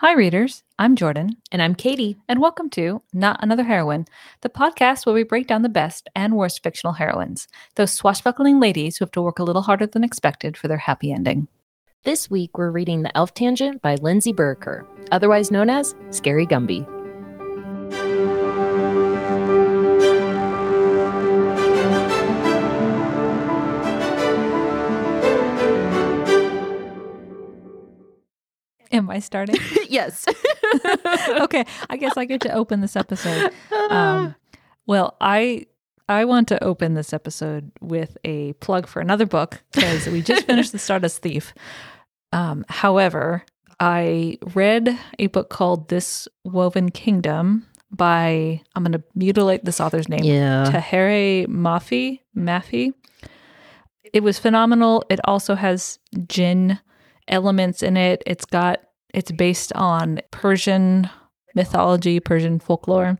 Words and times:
Hi, 0.00 0.12
readers. 0.14 0.62
I'm 0.78 0.94
Jordan, 0.94 1.38
And 1.50 1.60
I'm 1.60 1.74
Katie. 1.74 2.16
and 2.28 2.40
welcome 2.40 2.70
to 2.70 3.02
Not 3.12 3.42
Another 3.42 3.64
Heroine, 3.64 4.06
the 4.42 4.48
podcast 4.48 5.04
where 5.04 5.14
we 5.14 5.24
break 5.24 5.48
down 5.48 5.62
the 5.62 5.68
best 5.68 6.08
and 6.14 6.36
worst 6.36 6.62
fictional 6.62 6.92
heroines, 6.94 7.48
those 7.74 7.92
swashbuckling 7.92 8.60
ladies 8.60 8.96
who 8.96 9.04
have 9.04 9.10
to 9.12 9.22
work 9.22 9.40
a 9.40 9.42
little 9.42 9.62
harder 9.62 9.86
than 9.88 10.04
expected 10.04 10.56
for 10.56 10.68
their 10.68 10.76
happy 10.78 11.10
ending. 11.12 11.48
This 12.04 12.30
week 12.30 12.56
we're 12.56 12.70
reading 12.70 13.02
The 13.02 13.16
Elf 13.16 13.34
Tangent 13.34 13.82
by 13.82 13.96
Lindsay 13.96 14.32
Buroker, 14.32 14.86
otherwise 15.10 15.50
known 15.50 15.68
as 15.68 15.96
Scary 16.10 16.46
Gumby. 16.46 16.86
I 29.18 29.20
starting? 29.20 29.56
yes. 29.88 30.24
okay, 31.40 31.64
I 31.90 31.96
guess 31.96 32.16
I 32.16 32.24
get 32.24 32.40
to 32.42 32.52
open 32.52 32.80
this 32.80 32.94
episode. 32.94 33.52
Um, 33.90 34.36
well, 34.86 35.16
I 35.20 35.66
I 36.08 36.24
want 36.24 36.46
to 36.48 36.62
open 36.62 36.94
this 36.94 37.12
episode 37.12 37.72
with 37.80 38.16
a 38.24 38.52
plug 38.54 38.86
for 38.86 39.00
another 39.00 39.26
book 39.26 39.60
because 39.72 40.06
we 40.06 40.22
just 40.22 40.46
finished 40.50 40.70
The 40.72 40.78
Stardust 40.78 41.20
Thief. 41.20 41.52
Um, 42.32 42.64
however, 42.68 43.44
I 43.80 44.38
read 44.54 44.96
a 45.18 45.26
book 45.26 45.50
called 45.50 45.88
This 45.88 46.28
Woven 46.44 46.90
Kingdom 46.90 47.66
by 47.90 48.60
I'm 48.76 48.84
going 48.84 48.92
to 48.92 49.02
mutilate 49.16 49.64
this 49.64 49.80
author's 49.80 50.08
name. 50.08 50.22
yeah. 50.22 50.70
Tahereh 50.70 51.48
Mafi. 51.48 52.20
Mafi. 52.36 52.92
It 54.12 54.22
was 54.22 54.38
phenomenal. 54.38 55.02
It 55.10 55.20
also 55.24 55.54
has 55.56 55.98
jinn 56.28 56.78
elements 57.28 57.82
in 57.82 57.96
it. 57.96 58.22
It's 58.26 58.44
got 58.46 58.80
it's 59.14 59.32
based 59.32 59.72
on 59.74 60.20
Persian 60.30 61.08
mythology, 61.54 62.20
Persian 62.20 62.58
folklore. 62.58 63.18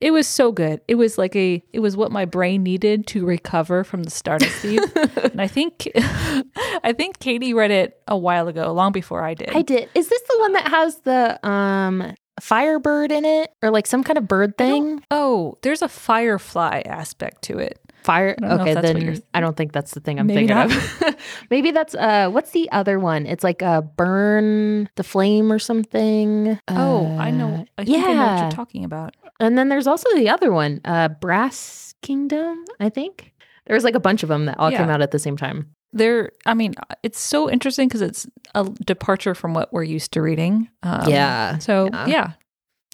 It 0.00 0.10
was 0.10 0.26
so 0.26 0.52
good. 0.52 0.80
It 0.86 0.96
was 0.96 1.16
like 1.16 1.34
a 1.34 1.62
it 1.72 1.80
was 1.80 1.96
what 1.96 2.12
my 2.12 2.24
brain 2.24 2.62
needed 2.62 3.06
to 3.08 3.24
recover 3.24 3.84
from 3.84 4.02
the 4.02 4.10
Stardust 4.10 4.54
Thief. 4.56 4.80
and 5.16 5.40
I 5.40 5.46
think 5.46 5.88
I 5.96 6.92
think 6.96 7.20
Katie 7.20 7.54
read 7.54 7.70
it 7.70 8.00
a 8.06 8.16
while 8.16 8.48
ago, 8.48 8.72
long 8.72 8.92
before 8.92 9.22
I 9.24 9.34
did. 9.34 9.50
I 9.54 9.62
did. 9.62 9.88
Is 9.94 10.08
this 10.08 10.22
the 10.28 10.38
one 10.40 10.52
that 10.52 10.68
has 10.68 10.98
the 11.00 11.46
um 11.48 12.14
firebird 12.40 13.12
in 13.12 13.24
it 13.24 13.50
or 13.62 13.70
like 13.70 13.86
some 13.86 14.04
kind 14.04 14.18
of 14.18 14.28
bird 14.28 14.58
thing? 14.58 15.02
oh, 15.10 15.54
there's 15.62 15.80
a 15.82 15.88
firefly 15.88 16.82
aspect 16.84 17.42
to 17.42 17.58
it. 17.58 17.78
Fire. 18.04 18.36
don't 18.38 18.48
know 18.48 18.54
if 18.56 18.60
Okay, 18.60 18.74
then 18.80 19.00
you're- 19.00 19.22
I 19.32 19.40
don't 19.40 19.56
think 19.56 19.72
that's 19.72 19.92
the 19.92 20.00
thing 20.00 20.20
I'm 20.20 20.26
Maybe 20.26 20.46
thinking 20.46 20.76
of. 20.76 21.16
Maybe 21.50 21.70
that's 21.72 21.94
uh 21.94 22.28
what's 22.30 22.50
the 22.52 22.70
other 22.70 23.00
one? 23.00 23.26
It's 23.26 23.42
like 23.42 23.62
a 23.62 23.82
burn 23.82 24.88
the 24.96 25.02
flame 25.04 25.50
or 25.50 25.58
something. 25.58 26.58
Oh, 26.68 27.16
I 27.18 27.30
know. 27.30 27.64
I 27.78 27.84
think 27.84 27.98
I 27.98 28.00
know 28.00 28.08
what 28.08 28.14
yeah. 28.26 28.42
you're 28.42 28.50
talking 28.50 28.84
about. 28.84 29.14
And 29.40 29.56
then 29.58 29.68
there's 29.70 29.86
also 29.86 30.08
the 30.14 30.28
other 30.28 30.52
one, 30.52 30.80
uh 30.84 31.08
Brass 31.08 31.94
Kingdom, 32.02 32.64
I 32.78 32.88
think. 32.90 33.32
There 33.66 33.74
was 33.74 33.84
like 33.84 33.94
a 33.94 34.00
bunch 34.00 34.22
of 34.22 34.28
them 34.28 34.44
that 34.46 34.58
all 34.58 34.70
came 34.70 34.90
out 34.90 35.00
at 35.00 35.10
the 35.10 35.18
same 35.18 35.36
time. 35.38 35.70
there 35.94 36.32
i 36.44 36.54
mean 36.54 36.74
it's 37.02 37.20
so 37.20 37.48
interesting 37.48 37.86
because 37.88 38.02
it's 38.02 38.26
a 38.54 38.64
departure 38.84 39.34
from 39.34 39.54
what 39.54 39.72
we're 39.72 39.84
used 39.84 40.10
to 40.12 40.20
reading 40.20 40.68
um, 40.82 41.08
Yeah, 41.08 41.58
so 41.58 41.86
yeah. 41.92 42.06
yeah. 42.06 42.32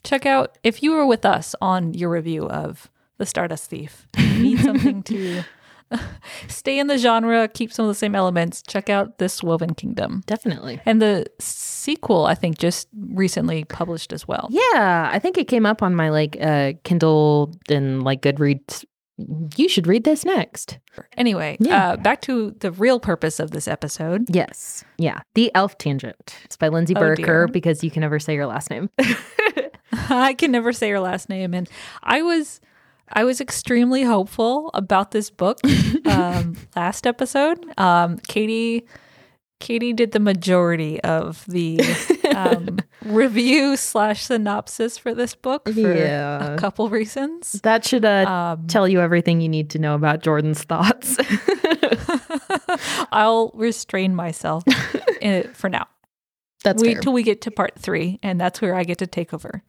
check 0.04 0.26
out 0.26 0.58
if 0.62 0.82
you 0.82 0.92
were 0.92 1.06
with 1.06 1.24
us 1.24 1.54
on 1.62 1.94
your 1.94 2.10
review 2.10 2.46
of 2.48 2.89
the 3.20 3.26
stardust 3.26 3.70
thief 3.70 4.08
you 4.18 4.42
need 4.42 4.58
something 4.60 5.02
to 5.04 5.42
stay 6.48 6.78
in 6.78 6.86
the 6.86 6.96
genre 6.98 7.48
keep 7.48 7.72
some 7.72 7.84
of 7.84 7.88
the 7.88 7.94
same 7.94 8.14
elements 8.14 8.62
check 8.66 8.88
out 8.88 9.18
this 9.18 9.42
woven 9.42 9.74
kingdom 9.74 10.22
Definitely. 10.26 10.80
and 10.86 11.02
the 11.02 11.26
sequel 11.40 12.26
i 12.26 12.34
think 12.34 12.58
just 12.58 12.88
recently 13.08 13.64
published 13.64 14.12
as 14.12 14.26
well 14.26 14.48
Yeah, 14.50 15.10
I 15.12 15.18
think 15.18 15.36
it 15.38 15.48
came 15.48 15.66
up 15.66 15.82
on 15.82 15.94
my 15.94 16.10
like 16.10 16.36
uh 16.40 16.72
Kindle 16.84 17.52
and 17.68 18.02
like 18.02 18.22
Goodreads. 18.22 18.84
You 19.56 19.68
should 19.68 19.86
read 19.86 20.04
this 20.04 20.24
next. 20.24 20.78
anyway 21.18 21.56
Yeah. 21.60 21.90
uh, 21.90 21.96
back 21.96 22.22
to 22.22 22.52
the 22.60 22.70
real 22.72 22.98
purpose 23.00 23.38
of 23.40 23.50
this 23.50 23.66
episode 23.68 24.24
Yes. 24.34 24.84
Yeah. 24.96 25.20
The 25.34 25.50
Elf 25.54 25.76
Tangent. 25.76 26.36
It's 26.44 26.56
by 26.56 26.68
Lindsay 26.68 26.94
Oh, 26.96 27.00
Burker 27.00 27.46
dear. 27.46 27.48
because 27.48 27.82
you 27.84 27.90
can 27.90 28.00
never 28.00 28.18
say 28.18 28.34
your 28.34 28.46
last 28.46 28.70
name. 28.70 28.88
I 30.08 30.34
can 30.34 30.50
never 30.52 30.72
say 30.72 30.88
her 30.90 31.00
last 31.00 31.28
name, 31.28 31.52
and 31.52 31.68
I 32.02 32.22
was 32.22 32.60
I 33.12 33.24
was 33.24 33.40
extremely 33.40 34.02
hopeful 34.02 34.70
about 34.74 35.10
this 35.10 35.30
book 35.30 35.58
um, 36.06 36.56
last 36.76 37.06
episode. 37.06 37.58
Um, 37.78 38.18
Katie 38.28 38.86
Katie 39.58 39.92
did 39.92 40.12
the 40.12 40.20
majority 40.20 41.00
of 41.02 41.44
the 41.46 41.80
um, 42.34 42.78
review 43.04 43.76
slash 43.76 44.24
synopsis 44.24 44.96
for 44.96 45.12
this 45.14 45.34
book 45.34 45.68
for 45.68 45.78
Yeah. 45.94 46.54
a 46.54 46.56
couple 46.56 46.88
reasons. 46.88 47.60
that 47.62 47.84
should 47.84 48.04
uh, 48.06 48.56
Um, 48.58 48.66
tell 48.68 48.88
you 48.88 49.00
everything 49.00 49.42
you 49.42 49.50
need 49.50 49.68
to 49.70 49.78
know 49.78 49.94
about 49.94 50.22
Jordan's 50.22 50.62
thoughts. 50.62 51.18
I'll 53.12 53.50
restrain 53.54 54.14
myself 54.14 54.64
for 55.54 55.68
now. 55.68 55.86
That's 56.64 56.82
Wait 56.82 56.94
fair. 56.94 57.02
till 57.02 57.12
we 57.12 57.22
get 57.22 57.40
to 57.42 57.50
part 57.50 57.72
three, 57.78 58.18
and 58.22 58.40
that's 58.40 58.60
where 58.60 58.74
I 58.74 58.84
get 58.84 58.98
to 58.98 59.06
take 59.06 59.32
over. 59.34 59.62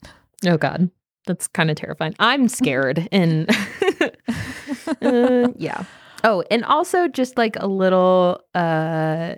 oh 0.45 0.57
God. 0.57 0.89
That's 1.27 1.47
kind 1.47 1.69
of 1.69 1.75
terrifying. 1.75 2.15
I'm 2.19 2.47
scared 2.47 3.07
and 3.11 3.49
uh, 5.01 5.49
yeah. 5.55 5.83
Oh, 6.23 6.43
and 6.51 6.63
also 6.65 7.07
just 7.07 7.37
like 7.37 7.55
a 7.57 7.67
little 7.67 8.41
uh 8.55 9.35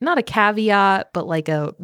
not 0.00 0.18
a 0.18 0.22
caveat, 0.22 1.10
but 1.12 1.26
like 1.26 1.48
a 1.48 1.74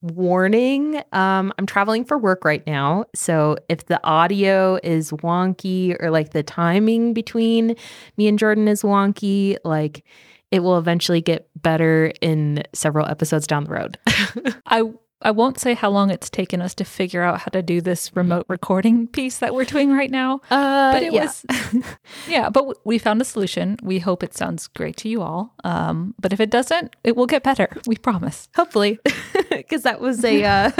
warning. 0.00 0.96
Um 1.12 1.52
I'm 1.58 1.66
traveling 1.66 2.04
for 2.04 2.18
work 2.18 2.44
right 2.44 2.66
now, 2.66 3.04
so 3.14 3.56
if 3.68 3.86
the 3.86 4.04
audio 4.04 4.78
is 4.82 5.10
wonky 5.12 5.96
or 6.00 6.10
like 6.10 6.30
the 6.30 6.42
timing 6.42 7.14
between 7.14 7.76
me 8.16 8.26
and 8.26 8.38
Jordan 8.38 8.66
is 8.66 8.82
wonky, 8.82 9.56
like 9.64 10.04
it 10.50 10.60
will 10.62 10.78
eventually 10.78 11.20
get 11.20 11.48
better 11.56 12.12
in 12.20 12.62
several 12.74 13.06
episodes 13.06 13.46
down 13.46 13.64
the 13.64 13.70
road. 13.70 13.98
I 14.66 14.82
I 15.24 15.30
won't 15.30 15.58
say 15.58 15.74
how 15.74 15.90
long 15.90 16.10
it's 16.10 16.28
taken 16.30 16.60
us 16.62 16.74
to 16.74 16.84
figure 16.84 17.22
out 17.22 17.40
how 17.40 17.50
to 17.52 17.62
do 17.62 17.80
this 17.80 18.10
remote 18.16 18.46
recording 18.48 19.06
piece 19.06 19.38
that 19.38 19.54
we're 19.54 19.64
doing 19.64 19.92
right 19.92 20.10
now. 20.10 20.40
Uh 20.50 20.92
But 20.92 21.02
it 21.02 21.12
was 21.12 21.44
yeah, 22.28 22.50
but 22.50 22.60
w- 22.60 22.74
we 22.84 22.98
found 22.98 23.20
a 23.20 23.24
solution. 23.24 23.76
We 23.82 23.98
hope 24.00 24.22
it 24.22 24.34
sounds 24.36 24.66
great 24.68 24.96
to 24.98 25.08
you 25.08 25.22
all. 25.22 25.54
Um, 25.64 26.14
but 26.20 26.32
if 26.32 26.40
it 26.40 26.50
doesn't, 26.50 26.96
it 27.04 27.16
will 27.16 27.26
get 27.26 27.42
better. 27.42 27.68
We 27.86 27.96
promise. 27.96 28.48
hopefully 28.56 28.98
because 29.50 29.82
that 29.82 30.00
was 30.00 30.24
a 30.24 30.44
uh, 30.44 30.70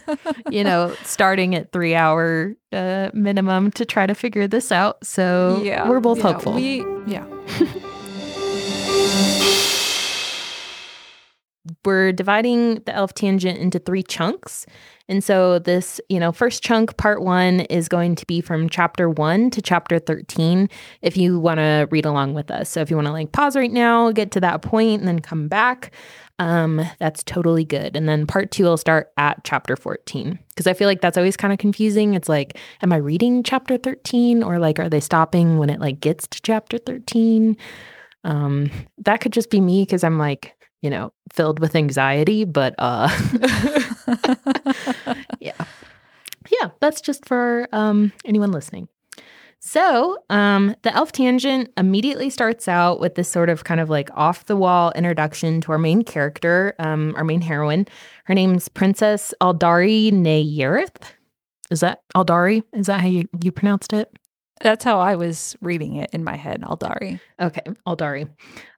you 0.50 0.64
know 0.64 0.94
starting 1.04 1.54
at 1.54 1.72
three 1.72 1.94
hour 1.94 2.54
uh, 2.72 3.10
minimum 3.14 3.70
to 3.72 3.84
try 3.84 4.06
to 4.06 4.14
figure 4.14 4.46
this 4.48 4.70
out 4.72 5.04
so 5.06 5.60
we're 5.88 6.00
both 6.00 6.18
yeah, 6.18 6.22
hopeful 6.32 6.52
We 6.54 6.84
yeah. 7.06 7.24
We're 11.84 12.12
dividing 12.12 12.76
the 12.86 12.94
elf 12.94 13.14
tangent 13.14 13.58
into 13.58 13.78
three 13.78 14.02
chunks. 14.02 14.66
And 15.08 15.22
so 15.22 15.58
this 15.58 16.00
you 16.08 16.18
know 16.18 16.32
first 16.32 16.62
chunk 16.62 16.96
part 16.96 17.22
one 17.22 17.60
is 17.60 17.88
going 17.88 18.16
to 18.16 18.26
be 18.26 18.40
from 18.40 18.68
chapter 18.68 19.08
one 19.08 19.50
to 19.50 19.62
chapter 19.62 19.98
13 19.98 20.68
if 21.02 21.16
you 21.16 21.38
want 21.38 21.58
to 21.58 21.86
read 21.90 22.04
along 22.04 22.34
with 22.34 22.50
us. 22.50 22.68
So 22.68 22.80
if 22.80 22.90
you 22.90 22.96
want 22.96 23.06
to 23.06 23.12
like 23.12 23.32
pause 23.32 23.56
right 23.56 23.72
now 23.72 24.10
get 24.10 24.32
to 24.32 24.40
that 24.40 24.62
point 24.62 25.00
and 25.00 25.08
then 25.08 25.20
come 25.20 25.48
back 25.48 25.92
um 26.38 26.84
that's 26.98 27.22
totally 27.22 27.64
good. 27.64 27.96
And 27.96 28.08
then 28.08 28.26
part 28.26 28.50
two 28.50 28.64
will 28.64 28.76
start 28.76 29.12
at 29.16 29.42
chapter 29.44 29.76
14 29.76 30.38
because 30.48 30.66
i 30.66 30.74
feel 30.74 30.88
like 30.88 31.00
that's 31.00 31.16
always 31.16 31.36
kind 31.36 31.52
of 31.52 31.58
confusing. 31.58 32.14
It's 32.14 32.28
like 32.28 32.58
am 32.82 32.92
i 32.92 32.96
reading 32.96 33.42
chapter 33.42 33.78
13 33.78 34.42
or 34.42 34.58
like 34.58 34.78
are 34.78 34.88
they 34.88 35.00
stopping 35.00 35.58
when 35.58 35.70
it 35.70 35.80
like 35.80 36.00
gets 36.00 36.26
to 36.28 36.42
chapter 36.42 36.78
13 36.78 37.56
um 38.24 38.70
that 38.98 39.20
could 39.20 39.32
just 39.32 39.50
be 39.50 39.60
me 39.60 39.82
because 39.82 40.02
i'm 40.02 40.18
like 40.18 40.55
you 40.86 40.90
know 40.90 41.12
filled 41.32 41.58
with 41.58 41.74
anxiety 41.74 42.44
but 42.44 42.72
uh 42.78 43.08
yeah. 45.40 45.64
Yeah 46.48 46.70
that's 46.78 47.00
just 47.00 47.26
for 47.26 47.66
um 47.72 48.12
anyone 48.24 48.52
listening. 48.52 48.86
So 49.58 50.18
um 50.30 50.76
the 50.82 50.94
elf 50.94 51.10
tangent 51.10 51.72
immediately 51.76 52.30
starts 52.30 52.68
out 52.68 53.00
with 53.00 53.16
this 53.16 53.28
sort 53.28 53.48
of 53.48 53.64
kind 53.64 53.80
of 53.80 53.90
like 53.90 54.10
off 54.14 54.46
the 54.46 54.54
wall 54.54 54.92
introduction 54.94 55.60
to 55.62 55.72
our 55.72 55.78
main 55.78 56.02
character 56.02 56.76
um 56.78 57.14
our 57.16 57.24
main 57.24 57.40
heroine. 57.40 57.88
Her 58.26 58.34
name's 58.34 58.68
princess 58.68 59.34
aldari 59.42 60.12
nayerith 60.12 61.02
is 61.68 61.80
that 61.80 62.02
aldari? 62.14 62.62
Is 62.72 62.86
that 62.86 63.00
how 63.00 63.08
you, 63.08 63.28
you 63.42 63.50
pronounced 63.50 63.92
it? 63.92 64.08
That's 64.62 64.84
how 64.84 65.00
I 65.00 65.16
was 65.16 65.56
reading 65.60 65.96
it 65.96 66.10
in 66.12 66.24
my 66.24 66.36
head, 66.36 66.62
Aldari. 66.62 67.20
Okay, 67.40 67.62
Aldari. 67.86 68.28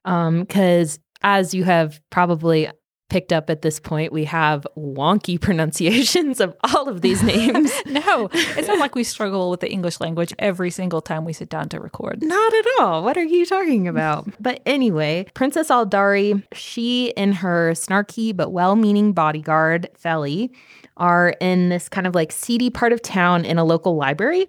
Um, 0.03 0.41
because 0.41 0.99
as 1.21 1.53
you 1.53 1.63
have 1.63 1.99
probably 2.09 2.69
picked 3.09 3.33
up 3.33 3.49
at 3.49 3.61
this 3.61 3.79
point, 3.79 4.13
we 4.13 4.23
have 4.25 4.65
wonky 4.77 5.39
pronunciations 5.41 6.39
of 6.39 6.55
all 6.63 6.87
of 6.87 7.01
these 7.01 7.21
names. 7.21 7.71
no, 7.85 8.29
it's 8.31 8.67
not 8.67 8.79
like 8.79 8.95
we 8.95 9.03
struggle 9.03 9.49
with 9.49 9.59
the 9.59 9.69
English 9.69 9.99
language 9.99 10.33
every 10.39 10.69
single 10.69 11.01
time 11.01 11.25
we 11.25 11.33
sit 11.33 11.49
down 11.49 11.67
to 11.69 11.79
record. 11.79 12.21
Not 12.21 12.53
at 12.53 12.65
all. 12.79 13.03
What 13.03 13.17
are 13.17 13.23
you 13.23 13.45
talking 13.45 13.87
about? 13.87 14.27
but 14.39 14.61
anyway, 14.65 15.25
Princess 15.33 15.69
Aldari, 15.69 16.43
she 16.53 17.15
and 17.17 17.35
her 17.35 17.71
snarky 17.71 18.35
but 18.35 18.51
well 18.51 18.75
meaning 18.75 19.13
bodyguard, 19.13 19.89
Theli, 20.01 20.51
are 20.97 21.35
in 21.41 21.69
this 21.69 21.89
kind 21.89 22.05
of 22.05 22.15
like 22.15 22.31
seedy 22.31 22.69
part 22.69 22.93
of 22.93 23.01
town 23.01 23.45
in 23.45 23.57
a 23.57 23.63
local 23.63 23.95
library. 23.95 24.47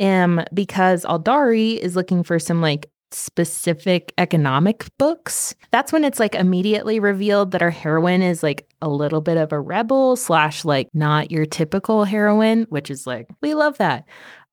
Um, 0.00 0.44
because 0.54 1.04
Aldari 1.04 1.76
is 1.76 1.96
looking 1.96 2.22
for 2.22 2.38
some 2.38 2.60
like 2.60 2.88
specific 3.10 4.12
economic 4.18 4.86
books. 4.98 5.54
That's 5.70 5.92
when 5.92 6.04
it's 6.04 6.20
like 6.20 6.34
immediately 6.34 7.00
revealed 7.00 7.52
that 7.52 7.62
our 7.62 7.70
heroine 7.70 8.22
is 8.22 8.42
like 8.42 8.68
a 8.80 8.88
little 8.88 9.20
bit 9.20 9.36
of 9.36 9.52
a 9.52 9.60
rebel 9.60 10.16
slash 10.16 10.64
like 10.64 10.88
not 10.94 11.30
your 11.30 11.46
typical 11.46 12.04
heroine, 12.04 12.66
which 12.68 12.90
is 12.90 13.06
like, 13.06 13.28
we 13.40 13.54
love 13.54 13.78
that. 13.78 14.04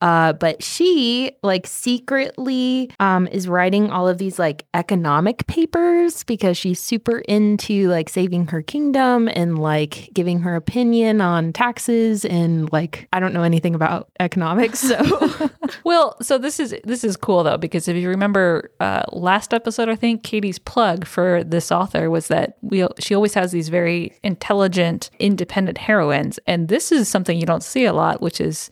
Uh, 0.02 0.34
but 0.34 0.62
she 0.62 1.32
like 1.42 1.66
secretly 1.66 2.92
um, 3.00 3.28
is 3.28 3.48
writing 3.48 3.90
all 3.90 4.08
of 4.08 4.18
these 4.18 4.38
like 4.38 4.66
economic 4.74 5.48
papers 5.48 6.24
because 6.26 6.58
she's 6.58 6.80
super 6.80 7.20
into 7.20 7.88
like 7.88 8.10
saving 8.10 8.48
her 8.48 8.62
kingdom 8.62 9.30
and 9.34 9.58
like 9.58 10.10
giving 10.14 10.40
her 10.42 10.56
opinion 10.56 11.22
on 11.22 11.54
taxes 11.54 12.26
and 12.26 12.72
like 12.74 13.08
I 13.14 13.20
don't 13.20 13.34
know 13.34 13.44
anything 13.44 13.74
about 13.74 14.10
economics. 14.20 14.80
So 14.80 15.50
well, 15.86 16.18
so 16.22 16.38
this 16.38 16.60
is 16.60 16.76
this 16.84 17.04
is 17.04 17.16
cool 17.16 17.44
though 17.44 17.58
because 17.58 17.88
if 17.88 17.96
you 17.96 18.10
remember 18.10 18.72
uh, 18.80 19.04
last 19.12 19.54
episode, 19.54 19.90
I 19.90 19.96
think 19.96 20.24
Katie's 20.24 20.60
plug 20.60 21.06
for 21.06 21.44
this 21.44 21.72
author 21.72 22.10
was 22.10 22.28
that 22.28 22.58
we 22.62 22.86
she 23.00 23.16
always 23.16 23.34
has 23.34 23.52
these 23.52 23.70
very 23.70 24.14
intelligent, 24.24 25.10
independent 25.20 25.78
heroines, 25.78 26.38
and 26.46 26.68
this 26.68 26.92
is 26.92 27.08
something 27.08 27.40
you 27.40 27.46
don't 27.46 27.64
see 27.64 27.86
a 27.86 27.94
lot, 27.94 28.22
which 28.22 28.42
is 28.42 28.70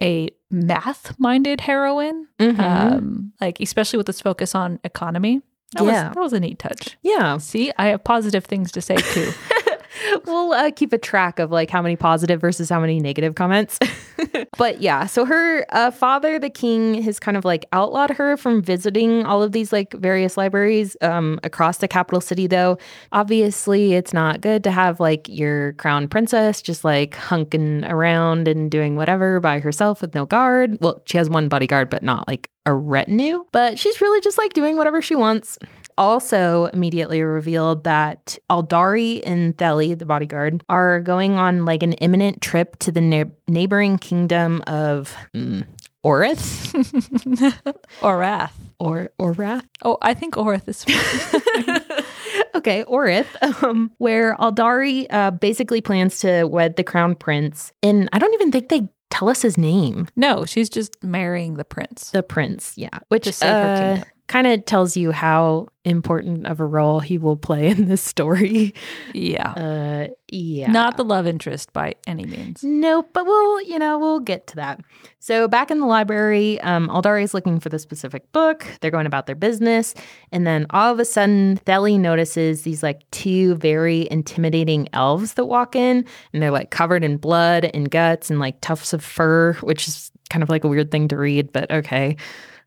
a 0.00 0.30
math 0.50 1.18
minded 1.18 1.60
heroine, 1.62 2.28
Mhm. 2.38 2.58
um, 2.60 3.32
like 3.40 3.60
especially 3.60 3.96
with 3.96 4.06
this 4.06 4.20
focus 4.20 4.54
on 4.54 4.78
economy. 4.84 5.42
That 5.74 5.84
Yeah. 5.84 6.08
was, 6.08 6.14
that 6.14 6.20
was 6.20 6.32
a 6.34 6.40
neat 6.40 6.58
touch. 6.58 6.96
yeah, 7.02 7.38
See, 7.38 7.72
I 7.78 7.86
have 7.88 8.04
positive 8.04 8.44
things 8.44 8.70
to 8.72 8.80
say 8.82 8.96
too. 8.96 9.32
we'll 10.26 10.52
uh, 10.52 10.70
keep 10.70 10.92
a 10.92 10.98
track 10.98 11.38
of 11.38 11.50
like 11.50 11.70
how 11.70 11.82
many 11.82 11.96
positive 11.96 12.40
versus 12.40 12.68
how 12.68 12.80
many 12.80 13.00
negative 13.00 13.34
comments. 13.34 13.78
but 14.58 14.80
yeah, 14.80 15.06
so 15.06 15.24
her 15.24 15.64
uh, 15.70 15.90
father, 15.90 16.38
the 16.38 16.50
king, 16.50 17.02
has 17.02 17.18
kind 17.18 17.36
of 17.36 17.44
like 17.44 17.64
outlawed 17.72 18.10
her 18.10 18.36
from 18.36 18.62
visiting 18.62 19.24
all 19.24 19.42
of 19.42 19.52
these 19.52 19.72
like 19.72 19.92
various 19.94 20.36
libraries 20.36 20.96
um, 21.00 21.38
across 21.42 21.78
the 21.78 21.88
capital 21.88 22.20
city, 22.20 22.46
though. 22.46 22.78
Obviously, 23.12 23.94
it's 23.94 24.12
not 24.12 24.40
good 24.40 24.64
to 24.64 24.70
have 24.70 25.00
like 25.00 25.28
your 25.28 25.72
crown 25.74 26.08
princess 26.08 26.62
just 26.62 26.84
like 26.84 27.14
hunking 27.14 27.88
around 27.88 28.48
and 28.48 28.70
doing 28.70 28.96
whatever 28.96 29.40
by 29.40 29.58
herself 29.58 30.00
with 30.00 30.14
no 30.14 30.26
guard. 30.26 30.78
Well, 30.80 31.02
she 31.06 31.18
has 31.18 31.28
one 31.28 31.48
bodyguard, 31.48 31.90
but 31.90 32.02
not 32.02 32.26
like 32.28 32.48
a 32.66 32.74
retinue. 32.74 33.44
But 33.52 33.78
she's 33.78 34.00
really 34.00 34.20
just 34.20 34.38
like 34.38 34.52
doing 34.52 34.76
whatever 34.76 35.02
she 35.02 35.14
wants 35.16 35.58
also 36.02 36.66
immediately 36.66 37.22
revealed 37.22 37.84
that 37.84 38.36
Aldari 38.50 39.22
and 39.24 39.56
Theli, 39.56 39.98
the 39.98 40.04
bodyguard, 40.06 40.62
are 40.68 41.00
going 41.00 41.34
on 41.34 41.64
like 41.64 41.82
an 41.82 41.92
imminent 41.94 42.42
trip 42.42 42.78
to 42.80 42.92
the 42.92 43.00
neigh- 43.00 43.30
neighboring 43.48 43.98
kingdom 43.98 44.62
of 44.66 45.14
mm, 45.34 45.64
Orith 46.04 46.72
Orath. 48.02 48.50
or 48.78 49.10
Orath. 49.18 49.64
Oh, 49.84 49.98
I 50.02 50.14
think 50.14 50.34
Orith 50.34 50.68
is 50.68 50.84
okay, 52.54 52.84
Orith, 52.84 53.62
um, 53.62 53.90
where 53.98 54.34
Aldari 54.36 55.06
uh, 55.10 55.30
basically 55.30 55.80
plans 55.80 56.18
to 56.20 56.44
wed 56.44 56.76
the 56.76 56.84
crown 56.84 57.14
prince, 57.14 57.72
and 57.82 58.08
I 58.12 58.18
don't 58.18 58.34
even 58.34 58.50
think 58.52 58.68
they 58.68 58.88
tell 59.10 59.28
us 59.28 59.42
his 59.42 59.58
name. 59.58 60.08
no, 60.16 60.44
she's 60.44 60.68
just 60.70 60.96
marrying 61.04 61.54
the 61.54 61.64
prince. 61.64 62.10
The 62.10 62.22
prince, 62.22 62.72
yeah, 62.76 62.98
which 63.08 63.26
is 63.26 63.42
uh, 63.42 63.76
kingdom. 63.78 64.08
Kind 64.28 64.46
of 64.46 64.64
tells 64.64 64.96
you 64.96 65.12
how 65.12 65.68
important 65.84 66.46
of 66.46 66.60
a 66.60 66.64
role 66.64 67.00
he 67.00 67.18
will 67.18 67.36
play 67.36 67.68
in 67.68 67.86
this 67.86 68.02
story. 68.02 68.72
Yeah. 69.12 69.50
Uh, 69.50 70.08
yeah, 70.28 70.70
Not 70.70 70.96
the 70.96 71.04
love 71.04 71.26
interest 71.26 71.72
by 71.72 71.94
any 72.06 72.24
means. 72.24 72.62
Nope, 72.62 73.10
but 73.12 73.26
we'll, 73.26 73.60
you 73.62 73.78
know, 73.78 73.98
we'll 73.98 74.20
get 74.20 74.46
to 74.48 74.56
that. 74.56 74.80
So 75.18 75.46
back 75.48 75.70
in 75.70 75.80
the 75.80 75.86
library, 75.86 76.60
um, 76.62 76.88
Aldari 76.88 77.22
is 77.22 77.34
looking 77.34 77.60
for 77.60 77.68
the 77.68 77.78
specific 77.78 78.30
book. 78.32 78.66
They're 78.80 78.90
going 78.90 79.06
about 79.06 79.26
their 79.26 79.36
business. 79.36 79.94
And 80.30 80.46
then 80.46 80.66
all 80.70 80.90
of 80.90 80.98
a 80.98 81.04
sudden, 81.04 81.60
Theli 81.66 81.98
notices 81.98 82.62
these 82.62 82.82
like 82.82 83.02
two 83.10 83.56
very 83.56 84.08
intimidating 84.10 84.88
elves 84.92 85.34
that 85.34 85.44
walk 85.44 85.76
in, 85.76 86.06
and 86.32 86.42
they're 86.42 86.50
like 86.50 86.70
covered 86.70 87.04
in 87.04 87.18
blood 87.18 87.70
and 87.74 87.90
guts 87.90 88.30
and 88.30 88.40
like 88.40 88.60
tufts 88.60 88.92
of 88.92 89.04
fur, 89.04 89.52
which 89.54 89.86
is 89.86 90.10
kind 90.30 90.42
of 90.42 90.48
like 90.48 90.64
a 90.64 90.68
weird 90.68 90.90
thing 90.90 91.08
to 91.08 91.16
read, 91.16 91.52
but 91.52 91.70
okay. 91.70 92.16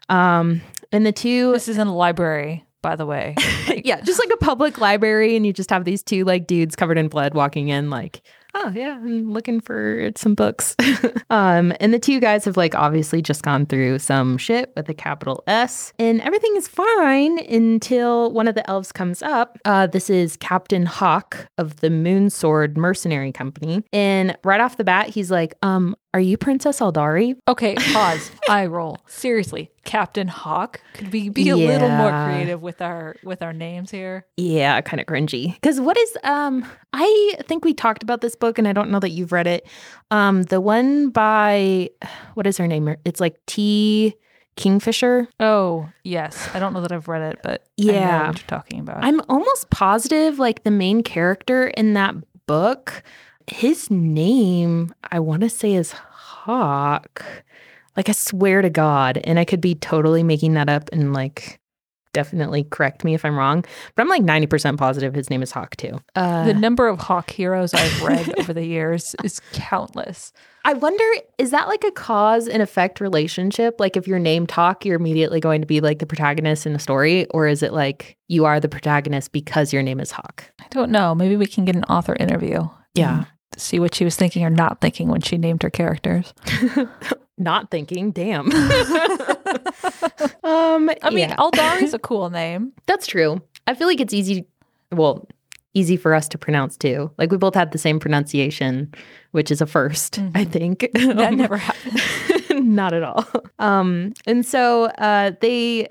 Um, 0.08 0.62
and 0.96 1.06
the 1.06 1.12
two 1.12 1.52
This 1.52 1.68
is 1.68 1.78
in 1.78 1.88
a 1.88 1.96
library, 1.96 2.64
by 2.82 2.96
the 2.96 3.06
way. 3.06 3.36
yeah, 3.84 4.00
just 4.00 4.18
like 4.18 4.32
a 4.34 4.38
public 4.38 4.80
library, 4.80 5.36
and 5.36 5.46
you 5.46 5.52
just 5.52 5.70
have 5.70 5.84
these 5.84 6.02
two 6.02 6.24
like 6.24 6.48
dudes 6.48 6.76
covered 6.76 6.98
in 6.98 7.10
blood 7.10 7.34
walking 7.34 7.68
in, 7.68 7.90
like, 7.90 8.22
oh 8.54 8.72
yeah, 8.74 8.94
I'm 8.94 9.34
looking 9.34 9.60
for 9.60 10.10
some 10.16 10.36
books. 10.36 10.74
um, 11.30 11.74
and 11.82 11.94
the 11.94 12.00
two 12.00 12.22
guys 12.22 12.46
have 12.46 12.56
like 12.56 12.76
obviously 12.76 13.22
just 13.22 13.44
gone 13.44 13.66
through 13.66 14.00
some 14.00 14.38
shit 14.38 14.72
with 14.78 14.88
a 14.88 14.94
capital 14.94 15.44
S, 15.48 15.92
and 16.00 16.22
everything 16.22 16.56
is 16.56 16.70
fine 16.70 17.40
until 17.40 18.32
one 18.32 18.48
of 18.48 18.56
the 18.56 18.68
elves 18.70 18.94
comes 18.94 19.22
up. 19.22 19.60
Uh, 19.66 19.88
this 19.88 20.10
is 20.10 20.38
Captain 20.38 20.86
Hawk 20.86 21.50
of 21.58 21.82
the 21.82 21.90
Moonsword 21.90 22.78
Mercenary 22.78 23.34
Company, 23.34 23.84
and 23.92 24.38
right 24.46 24.62
off 24.62 24.78
the 24.78 24.86
bat, 24.86 25.10
he's 25.10 25.30
like, 25.30 25.56
um. 25.62 25.96
Are 26.16 26.20
you 26.22 26.38
Princess 26.38 26.80
Aldari? 26.80 27.36
Okay, 27.46 27.76
pause. 27.94 28.32
I 28.48 28.68
roll. 28.68 29.00
Seriously, 29.06 29.70
Captain 29.84 30.30
Hawk. 30.30 30.80
Could 30.94 31.12
we 31.12 31.28
be 31.28 31.50
a 31.50 31.58
little 31.58 31.90
more 31.90 32.10
creative 32.10 32.62
with 32.62 32.82
our 32.82 33.18
with 33.22 33.42
our 33.42 33.52
names 33.52 33.92
here? 33.92 34.26
Yeah, 34.38 34.80
kind 34.80 35.02
of 35.02 35.08
cringy. 35.08 35.54
Because 35.56 35.82
what 35.82 35.98
is 35.98 36.18
um? 36.24 36.66
I 36.94 37.36
think 37.50 37.66
we 37.66 37.74
talked 37.74 38.02
about 38.02 38.22
this 38.22 38.34
book, 38.34 38.58
and 38.58 38.66
I 38.66 38.72
don't 38.72 38.92
know 38.92 39.02
that 39.02 39.10
you've 39.10 39.34
read 39.34 39.46
it. 39.46 39.68
Um, 40.10 40.44
the 40.44 40.62
one 40.62 41.10
by 41.10 41.90
what 42.36 42.48
is 42.48 42.58
her 42.60 42.68
name? 42.68 42.96
It's 43.04 43.20
like 43.20 43.36
T. 43.46 44.16
Kingfisher. 44.56 45.28
Oh, 45.42 45.90
yes. 46.06 46.48
I 46.54 46.60
don't 46.60 46.72
know 46.72 46.80
that 46.80 46.94
I've 46.94 47.10
read 47.10 47.34
it, 47.34 47.40
but 47.44 47.66
I 47.78 47.84
know 47.84 47.92
Yeah. 47.92 48.28
what 48.28 48.38
you're 48.40 48.48
talking 48.48 48.80
about. 48.80 49.04
I'm 49.04 49.20
almost 49.28 49.70
positive, 49.70 50.40
like 50.40 50.64
the 50.64 50.72
main 50.72 51.04
character 51.04 51.68
in 51.68 51.94
that 51.96 52.16
book, 52.48 53.04
his 53.48 53.90
name 53.92 54.94
I 55.12 55.20
want 55.20 55.42
to 55.42 55.50
say 55.50 55.74
is 55.74 55.92
Hawk. 55.92 57.24
Like 57.96 58.10
I 58.10 58.12
swear 58.12 58.62
to 58.62 58.70
God, 58.70 59.20
and 59.24 59.40
I 59.40 59.46
could 59.46 59.62
be 59.62 59.76
totally 59.76 60.24
making 60.24 60.54
that 60.54 60.70
up 60.70 60.90
and 60.92 61.14
like. 61.14 61.60
Definitely 62.14 62.64
correct 62.64 63.04
me 63.04 63.14
if 63.14 63.26
I'm 63.26 63.36
wrong, 63.36 63.66
but 63.94 64.02
I'm 64.02 64.08
like 64.08 64.22
90% 64.22 64.78
positive 64.78 65.14
his 65.14 65.30
name 65.30 65.44
is 65.44 65.52
Hawk 65.52 65.76
too. 65.76 66.00
Uh, 66.16 66.46
the 66.46 66.54
number 66.54 66.88
of 66.88 66.98
Hawk 66.98 67.30
heroes 67.30 67.74
I've 67.74 68.02
read 68.08 68.40
over 68.40 68.54
the 68.54 68.66
years 68.66 69.18
is 69.26 69.42
countless. 69.52 70.32
I 70.64 70.76
wonder, 70.76 71.04
is 71.38 71.52
that 71.52 71.68
like 71.68 71.84
a 71.84 71.92
cause 71.92 72.48
and 72.48 72.62
effect 72.62 73.02
relationship? 73.02 73.82
Like 73.82 73.98
if 73.98 74.08
you're 74.08 74.18
named 74.18 74.50
Hawk, 74.50 74.86
you're 74.86 74.96
immediately 74.96 75.42
going 75.42 75.60
to 75.60 75.68
be 75.68 75.82
like 75.82 76.00
the 76.00 76.06
protagonist 76.06 76.66
in 76.66 76.74
a 76.74 76.80
story? 76.80 77.26
Or 77.32 77.50
is 77.50 77.62
it 77.62 77.74
like 77.74 78.16
you 78.30 78.46
are 78.46 78.62
the 78.62 78.70
protagonist 78.70 79.34
because 79.34 79.74
your 79.74 79.84
name 79.84 80.00
is 80.00 80.12
Hawk? 80.12 80.46
I 80.62 80.68
don't 80.70 80.92
know. 80.92 81.16
Maybe 81.16 81.36
we 81.36 81.48
can 81.48 81.66
get 81.66 81.76
an 81.76 81.84
author 81.84 82.16
interview. 82.18 82.62
Yeah. 82.94 83.26
To 83.52 83.60
see 83.60 83.80
what 83.80 83.96
she 83.96 84.04
was 84.04 84.16
thinking 84.16 84.44
or 84.44 84.50
not 84.50 84.82
thinking 84.82 85.10
when 85.10 85.22
she 85.22 85.38
named 85.38 85.64
her 85.64 85.70
characters. 85.70 86.34
Not 87.38 87.70
thinking, 87.70 88.12
damn. 88.12 88.50
um, 90.44 90.90
I 91.04 91.10
mean, 91.10 91.30
yeah, 91.30 91.36
Aldari's 91.38 91.94
a 91.94 92.00
cool 92.04 92.30
name. 92.30 92.72
that's 92.86 93.08
true. 93.08 93.42
I 93.68 93.74
feel 93.74 93.88
like 93.88 94.00
it's 94.00 94.14
easy, 94.14 94.46
well, 94.92 95.28
easy 95.74 95.98
for 95.98 96.14
us 96.14 96.30
to 96.30 96.38
pronounce 96.38 96.78
too. 96.78 97.12
Like 97.18 97.32
we 97.32 97.38
both 97.38 97.54
had 97.54 97.74
the 97.74 97.78
same 97.78 98.00
pronunciation, 98.00 98.94
which 99.32 99.52
is 99.52 99.62
a 99.62 99.66
1st 99.66 100.32
I 100.34 100.46
think. 100.46 100.90
That 100.94 101.34
never 101.34 101.58
happened. 101.58 102.02
Not 102.74 102.94
at 102.94 103.04
all. 103.04 103.26
Um, 103.60 104.14
and 104.26 104.46
so 104.46 104.86
uh, 104.86 105.32
they 105.42 105.88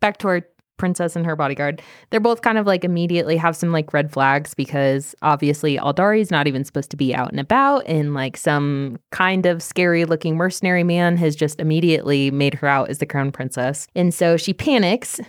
back 0.00 0.18
to 0.18 0.28
our 0.28 0.42
princess 0.78 1.14
and 1.16 1.26
her 1.26 1.36
bodyguard. 1.36 1.82
They're 2.10 2.20
both 2.20 2.42
kind 2.42 2.56
of 2.56 2.66
like 2.66 2.84
immediately 2.84 3.36
have 3.36 3.56
some 3.56 3.72
like 3.72 3.92
red 3.92 4.10
flags 4.10 4.54
because 4.54 5.14
obviously 5.22 5.76
Aldari's 5.76 6.30
not 6.30 6.46
even 6.46 6.64
supposed 6.64 6.90
to 6.90 6.96
be 6.96 7.14
out 7.14 7.30
and 7.30 7.40
about, 7.40 7.86
and 7.86 8.14
like 8.14 8.36
some 8.36 8.98
kind 9.10 9.44
of 9.44 9.62
scary 9.62 10.04
looking 10.04 10.36
mercenary 10.36 10.84
man 10.84 11.16
has 11.18 11.36
just 11.36 11.60
immediately 11.60 12.30
made 12.30 12.54
her 12.54 12.68
out 12.68 12.88
as 12.88 12.98
the 12.98 13.06
crown 13.06 13.30
princess. 13.32 13.86
And 13.94 14.14
so 14.14 14.36
she 14.36 14.54
panics 14.54 15.20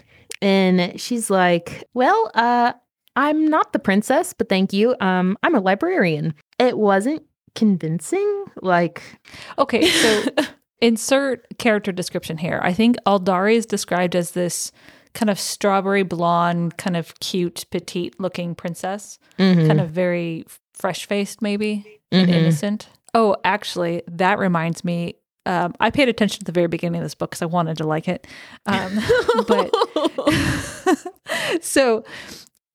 and 0.41 0.99
she's 0.99 1.29
like, 1.29 1.83
"Well, 1.93 2.31
uh, 2.35 2.73
I'm 3.15 3.45
not 3.47 3.73
the 3.73 3.79
princess, 3.79 4.33
but 4.33 4.47
thank 4.47 4.71
you. 4.71 4.95
Um, 5.01 5.37
I'm 5.43 5.55
a 5.55 5.59
librarian." 5.59 6.33
It 6.59 6.77
wasn't 6.77 7.23
convincing. 7.55 8.45
Like, 8.61 9.01
Okay, 9.57 9.85
so 9.89 10.23
insert 10.81 11.45
character 11.57 11.91
description 11.91 12.37
here. 12.37 12.59
I 12.63 12.73
think 12.73 12.97
Aldari 13.05 13.55
is 13.55 13.65
described 13.65 14.15
as 14.15 14.31
this 14.31 14.71
kind 15.13 15.29
of 15.29 15.39
strawberry 15.39 16.03
blonde, 16.03 16.77
kind 16.77 16.95
of 16.95 17.19
cute, 17.19 17.65
petite 17.71 18.19
looking 18.19 18.55
princess, 18.55 19.17
Mhm. 19.37 19.67
kind 19.67 19.81
of 19.81 19.89
very 19.89 20.45
fresh 20.73 21.05
faced, 21.05 21.41
maybe 21.41 21.99
and 22.11 22.29
Mhm. 22.29 22.33
innocent. 22.33 22.89
Oh, 23.13 23.35
actually, 23.43 24.03
that 24.07 24.37
reminds 24.39 24.83
me. 24.85 25.15
Um, 25.45 25.73
I 25.79 25.89
paid 25.89 26.09
attention 26.09 26.41
at 26.43 26.45
the 26.45 26.51
very 26.51 26.67
beginning 26.67 27.01
of 27.01 27.05
this 27.05 27.15
book 27.15 27.31
because 27.31 27.41
I 27.41 27.47
wanted 27.47 27.77
to 27.77 27.87
like 27.87 28.07
it. 28.07 28.27
Um, 28.67 28.91
but 29.47 29.73
so 31.61 32.03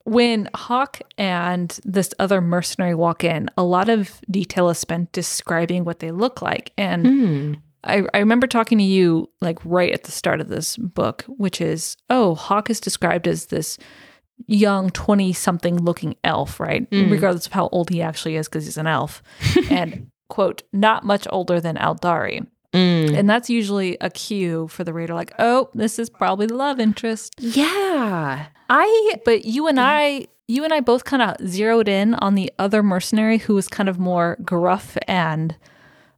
when 0.04 0.48
Hawk 0.54 1.00
and 1.16 1.78
this 1.84 2.12
other 2.18 2.40
mercenary 2.40 2.94
walk 2.94 3.24
in, 3.24 3.48
a 3.56 3.62
lot 3.62 3.88
of 3.88 4.20
detail 4.30 4.68
is 4.70 4.78
spent 4.78 5.12
describing 5.12 5.84
what 5.84 6.00
they 6.00 6.10
look 6.10 6.42
like. 6.42 6.72
And 6.76 7.06
Hmm. 7.06 7.52
I, 7.84 8.04
I 8.14 8.18
remember 8.18 8.46
talking 8.46 8.78
to 8.78 8.84
you 8.84 9.30
like 9.40 9.58
right 9.64 9.92
at 9.92 10.04
the 10.04 10.12
start 10.12 10.40
of 10.40 10.48
this 10.48 10.76
book, 10.76 11.24
which 11.28 11.60
is, 11.60 11.96
oh, 12.10 12.34
Hawk 12.34 12.70
is 12.70 12.80
described 12.80 13.28
as 13.28 13.46
this 13.46 13.78
young 14.46 14.90
20 14.90 15.32
something 15.32 15.78
looking 15.78 16.16
elf, 16.24 16.58
right? 16.58 16.90
Mhm. 16.90 17.10
Regardless 17.10 17.46
of 17.46 17.52
how 17.52 17.68
old 17.68 17.90
he 17.90 18.02
actually 18.02 18.36
is, 18.36 18.48
because 18.48 18.64
he's 18.64 18.78
an 18.78 18.86
elf. 18.86 19.22
and, 19.70 20.08
quote, 20.28 20.62
not 20.72 21.04
much 21.04 21.26
older 21.30 21.60
than 21.60 21.76
Aldari. 21.76 22.46
Mm. 22.72 23.16
And 23.16 23.30
that's 23.30 23.48
usually 23.48 23.96
a 24.00 24.10
cue 24.10 24.66
for 24.68 24.82
the 24.82 24.92
reader, 24.92 25.14
like, 25.14 25.32
oh, 25.38 25.70
this 25.74 25.98
is 25.98 26.10
probably 26.10 26.46
the 26.46 26.56
love 26.56 26.80
interest. 26.80 27.34
Yeah. 27.38 28.46
I 28.68 29.14
But 29.24 29.44
you 29.44 29.68
and 29.68 29.78
I, 29.78 30.26
you 30.48 30.64
and 30.64 30.72
I 30.74 30.80
both 30.80 31.04
kind 31.04 31.22
of 31.22 31.36
zeroed 31.48 31.86
in 31.86 32.14
on 32.14 32.34
the 32.34 32.52
other 32.58 32.82
mercenary 32.82 33.38
who 33.38 33.54
was 33.54 33.68
kind 33.68 33.88
of 33.88 34.00
more 34.00 34.36
gruff 34.42 34.98
and 35.06 35.56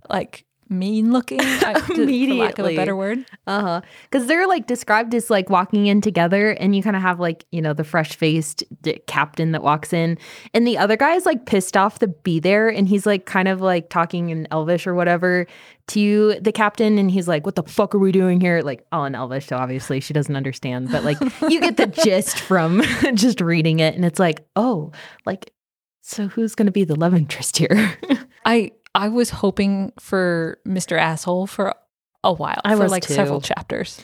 like 0.08 0.45
mean 0.68 1.12
looking, 1.12 1.40
I- 1.40 1.74
to- 1.74 1.80
for 1.80 2.34
lack 2.34 2.58
of 2.58 2.66
a 2.66 2.76
better 2.76 2.96
word. 2.96 3.24
Uh-huh. 3.46 3.80
Cuz 4.10 4.26
they're 4.26 4.46
like 4.46 4.66
described 4.66 5.14
as 5.14 5.30
like 5.30 5.48
walking 5.50 5.86
in 5.86 6.00
together 6.00 6.50
and 6.50 6.74
you 6.74 6.82
kind 6.82 6.96
of 6.96 7.02
have 7.02 7.20
like, 7.20 7.44
you 7.52 7.62
know, 7.62 7.72
the 7.72 7.84
fresh-faced 7.84 8.64
d- 8.82 9.00
captain 9.06 9.52
that 9.52 9.62
walks 9.62 9.92
in 9.92 10.18
and 10.54 10.66
the 10.66 10.76
other 10.78 10.96
guy 10.96 11.14
is 11.14 11.24
like 11.26 11.46
pissed 11.46 11.76
off 11.76 11.98
to 12.00 12.08
be 12.08 12.40
there 12.40 12.68
and 12.68 12.88
he's 12.88 13.06
like 13.06 13.26
kind 13.26 13.48
of 13.48 13.60
like 13.60 13.88
talking 13.90 14.30
in 14.30 14.46
elvish 14.50 14.86
or 14.86 14.94
whatever 14.94 15.46
to 15.88 16.34
the 16.40 16.50
captain 16.52 16.98
and 16.98 17.10
he's 17.12 17.28
like, 17.28 17.46
"What 17.46 17.54
the 17.54 17.62
fuck 17.62 17.94
are 17.94 17.98
we 17.98 18.10
doing 18.10 18.40
here?" 18.40 18.60
like 18.62 18.84
all 18.90 19.04
in 19.04 19.14
elvish, 19.14 19.46
so 19.46 19.56
obviously 19.56 20.00
she 20.00 20.12
doesn't 20.12 20.34
understand, 20.34 20.90
but 20.90 21.04
like 21.04 21.16
you 21.48 21.60
get 21.60 21.76
the 21.76 21.86
gist 22.04 22.40
from 22.40 22.82
just 23.14 23.40
reading 23.40 23.78
it 23.78 23.94
and 23.94 24.04
it's 24.04 24.18
like, 24.18 24.44
"Oh, 24.56 24.90
like 25.24 25.52
so 26.02 26.26
who's 26.26 26.54
going 26.56 26.66
to 26.66 26.72
be 26.72 26.82
the 26.84 26.96
love 26.96 27.14
interest 27.14 27.56
here?" 27.58 27.96
I 28.44 28.72
I 28.96 29.08
was 29.08 29.30
hoping 29.30 29.92
for 30.00 30.58
Mr. 30.66 30.98
Asshole 30.98 31.46
for 31.46 31.74
a 32.24 32.32
while, 32.32 32.60
I 32.64 32.74
for 32.74 32.82
was 32.82 32.90
like 32.90 33.04
too. 33.04 33.14
several 33.14 33.40
chapters. 33.40 34.02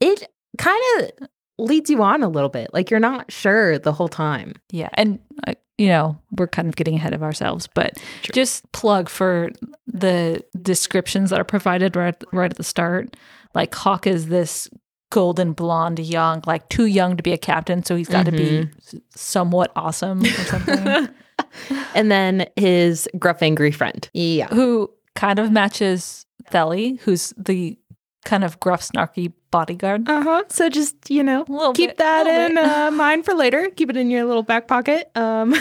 it 0.00 0.30
kind 0.58 0.82
of 0.98 1.28
leads 1.58 1.88
you 1.88 2.02
on 2.02 2.22
a 2.22 2.28
little 2.28 2.50
bit. 2.50 2.70
Like 2.72 2.90
you're 2.90 3.00
not 3.00 3.32
sure 3.32 3.78
the 3.78 3.92
whole 3.92 4.08
time. 4.08 4.54
Yeah, 4.70 4.90
and 4.94 5.18
uh, 5.46 5.54
you 5.78 5.88
know 5.88 6.18
we're 6.30 6.46
kind 6.46 6.68
of 6.68 6.76
getting 6.76 6.94
ahead 6.94 7.14
of 7.14 7.22
ourselves, 7.22 7.68
but 7.74 7.96
True. 8.22 8.32
just 8.32 8.70
plug 8.72 9.08
for 9.08 9.50
the 9.86 10.44
descriptions 10.60 11.30
that 11.30 11.40
are 11.40 11.44
provided 11.44 11.96
right 11.96 12.14
right 12.32 12.50
at 12.50 12.56
the 12.58 12.64
start. 12.64 13.16
Like 13.54 13.74
Hawk 13.74 14.06
is 14.06 14.26
this 14.26 14.68
golden 15.10 15.52
blonde, 15.52 16.00
young, 16.00 16.42
like 16.44 16.68
too 16.68 16.86
young 16.86 17.16
to 17.16 17.22
be 17.22 17.32
a 17.32 17.38
captain, 17.38 17.82
so 17.84 17.96
he's 17.96 18.08
got 18.08 18.26
to 18.26 18.32
be 18.32 18.68
somewhat 19.14 19.72
awesome 19.74 20.22
or 20.22 20.26
something. 20.26 21.08
and 21.94 22.10
then 22.10 22.46
his 22.56 23.08
gruff, 23.18 23.42
angry 23.42 23.70
friend. 23.70 24.08
Yeah. 24.12 24.48
Who 24.48 24.90
kind 25.14 25.38
of 25.38 25.50
matches 25.50 26.26
Theli, 26.50 26.98
who's 27.00 27.32
the 27.36 27.78
kind 28.24 28.44
of 28.44 28.58
gruff, 28.58 28.82
snarky 28.82 29.32
bodyguard. 29.50 30.08
Uh 30.08 30.22
huh. 30.22 30.42
So 30.48 30.68
just 30.68 31.10
you 31.10 31.22
know, 31.22 31.44
keep 31.74 31.90
bit, 31.90 31.98
that 31.98 32.26
in 32.26 32.58
uh, 32.58 32.90
mind 32.90 33.24
for 33.24 33.34
later. 33.34 33.70
Keep 33.76 33.90
it 33.90 33.96
in 33.96 34.10
your 34.10 34.24
little 34.24 34.42
back 34.42 34.66
pocket. 34.66 35.10
Um, 35.14 35.54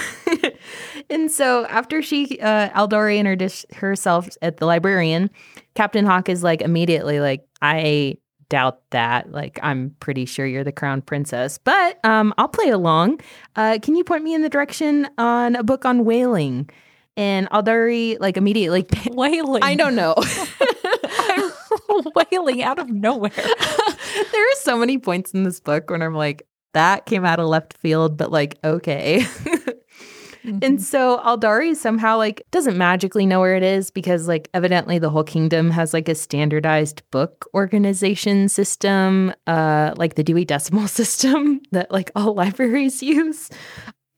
and 1.09 1.29
so 1.29 1.65
after 1.65 2.01
she, 2.01 2.39
uh, 2.39 2.69
Aldori 2.69 3.17
introduced 3.17 3.71
herself 3.73 4.29
at 4.41 4.57
the 4.57 4.65
librarian, 4.65 5.29
Captain 5.75 6.05
Hawk 6.05 6.29
is 6.29 6.43
like 6.43 6.61
immediately 6.61 7.19
like, 7.19 7.45
I 7.61 8.17
doubt 8.49 8.81
that. 8.91 9.31
Like, 9.31 9.59
I'm 9.63 9.95
pretty 9.99 10.25
sure 10.25 10.45
you're 10.45 10.63
the 10.63 10.71
crown 10.71 11.01
princess, 11.01 11.57
but 11.57 12.03
um, 12.05 12.33
I'll 12.37 12.47
play 12.47 12.69
along. 12.69 13.21
Uh, 13.55 13.79
can 13.81 13.95
you 13.95 14.03
point 14.03 14.23
me 14.23 14.33
in 14.33 14.41
the 14.41 14.49
direction 14.49 15.07
on 15.17 15.55
a 15.55 15.63
book 15.63 15.85
on 15.85 16.05
whaling? 16.05 16.69
And 17.15 17.49
Aldari 17.51 18.19
like 18.19 18.37
immediately 18.37 18.87
like, 19.03 19.15
Wailing. 19.15 19.63
I 19.63 19.75
don't 19.75 19.95
know. 19.95 20.15
wailing 22.31 22.63
out 22.63 22.79
of 22.79 22.89
nowhere. 22.89 23.31
there 23.35 24.51
are 24.51 24.55
so 24.55 24.77
many 24.77 24.97
points 24.97 25.31
in 25.33 25.43
this 25.43 25.59
book 25.59 25.89
when 25.89 26.01
I'm 26.01 26.15
like, 26.15 26.47
that 26.73 27.05
came 27.05 27.23
out 27.23 27.39
of 27.39 27.47
left 27.47 27.77
field, 27.77 28.17
but 28.17 28.31
like, 28.31 28.57
okay. 28.63 29.25
And 30.43 30.81
so 30.81 31.19
Aldari 31.25 31.75
somehow 31.75 32.17
like 32.17 32.41
doesn't 32.51 32.77
magically 32.77 33.25
know 33.25 33.39
where 33.39 33.55
it 33.55 33.63
is 33.63 33.91
because 33.91 34.27
like 34.27 34.49
evidently 34.53 34.99
the 34.99 35.09
whole 35.09 35.23
kingdom 35.23 35.71
has 35.71 35.93
like 35.93 36.09
a 36.09 36.15
standardized 36.15 37.01
book 37.11 37.47
organization 37.53 38.49
system, 38.49 39.33
uh, 39.47 39.93
like 39.97 40.15
the 40.15 40.23
Dewey 40.23 40.45
Decimal 40.45 40.87
System 40.99 41.61
that 41.71 41.91
like 41.91 42.11
all 42.15 42.33
libraries 42.43 43.01
use. 43.03 43.49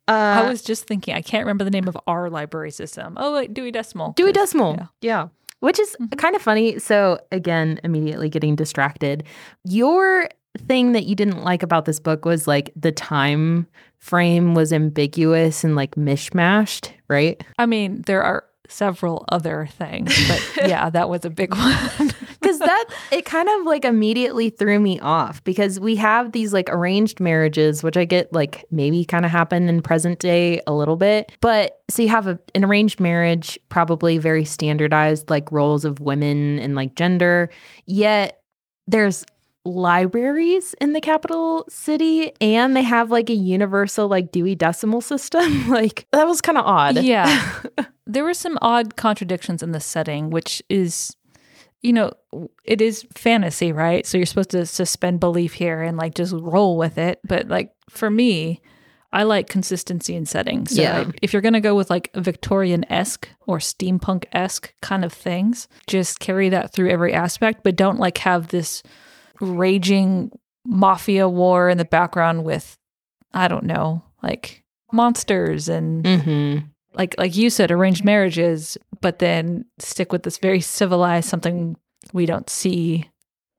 Uh, 0.08 0.44
I 0.46 0.50
was 0.50 0.62
just 0.62 0.86
thinking, 0.86 1.16
I 1.16 1.22
can't 1.22 1.44
remember 1.46 1.64
the 1.64 1.72
name 1.72 1.88
of 1.88 1.98
our 2.06 2.30
library 2.30 2.70
system. 2.72 3.16
Oh, 3.18 3.34
wait, 3.34 3.54
Dewey 3.54 3.72
Decimal. 3.72 4.14
Dewey 4.14 4.32
Decimal. 4.34 4.76
yeah. 4.76 4.88
Yeah. 5.02 5.28
Which 5.62 5.80
is 5.80 5.96
Mhm. 6.00 6.16
kind 6.18 6.36
of 6.36 6.44
funny. 6.44 6.78
So, 6.78 7.20
again, 7.32 7.80
immediately 7.84 8.30
getting 8.30 8.56
distracted. 8.56 9.24
Your 9.64 10.30
thing 10.58 10.94
that 10.94 11.06
you 11.06 11.16
didn't 11.16 11.44
like 11.44 11.64
about 11.64 11.86
this 11.86 12.00
book 12.00 12.26
was 12.26 12.48
like 12.48 12.72
the 12.76 12.92
time 12.92 13.68
frame 13.98 14.54
was 14.54 14.72
ambiguous 14.72 15.64
and 15.64 15.76
like 15.76 15.96
mishmashed, 15.96 16.92
right? 17.08 17.44
I 17.58 17.66
mean, 17.66 18.04
there 18.04 18.24
are 18.24 18.46
several 18.68 19.26
other 19.30 19.68
things, 19.78 20.16
but 20.28 20.58
yeah, 20.68 20.90
that 20.90 21.10
was 21.10 21.26
a 21.26 21.30
big 21.30 21.54
one. 21.56 22.12
Because 22.46 22.60
that, 22.60 22.86
it 23.12 23.26
kind 23.26 23.50
of 23.50 23.66
like 23.66 23.86
immediately 23.86 24.52
threw 24.52 24.80
me 24.80 25.00
off 25.00 25.44
because 25.44 25.80
we 25.80 25.96
have 25.96 26.32
these 26.32 26.54
like 26.54 26.70
arranged 26.70 27.20
marriages, 27.20 27.82
which 27.82 27.98
I 27.98 28.06
get 28.06 28.32
like 28.32 28.66
maybe 28.70 29.04
kind 29.04 29.26
of 29.26 29.32
happen 29.32 29.68
in 29.68 29.82
present 29.82 30.20
day 30.20 30.62
a 30.68 30.72
little 30.72 30.96
bit. 30.96 31.32
But 31.42 31.82
so 31.90 32.04
you 32.04 32.10
have 32.10 32.28
a, 32.28 32.38
an 32.54 32.64
arranged 32.64 33.00
marriage, 33.00 33.58
probably 33.70 34.20
very 34.20 34.46
standardized 34.46 35.28
like 35.28 35.52
roles 35.52 35.86
of 35.86 36.00
women 36.00 36.60
and 36.60 36.76
like 36.76 36.94
gender. 36.94 37.50
Yet 37.88 38.40
there's 38.86 39.26
libraries 39.66 40.76
in 40.80 40.94
the 40.94 41.02
capital 41.02 41.66
city 41.70 42.32
and 42.40 42.76
they 42.76 42.84
have 42.84 43.10
like 43.12 43.30
a 43.30 43.34
universal 43.36 44.08
like 44.08 44.32
Dewey 44.32 44.56
Decimal 44.56 45.02
System. 45.02 45.70
like 45.70 46.06
that 46.12 46.28
was 46.28 46.42
kind 46.42 46.58
of 46.58 46.66
odd. 46.66 46.98
Yeah. 47.04 47.54
there 48.08 48.24
were 48.24 48.34
some 48.34 48.58
odd 48.62 48.96
contradictions 48.96 49.64
in 49.64 49.72
the 49.72 49.80
setting, 49.80 50.30
which 50.30 50.62
is, 50.70 51.16
you 51.82 51.92
know, 51.94 52.12
it 52.64 52.82
is 52.82 53.06
fantasy, 53.16 53.72
right? 53.72 54.06
So 54.06 54.18
you're 54.18 54.26
supposed 54.26 54.52
to 54.52 54.66
suspend 54.66 55.20
belief 55.20 55.54
here 55.54 55.82
and 55.82 55.98
like 55.98 56.14
just 56.16 56.34
roll 56.34 56.78
with 56.78 56.98
it. 56.98 57.20
But 57.24 57.48
like 57.48 57.72
for 57.90 58.10
me, 58.10 58.62
I 59.14 59.24
like 59.24 59.48
consistency 59.48 60.14
in 60.16 60.26
settings. 60.26 60.76
So 60.76 60.82
Yeah. 60.82 61.10
if 61.22 61.32
you're 61.32 61.42
going 61.42 61.54
to 61.54 61.62
go 61.62 61.74
with 61.76 61.90
like 61.90 62.12
Victorian 62.16 62.86
esque 62.92 63.30
or 63.48 63.60
steampunk 63.60 64.26
esque 64.34 64.74
kind 64.82 65.06
of 65.06 65.14
things, 65.14 65.68
just 65.88 66.20
carry 66.20 66.50
that 66.50 66.74
through 66.74 66.90
every 66.90 67.14
aspect, 67.14 67.62
but 67.64 67.76
don't 67.78 67.98
like 67.98 68.18
have 68.20 68.50
this 68.50 68.84
raging 69.40 70.32
mafia 70.66 71.28
war 71.30 71.70
in 71.70 71.78
the 71.78 71.86
background 71.86 72.44
with, 72.44 72.78
I 73.34 73.48
don't 73.48 73.66
know, 73.66 74.04
like 74.24 74.64
monsters 74.92 75.68
and 75.70 76.04
Mm-hmm. 76.04 76.66
like 76.94 77.16
like 77.18 77.36
you 77.36 77.50
said 77.50 77.70
arranged 77.72 78.06
marriages 78.06 78.78
but 79.02 79.20
then 79.20 79.66
stick 79.80 80.12
with 80.12 80.24
this 80.24 80.38
very 80.38 80.62
civilized 80.62 81.28
something 81.28 81.76
we 82.14 82.26
don't 82.26 82.50
see 82.50 83.10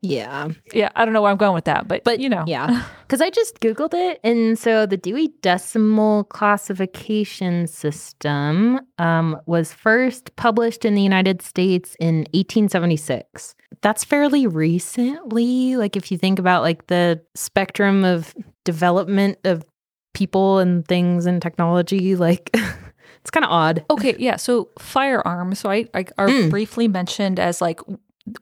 Yeah. 0.03 0.49
yeah 0.73 0.91
i 0.95 1.05
don't 1.05 1.15
know 1.15 1.23
where 1.23 1.31
i'm 1.33 1.37
going 1.39 1.55
with 1.55 1.65
that 1.65 1.89
but 1.89 2.05
But, 2.05 2.21
you 2.21 2.29
know 2.29 2.45
yeah. 2.47 2.85
Because 3.07 3.21
I 3.21 3.31
just 3.31 3.61
Googled 3.61 3.95
it. 3.95 4.19
And 4.25 4.59
so 4.59 4.85
the 4.85 4.97
Dewey 4.97 5.29
Decimal 5.41 6.25
Classification 6.25 7.69
System 7.69 8.81
um, 8.99 9.41
was 9.47 9.73
first 9.73 10.35
published 10.35 10.85
in 10.85 10.97
the 10.97 11.03
United 11.03 11.41
States 11.41 11.95
in 12.01 12.27
1876. 12.35 13.55
That's 13.83 14.03
fairly 14.03 14.49
recently. 14.49 15.77
Like, 15.77 15.97
if 15.97 16.11
you 16.11 16.19
think 16.19 16.41
about 16.41 16.63
like 16.63 16.89
the 16.89 17.23
spectrum 17.37 18.05
of 18.05 18.35
development 18.65 19.39
of 19.45 19.65
people 20.13 20.59
and 20.59 20.85
things 20.89 21.27
and 21.27 21.41
technology, 21.41 22.17
like, 22.17 22.51
it's 23.21 23.31
kind 23.31 23.45
of 23.45 23.53
odd. 23.53 23.85
okay 23.91 24.17
yeah 24.19 24.35
so 24.37 24.69
firearms 24.81 25.65
right 25.65 25.89
like 25.95 26.11
are 26.19 26.29
Mm. 26.29 26.51
briefly 26.51 26.89
mentioned 26.89 27.39
as 27.41 27.61
like 27.61 27.81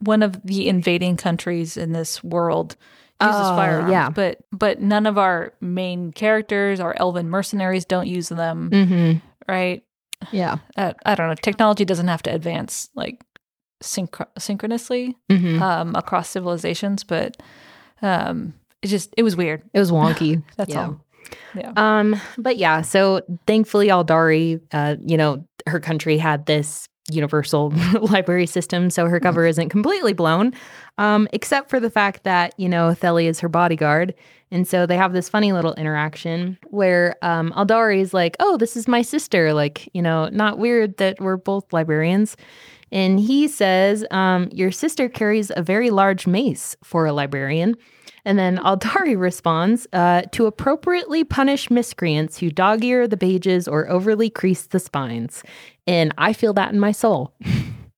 one 0.01 0.23
of 0.23 0.41
the 0.45 0.69
invading 0.69 1.17
countries 1.17 1.77
in 1.77 1.93
this 1.93 2.23
world 2.25 2.77
uses 3.23 3.37
Oh, 3.37 3.57
firearms 3.57 3.91
yeah. 3.93 4.11
but 4.11 4.39
but 4.53 4.81
none 4.81 5.07
of 5.07 5.19
our 5.19 5.53
main 5.61 6.13
characters 6.13 6.81
our 6.81 6.95
elven 6.99 7.29
mercenaries 7.31 7.85
don't 7.85 8.07
use 8.09 8.29
them 8.29 8.71
Mm-hmm. 8.71 9.19
right 9.49 9.83
Yeah. 10.33 10.57
uh, 10.77 10.95
i 11.07 11.15
don't 11.15 11.29
know 11.29 11.35
technology 11.35 11.85
doesn't 11.85 12.09
have 12.09 12.23
to 12.25 12.35
advance 12.35 12.89
like 12.95 13.23
synchro- 13.83 14.27
synchronously 14.39 15.17
Mm-hmm. 15.31 15.63
um, 15.63 15.95
across 15.95 16.29
civilizations, 16.31 17.05
but 17.05 17.37
um, 18.03 18.55
it 18.83 18.89
just 18.89 19.13
it 19.17 19.23
was 19.23 19.37
weird. 19.37 19.63
It 19.73 19.79
was 19.79 19.91
wonky. 19.91 20.43
That's 20.57 20.71
Yeah. 20.75 20.87
all. 20.87 21.01
Yeah. 21.55 21.73
Um, 21.77 22.21
but 22.39 22.57
yeah, 22.59 22.83
so 22.83 23.23
thankfully 23.47 23.89
Aldari, 23.89 24.61
uh, 24.73 24.97
you 25.05 25.17
know, 25.17 25.47
her 25.67 25.81
country 25.81 26.19
had 26.19 26.47
this 26.47 26.87
universal 27.11 27.71
library 28.01 28.47
system, 28.47 28.91
so 28.91 29.07
her 29.07 29.21
cover 29.21 29.47
isn't 29.47 29.69
completely 29.69 30.13
blown. 30.13 30.53
Um, 30.99 31.29
except 31.33 31.71
for 31.71 31.81
the 31.81 31.91
fact 31.91 32.25
that, 32.25 32.55
you 32.59 32.69
know, 32.69 32.91
Theli 32.91 33.27
is 33.27 33.41
her 33.41 33.49
bodyguard. 33.49 34.15
And 34.51 34.67
so 34.69 34.87
they 34.87 34.97
have 34.97 35.13
this 35.13 35.29
funny 35.29 35.53
little 35.53 35.75
interaction 35.75 36.57
where 36.69 37.17
um 37.23 37.53
Aldari 37.57 38.01
is 38.01 38.15
like, 38.15 38.37
Oh, 38.41 38.57
this 38.57 38.77
is 38.77 38.87
my 38.87 39.03
sister. 39.03 39.53
Like, 39.53 39.89
you 39.93 40.03
know, 40.03 40.29
not 40.29 40.59
weird 40.59 40.97
that 40.99 41.21
we're 41.21 41.37
both 41.37 41.73
librarians. 41.73 42.37
And 42.93 43.19
he 43.19 43.49
says, 43.49 44.07
um, 44.13 44.49
Your 44.53 44.71
sister 44.71 45.09
carries 45.09 45.51
a 45.57 45.63
very 45.63 45.91
large 45.91 46.27
mace 46.27 46.77
for 46.85 47.07
a 47.07 47.13
librarian. 47.13 47.75
And 48.25 48.39
then 48.39 48.59
Aldari 48.59 49.19
responds 49.19 49.87
uh, 49.93 50.23
to 50.33 50.47
appropriately 50.47 51.25
punish 51.25 51.71
miscreants 51.71 52.39
who 52.39 52.51
dog 52.51 52.85
ear 52.85 53.07
the 53.07 53.17
pages 53.17 53.69
or 53.69 53.89
overly 53.89 54.31
crease 54.31 54.67
the 54.67 54.81
spines. 54.81 55.43
And 55.87 56.15
I 56.19 56.33
feel 56.33 56.53
that 56.55 56.73
in 56.73 56.81
my 56.81 56.93
soul. 56.93 57.35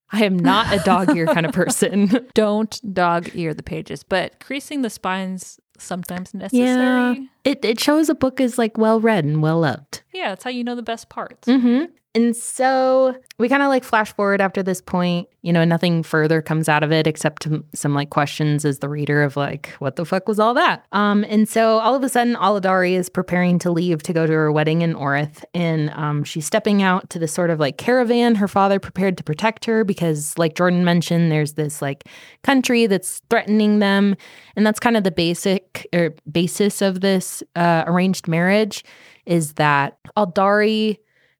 I 0.09 0.23
am 0.23 0.39
not 0.39 0.73
a 0.73 0.79
dog 0.85 1.15
ear 1.17 1.25
kind 1.25 1.45
of 1.45 1.51
person. 1.51 2.27
Don't 2.33 2.79
dog 2.93 3.29
ear 3.33 3.53
the 3.53 3.63
pages, 3.63 4.03
but 4.03 4.39
creasing 4.39 4.81
the 4.81 4.89
spines 4.89 5.59
sometimes 5.77 6.33
necessary. 6.33 6.65
Yeah, 6.65 7.15
It, 7.43 7.63
it 7.65 7.79
shows 7.79 8.09
a 8.09 8.15
book 8.15 8.39
is 8.39 8.57
like 8.57 8.77
well 8.77 9.01
read 9.01 9.25
and 9.25 9.41
well 9.41 9.59
loved. 9.59 10.03
Yeah, 10.13 10.29
that's 10.29 10.45
how 10.45 10.49
you 10.49 10.63
know 10.63 10.75
the 10.75 10.81
best 10.81 11.09
parts. 11.09 11.47
Mm-hmm. 11.47 11.91
And 12.17 12.35
so 12.35 13.15
we 13.37 13.47
kind 13.47 13.61
of 13.61 13.69
like 13.69 13.83
flash 13.83 14.11
forward 14.11 14.41
after 14.41 14.63
this 14.63 14.81
point. 14.81 15.27
You 15.43 15.53
know, 15.53 15.63
nothing 15.63 16.01
further 16.01 16.41
comes 16.41 16.67
out 16.67 16.81
of 16.81 16.91
it 16.91 17.05
except 17.05 17.47
some 17.75 17.93
like 17.93 18.09
questions 18.09 18.65
as 18.65 18.79
the 18.79 18.89
reader 18.89 19.21
of 19.21 19.37
like, 19.37 19.69
what 19.77 19.97
the 19.97 20.03
fuck 20.03 20.27
was 20.27 20.39
all 20.39 20.55
that? 20.55 20.83
Um, 20.93 21.23
and 21.29 21.47
so 21.47 21.77
all 21.77 21.93
of 21.93 22.03
a 22.03 22.09
sudden, 22.09 22.33
Aladari 22.33 22.93
is 22.93 23.07
preparing 23.07 23.59
to 23.59 23.69
leave 23.69 24.01
to 24.01 24.13
go 24.13 24.25
to 24.25 24.33
her 24.33 24.51
wedding 24.51 24.81
in 24.81 24.95
Orith, 24.95 25.43
and 25.53 25.91
um, 25.91 26.23
she's 26.23 26.47
stepping 26.47 26.81
out 26.81 27.07
to 27.11 27.19
this 27.19 27.31
sort 27.31 27.51
of 27.51 27.59
like 27.59 27.77
caravan. 27.77 28.33
Her 28.33 28.47
father 28.47 28.79
prepared 28.79 29.15
to 29.19 29.23
protect 29.23 29.65
her 29.65 29.83
because, 29.83 30.35
like 30.39 30.55
Jordan 30.55 30.83
mentioned, 30.83 31.31
there's 31.31 31.53
this 31.53 31.83
like 31.83 32.05
country 32.41 32.87
that's 32.87 33.21
threatening 33.29 33.77
them, 33.77 34.15
and 34.55 34.65
that's 34.65 34.79
kind 34.79 34.97
of 34.97 35.03
the 35.03 35.11
basic 35.11 35.87
or 35.93 36.15
basis 36.31 36.81
of 36.81 37.01
this 37.01 37.43
uh, 37.55 37.83
arranged 37.85 38.27
marriage 38.27 38.83
is 39.27 39.53
that 39.53 39.99
Aldari 40.17 40.97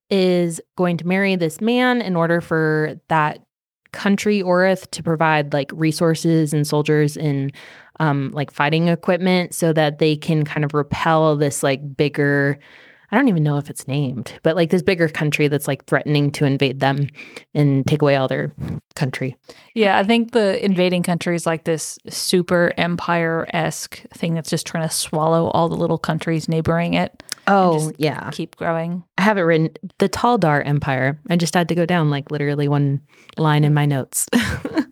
is 0.09 0.61
going 0.75 0.97
to 0.97 1.07
marry 1.07 1.35
this 1.35 1.61
man 1.61 2.01
in 2.01 2.15
order 2.15 2.41
for 2.41 2.99
that 3.09 3.39
country 3.91 4.41
Orith 4.41 4.89
to 4.91 5.01
provide 5.01 5.53
like 5.53 5.71
resources 5.73 6.53
and 6.53 6.67
soldiers 6.67 7.17
and 7.17 7.51
um 7.99 8.31
like 8.31 8.51
fighting 8.51 8.89
equipment 8.89 9.53
so 9.55 9.73
that 9.73 9.99
they 9.99 10.15
can 10.15 10.43
kind 10.43 10.63
of 10.65 10.73
repel 10.73 11.35
this 11.35 11.63
like 11.63 11.95
bigger 11.95 12.59
I 13.11 13.15
don't 13.15 13.29
even 13.29 13.43
know 13.43 13.57
if 13.57 13.69
it's 13.69 13.87
named, 13.87 14.33
but 14.43 14.55
like 14.57 14.69
this 14.69 14.81
bigger 14.81 15.07
country 15.07 15.47
that's 15.47 15.67
like 15.67 15.85
threatening 15.85 16.29
to 16.33 16.45
invade 16.45 16.81
them 16.81 17.07
and 17.53 17.87
take 17.87 18.01
away 18.01 18.17
all 18.17 18.27
their 18.27 18.51
country. 18.95 19.37
Yeah, 19.73 19.97
I 19.97 20.03
think 20.03 20.31
the 20.31 20.63
invading 20.63 21.03
country 21.03 21.35
is 21.35 21.45
like 21.45 21.63
this 21.63 21.97
super 22.09 22.73
empire 22.77 23.47
esque 23.53 24.01
thing 24.13 24.33
that's 24.33 24.49
just 24.49 24.67
trying 24.67 24.87
to 24.87 24.93
swallow 24.93 25.47
all 25.51 25.69
the 25.69 25.75
little 25.77 25.97
countries 25.97 26.49
neighboring 26.49 26.95
it, 26.95 27.23
Oh, 27.47 27.93
yeah. 27.97 28.29
keep 28.31 28.57
growing. 28.57 29.05
I 29.17 29.21
have 29.21 29.37
it 29.37 29.41
written 29.43 29.69
the 29.99 30.09
Taldar 30.09 30.65
Empire. 30.65 31.17
I 31.29 31.37
just 31.37 31.53
had 31.53 31.69
to 31.69 31.75
go 31.75 31.85
down 31.85 32.09
like 32.09 32.29
literally 32.29 32.67
one 32.67 32.99
line 33.37 33.63
in 33.63 33.73
my 33.73 33.85
notes. 33.85 34.27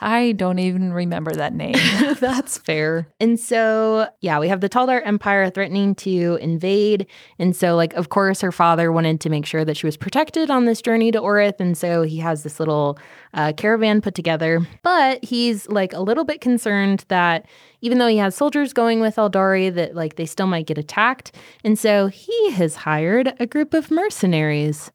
I 0.00 0.32
don't 0.32 0.60
even 0.60 0.92
remember 0.92 1.32
that 1.32 1.54
name. 1.54 1.74
That's 2.20 2.56
fair. 2.58 3.08
And 3.18 3.38
so, 3.38 4.08
yeah, 4.20 4.38
we 4.38 4.48
have 4.48 4.60
the 4.60 4.68
Taldar 4.68 5.02
Empire 5.04 5.50
threatening 5.50 5.94
to 5.96 6.38
invade. 6.40 7.06
And 7.38 7.54
so, 7.56 7.74
like, 7.74 7.94
of 7.94 8.08
course, 8.08 8.40
her 8.40 8.52
father 8.52 8.92
wanted 8.92 9.20
to 9.22 9.30
make 9.30 9.44
sure 9.44 9.64
that 9.64 9.76
she 9.76 9.86
was 9.86 9.96
protected 9.96 10.50
on 10.50 10.66
this 10.66 10.80
journey 10.80 11.10
to 11.10 11.20
Orith. 11.20 11.58
And 11.58 11.76
so 11.76 12.02
he 12.02 12.18
has 12.18 12.44
this 12.44 12.60
little 12.60 12.98
uh, 13.34 13.52
caravan 13.56 14.00
put 14.00 14.14
together. 14.14 14.66
But 14.82 15.24
he's 15.24 15.68
like 15.68 15.92
a 15.92 16.00
little 16.00 16.24
bit 16.24 16.40
concerned 16.40 17.04
that 17.08 17.46
even 17.80 17.98
though 17.98 18.08
he 18.08 18.18
has 18.18 18.34
soldiers 18.34 18.72
going 18.72 19.00
with 19.00 19.16
Eldari, 19.16 19.74
that 19.74 19.94
like 19.94 20.14
they 20.14 20.26
still 20.26 20.46
might 20.46 20.66
get 20.66 20.78
attacked. 20.78 21.34
And 21.64 21.78
so 21.78 22.06
he 22.06 22.52
has 22.52 22.76
hired 22.76 23.34
a 23.40 23.46
group 23.46 23.74
of 23.74 23.90
mercenaries. 23.90 24.92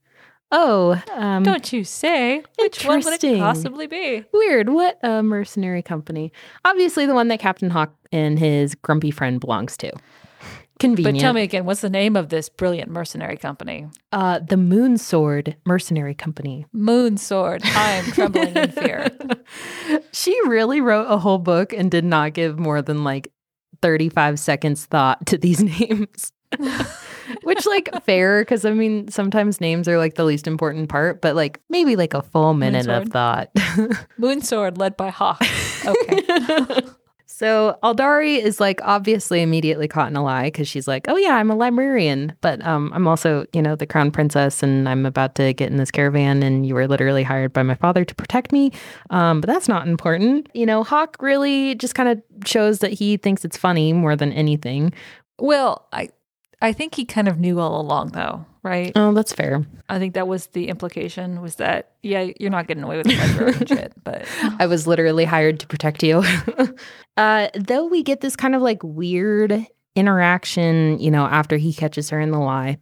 Oh, 0.56 1.02
um, 1.16 1.42
don't 1.42 1.74
you 1.74 1.84
say? 1.84 2.44
Which 2.60 2.86
one 2.86 3.02
would 3.04 3.24
it 3.24 3.40
possibly 3.40 3.88
be? 3.88 4.24
Weird. 4.32 4.70
What 4.70 5.00
a 5.04 5.24
mercenary 5.24 5.82
company. 5.82 6.32
Obviously, 6.63 7.08
the 7.08 7.16
one 7.16 7.28
that 7.30 7.39
Captain 7.39 7.72
Hawk 7.72 7.94
and 8.12 8.38
his 8.38 8.76
grumpy 8.76 9.10
friend 9.10 9.39
belongs 9.39 9.76
to. 9.78 9.92
Convenient. 10.80 11.18
But 11.18 11.22
tell 11.22 11.34
me 11.34 11.42
again, 11.44 11.66
what's 11.66 11.82
the 11.82 11.89
name 11.89 12.16
of 12.16 12.30
this 12.30 12.50
brilliant 12.50 12.92
mercenary 12.92 13.38
company? 13.38 13.88
uh, 14.12 14.39
the 14.39 14.58
Moon 14.58 14.98
Sword 14.98 15.56
Mercenary 15.66 16.13
Company. 16.13 16.66
Moon 16.72 17.18
Sword. 17.18 17.62
I 17.63 17.92
am 17.92 18.06
trembling 18.12 18.56
in 18.56 18.72
fear. 18.72 19.10
She 20.12 20.38
really 20.48 20.80
wrote 20.82 21.06
a 21.10 21.18
whole 21.18 21.39
book 21.39 21.74
and 21.74 21.89
did 21.89 22.06
not 22.06 22.34
give 22.34 22.60
more 22.60 22.82
than 22.84 23.04
like 23.04 23.32
35 23.82 24.39
seconds 24.39 24.86
thought 24.86 25.26
to 25.28 25.38
these 25.39 25.63
names. 25.80 26.32
Which, 27.44 27.66
like, 27.66 27.90
fair, 28.04 28.42
because 28.42 28.66
I 28.66 28.72
mean, 28.72 29.10
sometimes 29.10 29.62
names 29.62 29.88
are 29.88 29.98
like 29.98 30.16
the 30.16 30.26
least 30.26 30.48
important 30.48 30.90
part, 30.90 31.22
but 31.22 31.36
like 31.36 31.60
maybe 31.70 31.96
like 31.96 32.14
a 32.14 32.22
full 32.22 32.54
minute 32.54 32.88
of 32.88 33.10
thought. 33.10 33.50
Moon 34.18 34.42
Sword 34.42 34.78
led 34.78 34.98
by 34.98 35.10
Hawk. 35.10 35.42
Okay. 35.86 36.82
So 37.36 37.80
Aldari 37.82 38.38
is 38.38 38.60
like 38.60 38.80
obviously 38.84 39.42
immediately 39.42 39.88
caught 39.88 40.08
in 40.08 40.16
a 40.16 40.24
lie 40.24 40.46
because 40.46 40.68
she's 40.68 40.88
like, 40.88 41.08
"Oh 41.10 41.18
yeah, 41.18 41.36
I'm 41.36 41.50
a 41.50 41.56
librarian, 41.56 42.34
but 42.42 42.64
um, 42.64 42.92
I'm 42.94 43.08
also 43.08 43.48
you 43.54 43.62
know 43.62 43.76
the 43.76 43.88
crown 43.88 44.12
princess, 44.12 44.62
and 44.62 44.88
I'm 44.88 45.04
about 45.04 45.34
to 45.36 45.52
get 45.52 45.72
in 45.72 45.78
this 45.78 45.90
caravan, 45.90 46.44
and 46.44 46.64
you 46.64 46.76
were 46.76 46.88
literally 46.88 47.24
hired 47.24 47.52
by 47.52 47.64
my 47.64 47.74
father 47.74 48.06
to 48.06 48.14
protect 48.14 48.52
me. 48.52 48.72
Um, 49.10 49.42
but 49.42 49.48
that's 49.48 49.68
not 49.68 49.88
important. 49.88 50.48
You 50.54 50.68
know, 50.68 50.84
Hawk 50.84 51.18
really 51.22 51.74
just 51.74 51.96
kind 51.96 52.08
of 52.08 52.22
shows 52.48 52.80
that 52.80 52.94
he 52.94 53.18
thinks 53.18 53.44
it's 53.44 53.58
funny 53.58 53.94
more 53.94 54.16
than 54.16 54.32
anything. 54.32 54.94
Well, 55.40 55.88
I 55.92 56.10
I 56.63 56.71
think 56.71 56.95
he 56.95 57.04
kind 57.04 57.28
of 57.28 57.39
knew 57.39 57.60
all 57.60 57.80
along 57.82 58.12
though, 58.13 58.45
right? 58.63 58.93
Oh, 58.95 59.13
that's 59.13 59.34
fair. 59.34 59.65
I 59.89 59.99
think 59.99 60.13
that 60.13 60.30
was 60.30 60.47
the 60.47 60.69
implication 60.69 61.41
was 61.41 61.56
that 61.56 61.91
yeah, 62.02 62.30
you're 62.39 62.49
not 62.49 62.67
getting 62.67 62.84
away 62.84 62.95
with 62.95 63.08
the 63.08 63.17
librarian 63.17 63.65
shit, 63.65 63.93
but 64.04 64.26
I 64.60 64.65
was 64.65 64.88
literally 64.88 65.26
hired 65.26 65.60
to 65.60 65.67
protect 65.67 66.04
you. 66.04 66.23
uh, 67.17 67.49
though 67.54 67.86
we 67.88 68.02
get 68.02 68.21
this 68.21 68.38
kind 68.38 68.56
of 68.56 68.62
like 68.62 68.82
weird 68.82 69.67
interaction, 69.97 70.99
you 70.99 71.12
know, 71.12 71.26
after 71.26 71.58
he 71.58 71.73
catches 71.73 72.10
her 72.12 72.19
in 72.21 72.32
the 72.32 72.39
lie. 72.39 72.78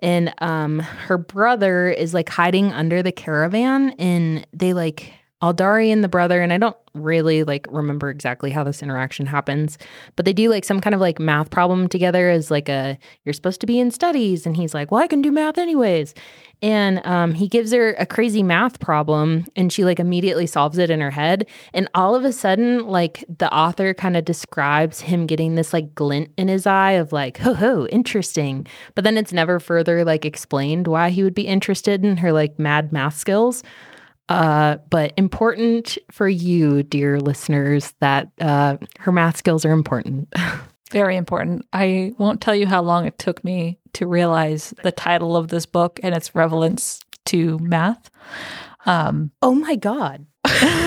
And 0.00 0.32
um 0.38 0.78
her 0.78 1.18
brother 1.18 1.88
is 1.88 2.14
like 2.14 2.28
hiding 2.28 2.72
under 2.72 3.02
the 3.02 3.12
caravan 3.12 3.90
and 3.98 4.46
they 4.52 4.74
like 4.74 5.12
Aldari 5.44 5.92
and 5.92 6.02
the 6.02 6.08
brother, 6.08 6.40
and 6.40 6.52
I 6.52 6.58
don't 6.58 6.76
really 6.94 7.44
like 7.44 7.66
remember 7.70 8.08
exactly 8.08 8.50
how 8.50 8.64
this 8.64 8.82
interaction 8.82 9.26
happens, 9.26 9.76
but 10.16 10.24
they 10.24 10.32
do 10.32 10.48
like 10.48 10.64
some 10.64 10.80
kind 10.80 10.94
of 10.94 11.00
like 11.00 11.18
math 11.18 11.50
problem 11.50 11.86
together 11.88 12.30
as 12.30 12.50
like 12.50 12.68
a 12.68 12.98
you're 13.24 13.34
supposed 13.34 13.60
to 13.60 13.66
be 13.66 13.78
in 13.78 13.90
studies, 13.90 14.46
and 14.46 14.56
he's 14.56 14.72
like, 14.72 14.90
Well, 14.90 15.02
I 15.02 15.06
can 15.06 15.20
do 15.20 15.30
math 15.30 15.58
anyways. 15.58 16.14
And 16.62 17.04
um, 17.04 17.34
he 17.34 17.46
gives 17.46 17.72
her 17.72 17.90
a 17.94 18.06
crazy 18.06 18.42
math 18.42 18.80
problem, 18.80 19.44
and 19.54 19.70
she 19.70 19.84
like 19.84 20.00
immediately 20.00 20.46
solves 20.46 20.78
it 20.78 20.88
in 20.88 21.02
her 21.02 21.10
head. 21.10 21.46
And 21.74 21.90
all 21.94 22.14
of 22.14 22.24
a 22.24 22.32
sudden, 22.32 22.86
like 22.86 23.22
the 23.28 23.52
author 23.52 23.92
kind 23.92 24.16
of 24.16 24.24
describes 24.24 25.00
him 25.00 25.26
getting 25.26 25.56
this 25.56 25.74
like 25.74 25.94
glint 25.94 26.30
in 26.38 26.48
his 26.48 26.66
eye 26.66 26.92
of 26.92 27.12
like, 27.12 27.36
ho 27.36 27.52
ho, 27.52 27.86
interesting. 27.88 28.66
But 28.94 29.04
then 29.04 29.18
it's 29.18 29.32
never 29.32 29.60
further 29.60 30.06
like 30.06 30.24
explained 30.24 30.86
why 30.86 31.10
he 31.10 31.22
would 31.22 31.34
be 31.34 31.46
interested 31.46 32.02
in 32.02 32.16
her 32.18 32.32
like 32.32 32.58
mad 32.58 32.92
math 32.92 33.18
skills. 33.18 33.62
Uh, 34.28 34.78
but 34.88 35.12
important 35.16 35.98
for 36.10 36.28
you, 36.28 36.82
dear 36.82 37.20
listeners, 37.20 37.92
that 38.00 38.28
uh, 38.40 38.76
her 39.00 39.12
math 39.12 39.36
skills 39.36 39.64
are 39.64 39.72
important. 39.72 40.32
very 40.90 41.16
important. 41.16 41.66
I 41.72 42.12
won't 42.18 42.40
tell 42.40 42.54
you 42.54 42.66
how 42.66 42.82
long 42.82 43.06
it 43.06 43.18
took 43.18 43.44
me 43.44 43.78
to 43.94 44.06
realize 44.06 44.72
the 44.82 44.92
title 44.92 45.36
of 45.36 45.48
this 45.48 45.66
book 45.66 46.00
and 46.02 46.14
its 46.14 46.34
relevance 46.34 47.00
to 47.26 47.58
math. 47.58 48.10
Um, 48.86 49.30
oh 49.42 49.54
my 49.54 49.76
god! 49.76 50.26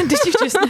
did 0.07 0.19
you 0.25 0.33
just? 0.39 0.57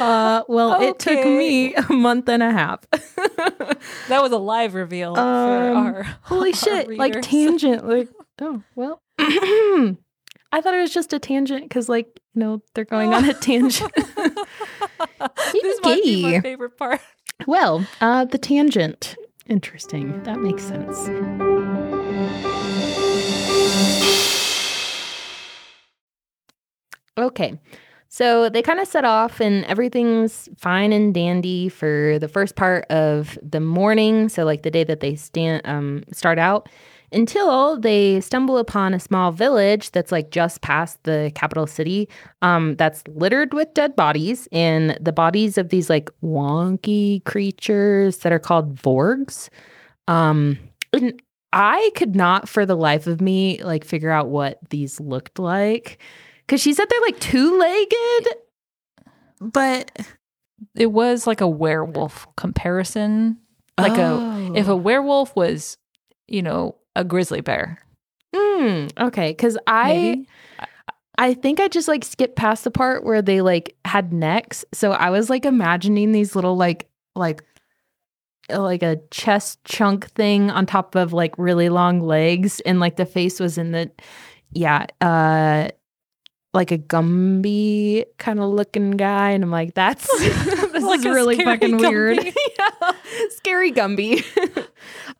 Uh, 0.00 0.42
well, 0.48 0.80
it 0.80 0.98
took 0.98 1.24
me 1.24 1.74
a 1.74 1.92
month 1.92 2.28
and 2.28 2.42
a 2.42 2.50
half. 2.50 2.80
that 2.90 4.22
was 4.22 4.32
a 4.32 4.38
live 4.38 4.74
reveal 4.74 5.14
for 5.14 5.20
Um, 5.20 5.76
our 5.76 6.02
Holy 6.22 6.52
shit! 6.52 6.88
Like 6.96 7.20
tangent. 7.22 7.86
Like 7.86 8.08
oh 8.40 8.62
well. 8.74 9.00
I 9.18 10.60
thought 10.60 10.74
it 10.74 10.80
was 10.80 10.94
just 10.94 11.12
a 11.12 11.18
tangent 11.18 11.64
because, 11.64 11.88
like, 11.88 12.20
you 12.34 12.40
know, 12.40 12.62
they're 12.74 12.84
going 12.84 13.12
on 13.12 13.28
a 13.28 13.34
tangent. 13.40 13.92
this 13.96 15.80
might 15.82 16.00
be 16.04 16.22
my 16.22 16.40
favorite 16.40 16.76
part. 16.76 17.00
well, 17.48 17.84
uh, 18.00 18.24
the 18.24 18.38
tangent. 18.38 19.16
Interesting. 19.48 20.22
That 20.22 20.38
makes 20.38 20.62
sense. 20.62 21.08
Okay. 27.18 27.58
So 28.08 28.48
they 28.48 28.62
kind 28.62 28.78
of 28.78 28.86
set 28.86 29.04
off, 29.04 29.40
and 29.40 29.64
everything's 29.64 30.48
fine 30.56 30.92
and 30.92 31.12
dandy 31.12 31.68
for 31.68 32.20
the 32.20 32.28
first 32.28 32.54
part 32.54 32.84
of 32.92 33.36
the 33.42 33.58
morning. 33.58 34.28
So, 34.28 34.44
like 34.44 34.62
the 34.62 34.70
day 34.70 34.84
that 34.84 35.00
they 35.00 35.16
stand 35.16 35.62
um, 35.64 36.04
start 36.12 36.38
out, 36.38 36.68
until 37.14 37.78
they 37.78 38.20
stumble 38.20 38.58
upon 38.58 38.92
a 38.92 39.00
small 39.00 39.32
village 39.32 39.90
that's 39.92 40.12
like 40.12 40.30
just 40.30 40.60
past 40.60 41.02
the 41.04 41.30
capital 41.34 41.66
city. 41.66 42.08
Um, 42.42 42.74
that's 42.76 43.02
littered 43.08 43.54
with 43.54 43.72
dead 43.74 43.96
bodies, 43.96 44.48
and 44.52 44.98
the 45.00 45.12
bodies 45.12 45.56
of 45.56 45.68
these 45.70 45.88
like 45.88 46.10
wonky 46.22 47.24
creatures 47.24 48.18
that 48.18 48.32
are 48.32 48.38
called 48.38 48.74
vorgs. 48.74 49.48
Um, 50.08 50.58
and 50.92 51.22
I 51.52 51.90
could 51.94 52.16
not, 52.16 52.48
for 52.48 52.66
the 52.66 52.76
life 52.76 53.06
of 53.06 53.20
me, 53.20 53.62
like 53.62 53.84
figure 53.84 54.10
out 54.10 54.28
what 54.28 54.58
these 54.70 55.00
looked 55.00 55.38
like 55.38 55.98
because 56.40 56.60
she 56.60 56.74
said 56.74 56.86
they're 56.90 57.00
like 57.00 57.20
two 57.20 57.58
legged, 57.58 58.28
but 59.40 59.90
It 60.74 60.92
was 60.92 61.26
like 61.26 61.40
a 61.40 61.48
werewolf 61.48 62.26
comparison. 62.36 63.38
Like 63.78 63.98
a 63.98 64.52
if 64.54 64.68
a 64.68 64.76
werewolf 64.76 65.34
was, 65.34 65.78
you 66.28 66.42
know, 66.42 66.76
a 66.96 67.04
grizzly 67.04 67.40
bear. 67.40 67.78
Mm, 68.34 68.92
okay, 68.98 69.30
because 69.30 69.56
I 69.66 69.92
maybe? 69.92 70.28
I 71.16 71.34
think 71.34 71.60
I 71.60 71.68
just 71.68 71.86
like 71.86 72.04
skipped 72.04 72.36
past 72.36 72.64
the 72.64 72.70
part 72.70 73.04
where 73.04 73.22
they 73.22 73.40
like 73.40 73.76
had 73.84 74.12
necks, 74.12 74.64
so 74.72 74.92
I 74.92 75.10
was 75.10 75.30
like 75.30 75.44
imagining 75.44 76.12
these 76.12 76.34
little 76.34 76.56
like 76.56 76.88
like 77.14 77.44
like 78.50 78.82
a 78.82 79.00
chest 79.10 79.60
chunk 79.64 80.10
thing 80.10 80.50
on 80.50 80.66
top 80.66 80.94
of 80.96 81.12
like 81.12 81.34
really 81.38 81.68
long 81.68 82.00
legs, 82.00 82.60
and 82.60 82.80
like 82.80 82.96
the 82.96 83.06
face 83.06 83.38
was 83.38 83.56
in 83.58 83.70
the 83.72 83.90
yeah 84.52 84.86
uh 85.00 85.68
like 86.52 86.70
a 86.70 86.78
Gumby 86.78 88.04
kind 88.18 88.38
of 88.40 88.48
looking 88.50 88.92
guy, 88.92 89.30
and 89.30 89.44
I'm 89.44 89.50
like, 89.50 89.74
that's 89.74 90.06
this 90.18 90.82
Like 90.82 91.00
is 91.00 91.04
really 91.06 91.36
fucking 91.36 91.76
weird. 91.76 92.18
Yeah, 92.58 92.92
scary 93.30 93.72
Gumby. 93.72 94.24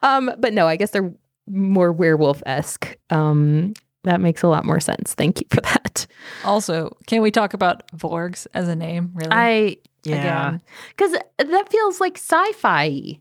um, 0.02 0.30
but 0.38 0.52
no, 0.52 0.66
I 0.66 0.76
guess 0.76 0.90
they're 0.90 1.12
more 1.46 1.92
werewolf 1.92 2.42
esque. 2.46 2.96
Um, 3.10 3.74
that 4.04 4.20
makes 4.20 4.42
a 4.42 4.48
lot 4.48 4.64
more 4.64 4.80
sense. 4.80 5.14
Thank 5.14 5.40
you 5.40 5.46
for 5.50 5.60
that. 5.62 6.06
Also, 6.44 6.96
can 7.06 7.22
we 7.22 7.30
talk 7.30 7.54
about 7.54 7.86
Vorgs 7.96 8.46
as 8.54 8.68
a 8.68 8.76
name? 8.76 9.10
Really? 9.14 9.30
I 9.32 9.76
Again. 10.06 10.60
because 10.90 11.16
that 11.38 11.68
feels 11.70 12.00
like 12.00 12.18
sci-fi. 12.18 13.18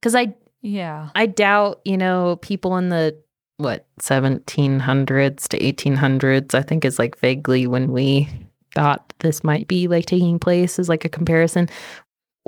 Because 0.00 0.14
I 0.14 0.34
yeah. 0.62 1.10
I 1.14 1.26
doubt 1.26 1.80
you 1.84 1.96
know 1.96 2.36
people 2.36 2.76
in 2.76 2.88
the 2.90 3.18
what 3.56 3.86
1700s 4.00 5.48
to 5.48 5.58
1800s. 5.58 6.54
I 6.54 6.62
think 6.62 6.84
is 6.84 6.98
like 6.98 7.18
vaguely 7.18 7.66
when 7.66 7.92
we 7.92 8.28
thought 8.74 9.12
this 9.18 9.42
might 9.42 9.66
be 9.68 9.88
like 9.88 10.06
taking 10.06 10.38
place 10.38 10.78
as 10.78 10.88
like 10.88 11.04
a 11.04 11.08
comparison. 11.08 11.68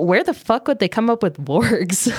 Where 0.03 0.23
the 0.23 0.33
fuck 0.33 0.67
would 0.67 0.79
they 0.79 0.87
come 0.87 1.09
up 1.09 1.23
with 1.23 1.37
wargs? 1.37 2.11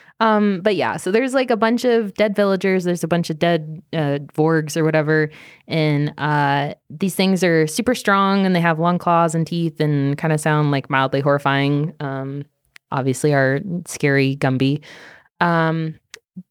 um, 0.20 0.60
but 0.60 0.76
yeah, 0.76 0.96
so 0.96 1.10
there's 1.10 1.34
like 1.34 1.50
a 1.50 1.56
bunch 1.56 1.84
of 1.84 2.14
dead 2.14 2.34
villagers. 2.34 2.84
There's 2.84 3.04
a 3.04 3.08
bunch 3.08 3.30
of 3.30 3.38
dead 3.38 3.82
uh, 3.92 4.18
vorgs 4.34 4.76
or 4.76 4.84
whatever, 4.84 5.30
and 5.68 6.12
uh, 6.18 6.74
these 6.88 7.14
things 7.14 7.42
are 7.44 7.66
super 7.66 7.94
strong 7.94 8.46
and 8.46 8.54
they 8.54 8.60
have 8.60 8.78
long 8.78 8.98
claws 8.98 9.34
and 9.34 9.46
teeth 9.46 9.80
and 9.80 10.16
kind 10.18 10.32
of 10.32 10.40
sound 10.40 10.70
like 10.70 10.90
mildly 10.90 11.20
horrifying. 11.20 11.94
Um, 12.00 12.44
obviously, 12.92 13.32
are 13.34 13.60
scary 13.86 14.36
Gumby. 14.36 14.82
Um, 15.40 15.98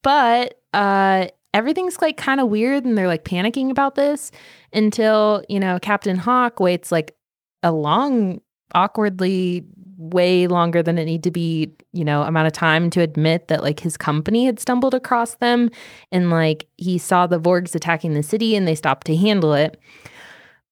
but 0.01 0.59
uh, 0.73 1.27
everything's 1.53 2.01
like 2.01 2.17
kind 2.17 2.39
of 2.39 2.49
weird 2.49 2.85
and 2.85 2.97
they're 2.97 3.07
like 3.07 3.23
panicking 3.23 3.69
about 3.71 3.95
this 3.95 4.31
until, 4.73 5.43
you 5.49 5.59
know, 5.59 5.79
Captain 5.79 6.17
Hawk 6.17 6.59
waits 6.59 6.91
like 6.91 7.15
a 7.63 7.71
long, 7.71 8.41
awkwardly 8.73 9.65
way 9.99 10.47
longer 10.47 10.81
than 10.81 10.97
it 10.97 11.03
need 11.03 11.23
to 11.23 11.31
be, 11.31 11.73
you 11.91 12.05
know, 12.05 12.21
amount 12.23 12.47
of 12.47 12.53
time 12.53 12.89
to 12.89 13.01
admit 13.01 13.49
that 13.49 13.61
like 13.61 13.81
his 13.81 13.97
company 13.97 14.45
had 14.45 14.57
stumbled 14.57 14.93
across 14.93 15.35
them 15.35 15.69
and 16.09 16.29
like 16.31 16.67
he 16.77 16.97
saw 16.97 17.27
the 17.27 17.39
Vorgs 17.39 17.75
attacking 17.75 18.13
the 18.13 18.23
city 18.23 18.55
and 18.55 18.65
they 18.65 18.75
stopped 18.75 19.05
to 19.07 19.15
handle 19.15 19.53
it. 19.53 19.79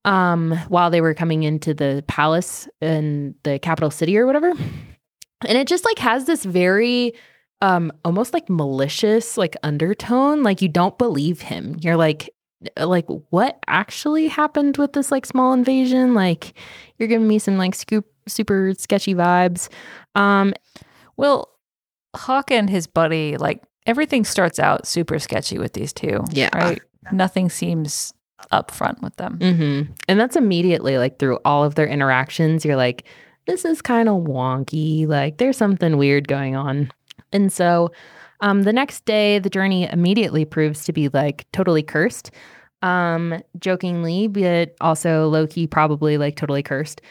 Um, 0.05 0.57
while 0.69 0.89
they 0.89 1.01
were 1.01 1.13
coming 1.13 1.43
into 1.43 1.73
the 1.73 2.01
palace 2.07 2.69
in 2.79 3.35
the 3.43 3.59
capital 3.59 3.91
city 3.91 4.17
or 4.17 4.25
whatever. 4.25 4.51
And 4.51 5.57
it 5.57 5.67
just 5.67 5.83
like 5.83 5.99
has 5.99 6.25
this 6.25 6.45
very 6.45 7.13
um 7.61 7.91
almost 8.05 8.33
like 8.33 8.49
malicious 8.49 9.35
like 9.35 9.55
undertone 9.63 10.43
like 10.43 10.61
you 10.61 10.69
don't 10.69 10.97
believe 10.99 11.41
him 11.41 11.75
you're 11.79 11.95
like 11.95 12.29
like 12.77 13.07
what 13.31 13.57
actually 13.65 14.27
happened 14.27 14.77
with 14.77 14.93
this 14.93 15.11
like 15.11 15.25
small 15.25 15.53
invasion 15.53 16.13
like 16.13 16.53
you're 16.97 17.07
giving 17.07 17.27
me 17.27 17.39
some 17.39 17.57
like 17.57 17.73
scoop 17.73 18.05
super 18.27 18.73
sketchy 18.77 19.15
vibes 19.15 19.69
um 20.15 20.53
Well, 21.17 21.49
Hawk 22.15 22.51
and 22.51 22.69
his 22.69 22.87
buddy, 22.87 23.37
like 23.37 23.63
everything 23.85 24.23
starts 24.25 24.59
out 24.59 24.85
super 24.87 25.19
sketchy 25.19 25.57
with 25.57 25.73
these 25.73 25.93
two. 25.93 26.23
Yeah. 26.31 26.49
Right. 26.53 26.81
Nothing 27.11 27.49
seems 27.49 28.13
upfront 28.51 29.01
with 29.01 29.15
them. 29.17 29.39
mhm. 29.39 29.87
and 30.07 30.19
that's 30.19 30.35
immediately 30.35 30.97
like 30.99 31.17
through 31.17 31.39
all 31.43 31.63
of 31.63 31.73
their 31.73 31.87
interactions 31.87 32.63
you're 32.63 32.75
like 32.75 33.03
this 33.47 33.65
is 33.65 33.81
kind 33.81 34.07
of 34.07 34.23
wonky 34.25 35.07
like 35.07 35.37
there's 35.37 35.57
something 35.57 35.97
weird 35.97 36.27
going 36.27 36.55
on 36.55 36.89
and 37.33 37.51
so 37.51 37.89
um 38.41 38.61
the 38.61 38.71
next 38.71 39.05
day 39.05 39.39
the 39.39 39.49
journey 39.49 39.89
immediately 39.91 40.45
proves 40.45 40.85
to 40.85 40.93
be 40.93 41.09
like 41.09 41.47
totally 41.51 41.81
cursed 41.81 42.29
um 42.83 43.41
jokingly 43.59 44.27
but 44.27 44.75
also 44.81 45.27
low-key 45.27 45.65
probably 45.65 46.17
like 46.19 46.35
totally 46.35 46.61
cursed 46.61 47.01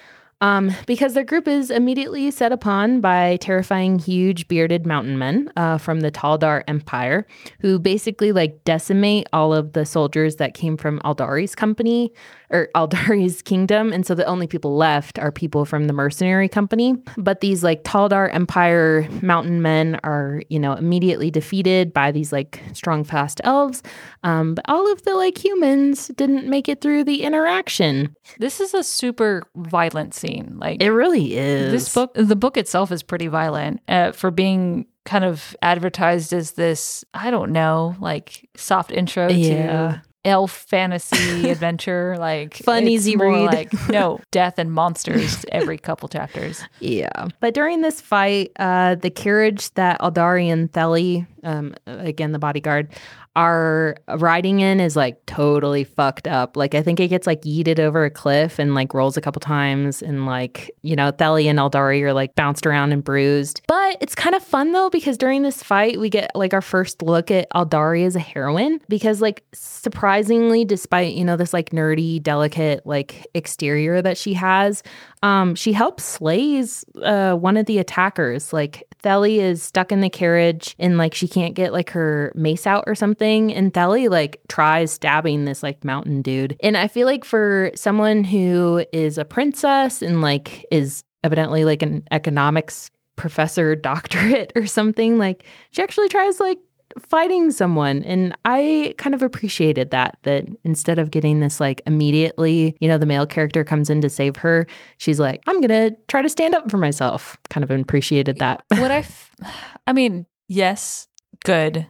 um 0.40 0.70
because 0.86 1.14
their 1.14 1.24
group 1.24 1.48
is 1.48 1.70
immediately 1.70 2.30
set 2.30 2.52
upon 2.52 3.00
by 3.00 3.36
terrifying 3.36 3.98
huge 3.98 4.46
bearded 4.48 4.86
mountain 4.86 5.18
men 5.18 5.50
uh, 5.56 5.78
from 5.78 6.00
the 6.00 6.10
taldar 6.10 6.62
empire 6.68 7.26
who 7.60 7.78
basically 7.78 8.32
like 8.32 8.62
decimate 8.64 9.26
all 9.32 9.54
of 9.54 9.72
the 9.72 9.86
soldiers 9.86 10.36
that 10.36 10.54
came 10.54 10.76
from 10.76 11.00
aldari's 11.00 11.54
company 11.54 12.12
or 12.50 12.68
aldari's 12.74 13.42
kingdom 13.42 13.92
and 13.92 14.06
so 14.06 14.14
the 14.14 14.24
only 14.26 14.46
people 14.46 14.76
left 14.76 15.18
are 15.18 15.32
people 15.32 15.64
from 15.64 15.86
the 15.86 15.92
mercenary 15.92 16.48
company 16.48 16.94
but 17.16 17.40
these 17.40 17.62
like 17.64 17.82
taldar 17.84 18.32
empire 18.34 19.08
mountain 19.22 19.60
men 19.62 19.98
are 20.04 20.42
you 20.48 20.58
know 20.58 20.72
immediately 20.74 21.30
defeated 21.30 21.92
by 21.92 22.10
these 22.12 22.32
like 22.32 22.60
strong 22.72 23.04
fast 23.04 23.40
elves 23.44 23.82
um, 24.22 24.54
but 24.54 24.64
all 24.68 24.90
of 24.92 25.02
the 25.02 25.14
like 25.14 25.42
humans 25.44 26.08
didn't 26.16 26.46
make 26.48 26.68
it 26.68 26.80
through 26.80 27.04
the 27.04 27.22
interaction 27.22 28.14
This 28.38 28.60
is 28.60 28.74
a 28.74 28.82
super 28.82 29.42
violent 29.56 30.14
scene. 30.14 30.56
Like 30.58 30.82
it 30.82 30.90
really 30.90 31.36
is 31.36 31.72
this 31.72 31.94
book, 31.94 32.12
the 32.14 32.36
book 32.36 32.56
itself 32.56 32.90
is 32.92 33.02
pretty 33.02 33.26
violent 33.28 33.80
uh, 33.88 34.12
for 34.12 34.30
being 34.30 34.86
kind 35.04 35.24
of 35.24 35.54
advertised 35.62 36.32
as 36.32 36.52
this. 36.52 37.04
I 37.14 37.30
don't 37.30 37.52
know, 37.52 37.94
like 38.00 38.48
soft 38.56 38.90
intro 38.90 39.28
Yeah. 39.28 39.66
to 39.92 40.02
elf 40.26 40.52
fantasy 40.52 41.48
adventure, 41.50 42.16
like 42.18 42.56
Fun, 42.56 42.86
easy 42.86 43.16
read. 43.16 43.46
Like 43.46 43.72
no 43.88 44.20
death 44.30 44.58
and 44.58 44.72
monsters 44.72 45.46
every 45.52 45.78
couple 45.78 46.08
chapters. 46.08 46.62
Yeah. 46.80 47.28
But 47.40 47.54
during 47.54 47.80
this 47.80 48.00
fight, 48.00 48.52
uh, 48.58 48.96
the 48.96 49.10
carriage 49.10 49.72
that 49.74 50.00
Aldari 50.00 50.52
and 50.52 50.70
Theli, 50.70 51.26
um, 51.42 51.74
again, 51.86 52.32
the 52.32 52.38
bodyguard, 52.38 52.88
are 53.36 53.96
riding 54.16 54.60
in 54.60 54.80
is 54.80 54.96
like 54.96 55.24
totally 55.26 55.84
fucked 55.84 56.26
up. 56.26 56.56
Like, 56.56 56.74
I 56.74 56.80
think 56.80 56.98
it 57.00 57.08
gets 57.08 57.26
like 57.26 57.42
yeeted 57.42 57.78
over 57.78 58.06
a 58.06 58.10
cliff 58.10 58.58
and 58.58 58.74
like 58.74 58.94
rolls 58.94 59.18
a 59.18 59.20
couple 59.20 59.40
times. 59.40 60.00
And 60.00 60.24
like, 60.24 60.70
you 60.80 60.96
know, 60.96 61.12
Theli 61.12 61.44
and 61.44 61.58
Aldari 61.58 62.00
are 62.00 62.14
like 62.14 62.34
bounced 62.34 62.66
around 62.66 62.92
and 62.92 63.04
bruised. 63.04 63.60
But 63.68 63.98
it's 64.00 64.14
kind 64.14 64.34
of 64.34 64.42
fun 64.42 64.72
though, 64.72 64.88
because 64.88 65.18
during 65.18 65.42
this 65.42 65.62
fight, 65.62 66.00
we 66.00 66.08
get 66.08 66.30
like 66.34 66.54
our 66.54 66.62
first 66.62 67.02
look 67.02 67.30
at 67.30 67.46
Aldari 67.50 68.06
as 68.06 68.16
a 68.16 68.20
heroine. 68.20 68.80
Because, 68.88 69.20
like, 69.20 69.44
surprisingly, 69.52 70.64
despite, 70.64 71.12
you 71.14 71.24
know, 71.24 71.36
this 71.36 71.52
like 71.52 71.70
nerdy, 71.70 72.22
delicate, 72.22 72.86
like 72.86 73.26
exterior 73.34 74.00
that 74.00 74.16
she 74.16 74.32
has, 74.32 74.82
um, 75.22 75.54
she 75.54 75.74
helps 75.74 76.04
slays 76.04 76.86
uh, 77.02 77.34
one 77.34 77.58
of 77.58 77.66
the 77.66 77.78
attackers. 77.78 78.54
Like 78.54 78.84
Theli 79.06 79.38
is 79.38 79.62
stuck 79.62 79.92
in 79.92 80.00
the 80.00 80.10
carriage 80.10 80.74
and 80.80 80.98
like 80.98 81.14
she 81.14 81.28
can't 81.28 81.54
get 81.54 81.72
like 81.72 81.90
her 81.90 82.32
mace 82.34 82.66
out 82.66 82.82
or 82.88 82.96
something. 82.96 83.54
And 83.54 83.72
Theli 83.72 84.10
like 84.10 84.40
tries 84.48 84.90
stabbing 84.90 85.44
this 85.44 85.62
like 85.62 85.84
mountain 85.84 86.22
dude. 86.22 86.56
And 86.60 86.76
I 86.76 86.88
feel 86.88 87.06
like 87.06 87.24
for 87.24 87.70
someone 87.76 88.24
who 88.24 88.84
is 88.92 89.16
a 89.16 89.24
princess 89.24 90.02
and 90.02 90.22
like 90.22 90.66
is 90.72 91.04
evidently 91.22 91.64
like 91.64 91.82
an 91.82 92.02
economics 92.10 92.90
professor 93.14 93.76
doctorate 93.90 94.52
or 94.56 94.66
something, 94.66 95.18
like 95.18 95.44
she 95.70 95.82
actually 95.82 96.08
tries 96.08 96.40
like 96.40 96.58
fighting 96.98 97.50
someone 97.50 98.02
and 98.04 98.36
i 98.44 98.94
kind 98.98 99.14
of 99.14 99.22
appreciated 99.22 99.90
that 99.90 100.18
that 100.22 100.44
instead 100.64 100.98
of 100.98 101.10
getting 101.10 101.40
this 101.40 101.60
like 101.60 101.80
immediately 101.86 102.76
you 102.80 102.88
know 102.88 102.98
the 102.98 103.06
male 103.06 103.26
character 103.26 103.62
comes 103.64 103.90
in 103.90 104.00
to 104.00 104.08
save 104.08 104.36
her 104.36 104.66
she's 104.98 105.20
like 105.20 105.42
i'm 105.46 105.60
gonna 105.60 105.90
try 106.08 106.22
to 106.22 106.28
stand 106.28 106.54
up 106.54 106.70
for 106.70 106.78
myself 106.78 107.36
kind 107.50 107.62
of 107.64 107.70
appreciated 107.70 108.38
that 108.38 108.62
What 108.70 108.90
I, 108.90 108.98
f- 108.98 109.30
I 109.86 109.92
mean, 109.92 110.26
yes, 110.48 111.08
good. 111.44 111.86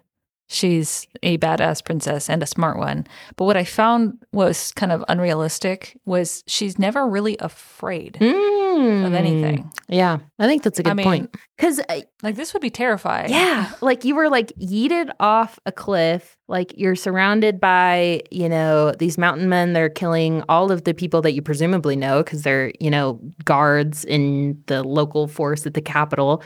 She's 0.48 1.06
a 1.22 1.38
badass 1.38 1.84
princess 1.84 2.30
and 2.30 2.42
a 2.42 2.46
smart 2.46 2.78
one. 2.78 3.06
But 3.36 3.44
what 3.46 3.56
I 3.56 3.64
found 3.64 4.18
was 4.32 4.72
kind 4.72 4.92
of 4.92 5.04
unrealistic 5.08 5.98
was 6.04 6.44
she's 6.46 6.78
never 6.78 7.06
really 7.08 7.36
afraid 7.40 8.16
Mm. 8.20 9.06
of 9.06 9.14
anything. 9.14 9.70
Yeah, 9.88 10.18
I 10.38 10.46
think 10.46 10.62
that's 10.62 10.78
a 10.78 10.82
good 10.82 10.90
I 10.90 10.94
mean, 10.94 11.04
point. 11.04 11.36
Because 11.56 11.80
Like 12.22 12.36
this 12.36 12.52
would 12.52 12.60
be 12.62 12.70
terrifying. 12.70 13.30
yeah, 13.30 13.70
like 13.80 14.04
you 14.04 14.14
were 14.14 14.28
like 14.28 14.52
yeeted 14.60 15.10
off 15.20 15.58
a 15.66 15.72
cliff. 15.72 16.36
Like 16.48 16.74
you're 16.76 16.94
surrounded 16.94 17.58
by 17.58 18.22
you 18.30 18.48
know 18.48 18.92
these 18.92 19.16
mountain 19.18 19.48
men. 19.48 19.72
They're 19.72 19.88
killing 19.88 20.44
all 20.48 20.70
of 20.70 20.84
the 20.84 20.92
people 20.94 21.22
that 21.22 21.32
you 21.32 21.42
presumably 21.42 21.96
know 21.96 22.22
because 22.22 22.42
they're 22.42 22.72
you 22.78 22.90
know 22.90 23.18
guards 23.44 24.04
in 24.04 24.62
the 24.66 24.82
local 24.84 25.26
force 25.26 25.66
at 25.66 25.74
the 25.74 25.80
capital. 25.82 26.42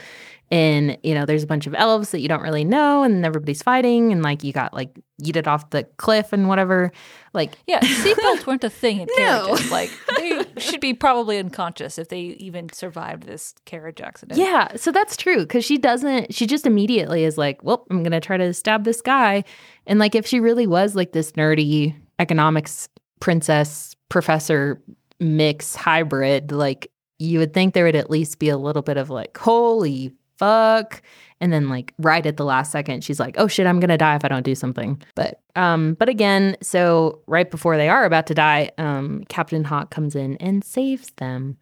And 0.51 0.97
you 1.01 1.13
know 1.15 1.25
there's 1.25 1.43
a 1.43 1.47
bunch 1.47 1.65
of 1.65 1.73
elves 1.75 2.11
that 2.11 2.19
you 2.19 2.27
don't 2.27 2.41
really 2.41 2.65
know, 2.65 3.03
and 3.03 3.25
everybody's 3.25 3.63
fighting, 3.63 4.11
and 4.11 4.21
like 4.21 4.43
you 4.43 4.51
got 4.51 4.73
like 4.73 4.99
yeeted 5.23 5.47
off 5.47 5.69
the 5.69 5.85
cliff 5.95 6.33
and 6.33 6.49
whatever. 6.49 6.91
Like 7.33 7.53
Yeah, 7.67 7.79
seatbelts 7.79 8.45
weren't 8.47 8.63
a 8.65 8.69
thing 8.69 8.99
in 8.99 9.07
No. 9.17 9.45
carriages. 9.45 9.71
Like 9.71 9.91
they 10.17 10.43
should 10.57 10.81
be 10.81 10.93
probably 10.93 11.37
unconscious 11.37 11.97
if 11.97 12.09
they 12.09 12.19
even 12.19 12.67
survived 12.73 13.23
this 13.23 13.53
carriage 13.63 14.01
accident. 14.01 14.37
Yeah, 14.39 14.75
so 14.75 14.91
that's 14.91 15.15
true 15.15 15.37
because 15.39 15.63
she 15.63 15.77
doesn't. 15.77 16.33
She 16.33 16.45
just 16.47 16.65
immediately 16.67 17.23
is 17.23 17.37
like, 17.37 17.63
"Well, 17.63 17.85
I'm 17.89 18.03
gonna 18.03 18.19
try 18.19 18.35
to 18.35 18.53
stab 18.53 18.83
this 18.83 18.99
guy," 19.01 19.45
and 19.87 19.99
like 19.99 20.15
if 20.15 20.27
she 20.27 20.41
really 20.41 20.67
was 20.67 20.95
like 20.97 21.13
this 21.13 21.31
nerdy 21.31 21.95
economics 22.19 22.89
princess 23.21 23.95
professor 24.09 24.81
mix 25.21 25.75
hybrid, 25.77 26.51
like 26.51 26.91
you 27.19 27.39
would 27.39 27.53
think 27.53 27.73
there 27.73 27.85
would 27.85 27.95
at 27.95 28.09
least 28.09 28.37
be 28.39 28.49
a 28.49 28.57
little 28.57 28.81
bit 28.81 28.97
of 28.97 29.09
like, 29.09 29.37
"Holy 29.37 30.11
fuck!" 30.41 31.01
And 31.39 31.53
then 31.53 31.69
like 31.69 31.93
right 31.97 32.25
at 32.25 32.37
the 32.37 32.45
last 32.45 32.71
second, 32.71 33.03
she's 33.03 33.19
like, 33.19 33.35
"Oh 33.37 33.47
shit, 33.47 33.65
I'm 33.67 33.79
gonna 33.79 33.97
die 33.97 34.15
if 34.15 34.25
I 34.25 34.27
don't 34.27 34.43
do 34.43 34.55
something." 34.55 35.01
But 35.15 35.41
um, 35.55 35.93
but 35.95 36.09
again, 36.09 36.57
so 36.61 37.21
right 37.27 37.49
before 37.49 37.77
they 37.77 37.89
are 37.89 38.05
about 38.05 38.27
to 38.27 38.33
die, 38.33 38.71
um, 38.77 39.23
Captain 39.29 39.63
Hawk 39.63 39.91
comes 39.91 40.15
in 40.15 40.37
and 40.37 40.63
saves 40.63 41.11
them, 41.17 41.57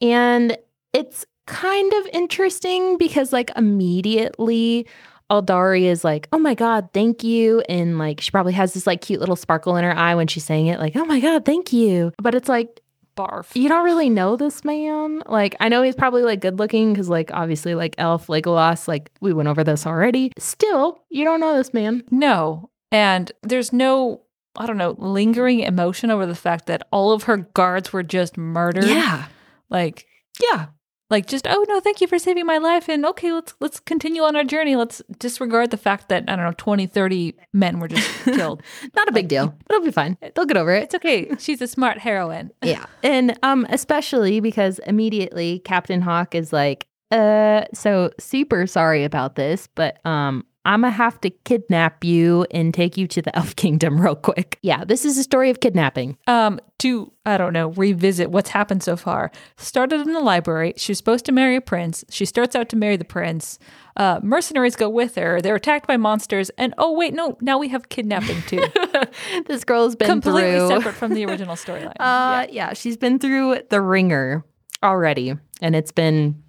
and 0.00 0.56
it's 0.92 1.26
kind 1.46 1.92
of 1.92 2.06
interesting 2.12 2.96
because 2.98 3.32
like 3.32 3.50
immediately 3.56 4.86
Aldari 5.30 5.84
is 5.84 6.04
like, 6.04 6.28
"Oh 6.32 6.38
my 6.38 6.54
god, 6.54 6.90
thank 6.92 7.24
you." 7.24 7.60
And 7.68 7.98
like 7.98 8.20
she 8.20 8.30
probably 8.30 8.52
has 8.52 8.74
this 8.74 8.86
like 8.86 9.00
cute 9.00 9.20
little 9.20 9.36
sparkle 9.36 9.76
in 9.76 9.84
her 9.84 9.96
eye 9.96 10.14
when 10.14 10.26
she's 10.26 10.44
saying 10.44 10.66
it 10.66 10.78
like, 10.78 10.94
"Oh 10.96 11.04
my 11.06 11.20
god, 11.20 11.44
thank 11.44 11.72
you." 11.72 12.12
But 12.18 12.34
it's 12.34 12.48
like 12.48 12.80
Barf. 13.16 13.54
you 13.54 13.68
don't 13.68 13.84
really 13.84 14.10
know 14.10 14.36
this 14.36 14.64
man. 14.64 15.22
Like 15.26 15.54
I 15.60 15.68
know 15.68 15.82
he's 15.82 15.94
probably 15.94 16.22
like 16.22 16.40
good 16.40 16.58
looking 16.58 16.94
cuz 16.94 17.08
like 17.08 17.30
obviously 17.32 17.74
like 17.74 17.94
Elf 17.98 18.26
Legolas 18.28 18.88
like 18.88 19.10
we 19.20 19.32
went 19.32 19.48
over 19.48 19.62
this 19.64 19.86
already. 19.86 20.32
Still, 20.38 21.00
you 21.10 21.24
don't 21.24 21.40
know 21.40 21.56
this 21.56 21.72
man. 21.74 22.02
No. 22.10 22.70
And 22.90 23.32
there's 23.42 23.72
no, 23.72 24.22
I 24.56 24.66
don't 24.66 24.76
know, 24.76 24.94
lingering 24.98 25.60
emotion 25.60 26.10
over 26.10 26.26
the 26.26 26.34
fact 26.34 26.66
that 26.66 26.86
all 26.90 27.12
of 27.12 27.22
her 27.24 27.38
guards 27.38 27.92
were 27.92 28.02
just 28.02 28.36
murdered. 28.36 28.84
Yeah. 28.84 29.26
Like, 29.70 30.06
Yeah. 30.40 30.66
Like 31.12 31.26
just, 31.26 31.46
oh 31.46 31.64
no, 31.68 31.78
thank 31.78 32.00
you 32.00 32.08
for 32.08 32.18
saving 32.18 32.46
my 32.46 32.58
life. 32.58 32.88
And 32.88 33.04
okay, 33.06 33.32
let's 33.32 33.54
let's 33.60 33.78
continue 33.78 34.22
on 34.22 34.34
our 34.34 34.44
journey. 34.44 34.74
Let's 34.74 35.02
disregard 35.18 35.70
the 35.70 35.76
fact 35.76 36.08
that, 36.08 36.24
I 36.26 36.36
don't 36.36 36.44
know, 36.44 36.54
20, 36.56 36.86
30 36.86 37.34
men 37.52 37.78
were 37.78 37.86
just 37.88 38.08
killed. 38.24 38.62
Not 38.96 39.08
a 39.08 39.12
big 39.12 39.28
deal. 39.28 39.54
It'll 39.70 39.82
be 39.84 39.92
fine. 39.92 40.16
They'll 40.34 40.46
get 40.46 40.56
over 40.56 40.74
it. 40.74 40.84
It's 40.84 40.94
okay. 40.96 41.30
She's 41.38 41.60
a 41.62 41.68
smart 41.68 41.98
heroine. 41.98 42.50
Yeah. 42.64 42.86
And 43.02 43.38
um 43.42 43.66
especially 43.68 44.40
because 44.40 44.78
immediately 44.80 45.58
Captain 45.64 46.00
Hawk 46.00 46.34
is 46.34 46.52
like, 46.52 46.86
uh 47.10 47.64
so 47.74 48.10
super 48.18 48.66
sorry 48.66 49.04
about 49.04 49.34
this, 49.34 49.68
but 49.74 50.04
um 50.06 50.46
I'm 50.64 50.82
gonna 50.82 50.92
have 50.92 51.20
to 51.22 51.30
kidnap 51.30 52.04
you 52.04 52.46
and 52.52 52.72
take 52.72 52.96
you 52.96 53.06
to 53.08 53.22
the 53.22 53.34
Elf 53.36 53.56
Kingdom 53.56 54.00
real 54.00 54.14
quick. 54.16 54.58
Yeah, 54.62 54.84
this 54.84 55.04
is 55.04 55.18
a 55.18 55.22
story 55.22 55.50
of 55.50 55.60
kidnapping. 55.60 56.16
um 56.26 56.60
to 56.78 57.12
i 57.26 57.36
don't 57.38 57.52
know 57.52 57.68
revisit 57.72 58.32
what's 58.32 58.50
happened 58.50 58.82
so 58.82 58.96
far. 58.96 59.30
Started 59.56 60.00
in 60.00 60.12
the 60.12 60.20
library. 60.20 60.74
She's 60.76 60.98
supposed 60.98 61.24
to 61.26 61.32
marry 61.32 61.54
a 61.56 61.60
prince. 61.60 62.04
She 62.10 62.24
starts 62.24 62.56
out 62.56 62.68
to 62.70 62.76
marry 62.76 62.96
the 62.96 63.04
prince. 63.04 63.58
Uh 63.96 64.18
mercenaries 64.22 64.74
go 64.76 64.88
with 64.88 65.14
her. 65.14 65.40
They're 65.40 65.54
attacked 65.54 65.86
by 65.86 65.96
monsters. 65.96 66.50
And 66.58 66.74
oh 66.78 66.92
wait 66.92 67.14
no 67.14 67.36
now 67.40 67.58
we 67.58 67.68
have 67.68 67.88
kidnapping 67.88 68.42
too. 68.42 68.64
This 69.46 69.62
girl's 69.64 69.94
been 69.96 70.08
completely 70.08 70.58
through 70.58 70.68
separate 70.68 70.94
from 70.94 71.14
the 71.14 71.24
original 71.26 71.54
storyline. 71.54 71.94
Uh 72.00 72.46
yeah. 72.50 72.72
she's 72.72 72.96
been 72.96 73.18
through 73.18 73.60
the 73.70 73.80
ringer 73.80 74.44
already 74.82 75.34
and 75.60 75.76
it's 75.76 75.92
been 75.92 76.41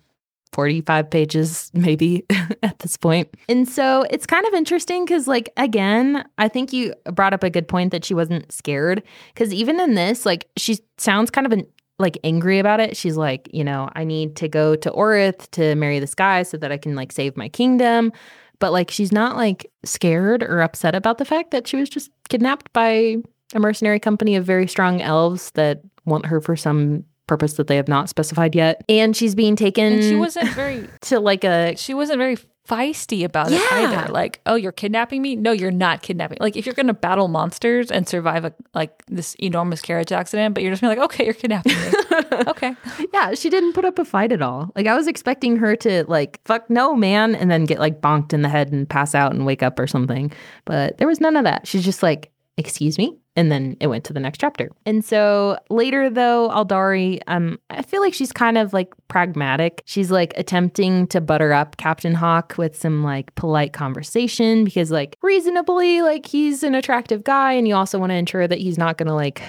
45 0.53 1.09
pages 1.09 1.71
maybe 1.73 2.25
at 2.63 2.79
this 2.79 2.97
point. 2.97 3.29
And 3.49 3.67
so 3.67 4.05
it's 4.09 4.25
kind 4.25 4.45
of 4.45 4.53
interesting 4.53 5.05
cuz 5.05 5.27
like 5.27 5.49
again, 5.57 6.23
I 6.37 6.47
think 6.47 6.71
you 6.71 6.93
brought 7.11 7.33
up 7.33 7.43
a 7.43 7.49
good 7.49 7.67
point 7.67 7.91
that 7.91 8.05
she 8.05 8.13
wasn't 8.13 8.51
scared 8.51 9.03
cuz 9.35 9.53
even 9.53 9.79
in 9.79 9.95
this 9.95 10.25
like 10.25 10.47
she 10.57 10.79
sounds 10.97 11.29
kind 11.29 11.45
of 11.45 11.53
an, 11.53 11.65
like 11.99 12.17
angry 12.23 12.59
about 12.59 12.79
it. 12.79 12.97
She's 12.97 13.17
like, 13.17 13.49
you 13.53 13.63
know, 13.63 13.89
I 13.93 14.03
need 14.03 14.35
to 14.37 14.47
go 14.47 14.75
to 14.75 14.91
Orith 14.91 15.49
to 15.51 15.75
marry 15.75 15.99
this 15.99 16.15
guy 16.15 16.43
so 16.43 16.57
that 16.57 16.71
I 16.71 16.77
can 16.77 16.95
like 16.95 17.11
save 17.11 17.37
my 17.37 17.49
kingdom. 17.49 18.11
But 18.59 18.71
like 18.71 18.91
she's 18.91 19.11
not 19.11 19.35
like 19.35 19.69
scared 19.83 20.43
or 20.43 20.61
upset 20.61 20.95
about 20.95 21.17
the 21.17 21.25
fact 21.25 21.51
that 21.51 21.67
she 21.67 21.77
was 21.77 21.89
just 21.89 22.09
kidnapped 22.29 22.71
by 22.73 23.17
a 23.53 23.59
mercenary 23.59 23.99
company 23.99 24.35
of 24.35 24.45
very 24.45 24.67
strong 24.67 25.01
elves 25.01 25.51
that 25.51 25.81
want 26.05 26.25
her 26.25 26.41
for 26.41 26.55
some 26.55 27.05
purpose 27.27 27.53
that 27.53 27.67
they 27.67 27.75
have 27.75 27.87
not 27.87 28.09
specified 28.09 28.55
yet. 28.55 28.83
And 28.89 29.15
she's 29.15 29.35
being 29.35 29.55
taken 29.55 29.93
and 29.93 30.03
she 30.03 30.15
wasn't 30.15 30.49
very 30.49 30.87
to 31.01 31.19
like 31.19 31.43
a 31.43 31.75
she 31.75 31.93
wasn't 31.93 32.19
very 32.19 32.37
feisty 32.65 33.25
about 33.25 33.51
it 33.51 33.61
either 33.73 34.09
like 34.13 34.39
oh 34.45 34.55
you're 34.55 34.71
kidnapping 34.71 35.21
me 35.21 35.35
no 35.35 35.51
you're 35.51 35.69
not 35.69 36.01
kidnapping 36.01 36.37
like 36.39 36.55
if 36.55 36.65
you're 36.65 36.73
gonna 36.73 36.93
battle 36.93 37.27
monsters 37.27 37.91
and 37.91 38.07
survive 38.07 38.45
a 38.45 38.53
like 38.73 39.03
this 39.07 39.35
enormous 39.35 39.81
carriage 39.81 40.13
accident 40.13 40.55
but 40.55 40.63
you're 40.63 40.71
just 40.71 40.81
being 40.81 40.87
like 40.87 40.97
okay 40.97 41.25
you're 41.25 41.33
kidnapping 41.33 41.73
me 41.73 41.91
okay 42.47 42.73
yeah, 43.13 43.33
she 43.35 43.49
didn't 43.49 43.73
put 43.73 43.85
up 43.85 43.99
a 43.99 44.05
fight 44.05 44.31
at 44.31 44.41
all. 44.41 44.71
Like 44.75 44.87
I 44.87 44.95
was 44.95 45.07
expecting 45.07 45.57
her 45.57 45.75
to 45.77 46.03
like 46.07 46.39
fuck 46.45 46.69
no 46.69 46.95
man 46.95 47.35
and 47.35 47.49
then 47.49 47.65
get 47.65 47.79
like 47.79 48.01
bonked 48.01 48.33
in 48.33 48.41
the 48.41 48.49
head 48.49 48.71
and 48.71 48.89
pass 48.89 49.13
out 49.15 49.33
and 49.33 49.45
wake 49.45 49.63
up 49.63 49.79
or 49.79 49.87
something. 49.87 50.31
But 50.65 50.97
there 50.97 51.07
was 51.07 51.21
none 51.21 51.35
of 51.35 51.43
that. 51.43 51.67
She's 51.67 51.85
just 51.85 52.03
like, 52.03 52.31
"Excuse 52.57 52.97
me?" 52.97 53.17
And 53.35 53.51
then 53.51 53.77
it 53.79 53.87
went 53.87 54.03
to 54.05 54.13
the 54.13 54.19
next 54.19 54.39
chapter. 54.39 54.69
And 54.85 55.03
so 55.03 55.57
later 55.69 56.09
though, 56.09 56.49
Aldari, 56.49 57.19
um 57.27 57.59
I 57.69 57.81
feel 57.81 58.01
like 58.01 58.13
she's 58.13 58.31
kind 58.31 58.57
of 58.57 58.73
like 58.73 58.93
pragmatic. 59.07 59.81
She's 59.85 60.11
like 60.11 60.33
attempting 60.37 61.07
to 61.07 61.21
butter 61.21 61.53
up 61.53 61.77
Captain 61.77 62.13
Hawk 62.13 62.55
with 62.57 62.75
some 62.75 63.03
like 63.03 63.33
polite 63.35 63.73
conversation 63.73 64.63
because 64.63 64.91
like 64.91 65.17
reasonably 65.21 66.01
like 66.01 66.25
he's 66.25 66.63
an 66.63 66.75
attractive 66.75 67.23
guy 67.23 67.53
and 67.53 67.67
you 67.67 67.75
also 67.75 67.99
want 67.99 68.11
to 68.11 68.15
ensure 68.15 68.47
that 68.47 68.59
he's 68.59 68.77
not 68.77 68.97
going 68.97 69.07
to 69.07 69.13
like 69.13 69.41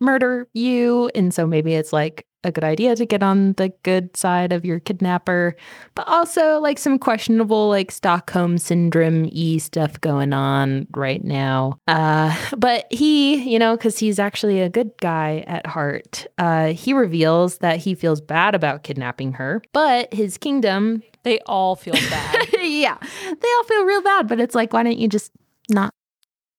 murder 0.00 0.48
you. 0.54 1.10
And 1.14 1.32
so 1.32 1.46
maybe 1.46 1.74
it's 1.74 1.92
like 1.92 2.26
a 2.44 2.52
good 2.52 2.64
idea 2.64 2.96
to 2.96 3.06
get 3.06 3.22
on 3.22 3.52
the 3.54 3.72
good 3.82 4.16
side 4.16 4.52
of 4.52 4.64
your 4.64 4.80
kidnapper, 4.80 5.56
but 5.94 6.06
also 6.08 6.58
like 6.60 6.78
some 6.78 6.98
questionable 6.98 7.68
like 7.68 7.90
Stockholm 7.90 8.58
syndrome 8.58 9.28
e 9.30 9.58
stuff 9.58 10.00
going 10.00 10.32
on 10.32 10.86
right 10.92 11.24
now. 11.24 11.78
Uh, 11.86 12.36
but 12.56 12.86
he, 12.90 13.36
you 13.36 13.58
know, 13.58 13.76
because 13.76 13.98
he's 13.98 14.18
actually 14.18 14.60
a 14.60 14.68
good 14.68 14.90
guy 15.00 15.44
at 15.46 15.66
heart, 15.66 16.26
uh, 16.38 16.68
he 16.68 16.92
reveals 16.92 17.58
that 17.58 17.78
he 17.78 17.94
feels 17.94 18.20
bad 18.20 18.54
about 18.54 18.82
kidnapping 18.82 19.32
her, 19.32 19.62
but 19.72 20.12
his 20.12 20.38
kingdom, 20.38 21.02
they 21.22 21.38
all 21.40 21.76
feel 21.76 21.94
bad 22.10 22.46
yeah, 22.62 22.96
they 23.00 23.48
all 23.56 23.64
feel 23.64 23.84
real 23.84 24.02
bad. 24.02 24.28
But 24.28 24.40
it's 24.40 24.54
like, 24.54 24.72
why 24.72 24.82
don't 24.82 24.98
you 24.98 25.08
just 25.08 25.32
not 25.68 25.92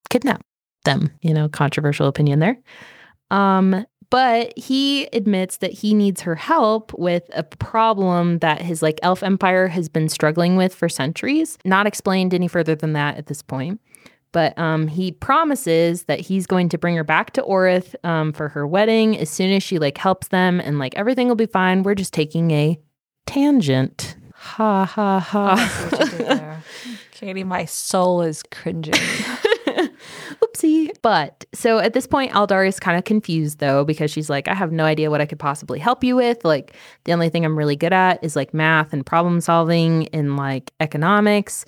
kidnap 0.10 0.42
them? 0.86 1.12
You 1.22 1.34
know, 1.34 1.50
controversial 1.50 2.08
opinion 2.08 2.40
there. 2.40 2.58
Um, 3.30 3.86
but 4.12 4.56
he 4.58 5.06
admits 5.14 5.58
that 5.58 5.72
he 5.72 5.94
needs 5.94 6.22
her 6.22 6.36
help 6.36 6.94
with 7.00 7.24
a 7.34 7.44
problem 7.44 8.40
that 8.40 8.62
his 8.62 8.84
like 8.84 9.00
elf 9.02 9.24
empire 9.24 9.70
has 9.70 9.90
been 9.90 10.10
struggling 10.10 10.58
with 10.58 10.76
for 10.76 10.90
centuries. 10.90 11.58
Not 11.64 11.88
explained 11.88 12.34
any 12.34 12.50
further 12.50 12.76
than 12.76 12.94
that 12.94 13.18
at 13.18 13.28
this 13.28 13.42
point. 13.42 13.80
But 14.34 14.58
um, 14.58 14.88
he 14.88 15.12
promises 15.12 16.04
that 16.04 16.20
he's 16.20 16.46
going 16.46 16.70
to 16.70 16.78
bring 16.78 16.96
her 16.96 17.04
back 17.04 17.32
to 17.32 17.42
Orith 17.42 17.96
um, 18.06 18.34
for 18.34 18.50
her 18.50 18.68
wedding 18.68 19.18
as 19.18 19.30
soon 19.30 19.52
as 19.52 19.64
she 19.64 19.80
like 19.80 19.98
helps 19.98 20.28
them, 20.28 20.60
and 20.60 20.78
like 20.78 20.96
everything 20.96 21.28
will 21.28 21.36
be 21.36 21.46
fine. 21.46 21.84
We're 21.84 21.96
just 21.96 22.14
taking 22.14 22.52
a 22.52 22.80
tangent. 23.26 24.16
Ha 24.34 24.86
ha 24.86 25.20
I 25.58 25.68
see 25.68 25.96
what 25.96 26.12
you 26.12 26.18
did 26.18 26.40
ha. 26.40 26.64
Katie, 27.12 27.44
my 27.44 27.66
soul 27.66 28.22
is 28.22 28.42
cringing. 28.52 28.94
Oopsie. 30.42 30.90
But 31.02 31.46
so 31.54 31.80
at 31.80 31.94
this 31.94 32.08
point, 32.08 32.32
Aldar 32.34 32.68
is 32.68 32.80
kind 32.80 32.98
of 32.98 33.04
confused 33.04 33.60
though, 33.60 33.84
because 33.84 34.12
she's 34.12 34.30
like, 34.30 34.48
I 34.48 34.54
have 34.54 34.72
no 34.72 34.86
idea 34.86 35.10
what 35.10 35.22
I 35.22 35.26
could 35.26 35.40
possibly 35.40 35.80
help 35.80 36.04
you 36.04 36.16
with. 36.16 36.44
Like, 36.44 36.76
the 37.06 37.14
only 37.14 37.30
thing 37.30 37.46
I'm 37.46 37.58
really 37.58 37.76
good 37.76 37.94
at 37.94 38.24
is 38.24 38.36
like 38.36 38.54
math 38.54 38.94
and 38.94 39.06
problem 39.06 39.42
solving 39.42 40.08
and 40.10 40.38
like 40.38 40.72
economics. 40.80 41.66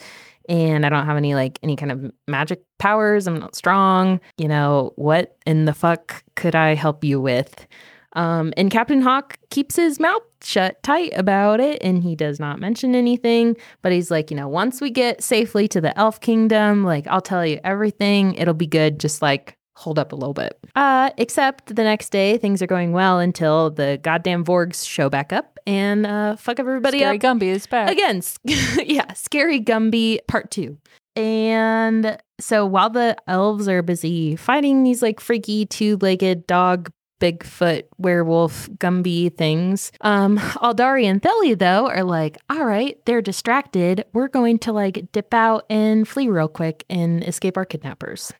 And 0.50 0.86
I 0.86 0.89
don't 0.89 1.06
have 1.06 1.18
any 1.18 1.36
like 1.36 1.58
any 1.63 1.76
kind 1.76 1.92
of 1.92 2.12
magic 2.28 2.63
powers. 2.78 3.28
I'm 3.28 3.39
not 3.39 3.56
strong. 3.56 4.20
You 4.38 4.50
know, 4.50 4.92
what 4.98 5.38
in 5.46 5.66
the 5.66 5.74
fuck 5.74 6.24
could 6.36 6.56
I 6.56 6.76
help 6.76 7.04
you 7.04 7.22
with? 7.22 7.66
Um, 8.13 8.54
and 8.58 8.69
Captain 8.69 9.02
Hawk 9.02 9.38
keeps 9.49 9.76
his 9.76 9.99
mouth 9.99 10.21
shut 10.43 10.82
tight 10.84 11.12
about 11.15 11.60
it 11.60 11.82
and 11.82 12.04
he 12.04 12.15
does 12.15 12.39
not 12.39 12.60
mention 12.60 12.95
anything. 12.95 13.58
But 13.82 13.91
he's 13.91 14.12
like, 14.12 14.30
you 14.30 14.38
know, 14.38 14.47
once 14.47 14.82
we 14.82 14.91
get 14.91 15.23
safely 15.23 15.67
to 15.69 15.82
the 15.82 15.97
elf 15.97 16.19
kingdom, 16.19 16.84
like 16.84 17.08
I'll 17.08 17.21
tell 17.21 17.45
you 17.45 17.60
everything. 17.63 18.36
It'll 18.36 18.54
be 18.54 18.67
good. 18.67 18.99
Just 18.99 19.21
like 19.21 19.58
hold 19.76 19.97
up 19.97 20.12
a 20.12 20.15
little 20.15 20.34
bit. 20.34 20.58
Uh, 20.76 21.10
except 21.17 21.76
the 21.76 21.84
next 21.84 22.10
day, 22.10 22.38
things 22.38 22.62
are 22.62 22.67
going 22.67 22.91
well 22.91 23.19
until 23.19 23.71
the 23.71 23.99
goddamn 24.04 24.45
Vorgs 24.45 24.88
show 24.88 25.10
back 25.10 25.34
up 25.34 25.58
and 25.65 26.06
uh, 26.06 26.36
fuck 26.36 26.60
everybody 26.60 26.99
Scary 26.99 27.17
up. 27.17 27.21
Gumby 27.21 27.43
is 27.43 27.67
back. 27.67 27.89
Again, 27.89 28.21
yeah, 28.86 29.12
Scary 29.13 29.60
Gumby 29.60 30.19
part 30.28 30.52
two. 30.52 30.78
And 31.15 32.17
so 32.39 32.65
while 32.65 32.89
the 32.89 33.15
elves 33.28 33.67
are 33.67 33.82
busy 33.82 34.36
fighting 34.36 34.84
these 34.84 35.02
like 35.02 35.19
freaky 35.19 35.65
two 35.65 35.97
legged 36.02 36.47
dog, 36.47 36.91
Bigfoot, 37.23 37.83
werewolf, 37.97 38.69
Gumby 38.71 39.33
things, 39.38 39.93
um, 40.01 40.38
Aldari 40.38 41.05
and 41.05 41.21
Theli, 41.21 41.57
though, 41.57 41.88
are 41.88 42.03
like, 42.03 42.38
all 42.49 42.65
right, 42.65 42.97
they're 43.05 43.21
distracted. 43.21 44.03
We're 44.12 44.27
going 44.27 44.59
to 44.59 44.73
like 44.73 45.09
dip 45.13 45.33
out 45.33 45.65
and 45.69 46.05
flee 46.05 46.27
real 46.27 46.49
quick 46.49 46.83
and 46.89 47.23
escape 47.23 47.55
our 47.55 47.63
kidnappers. 47.63 48.33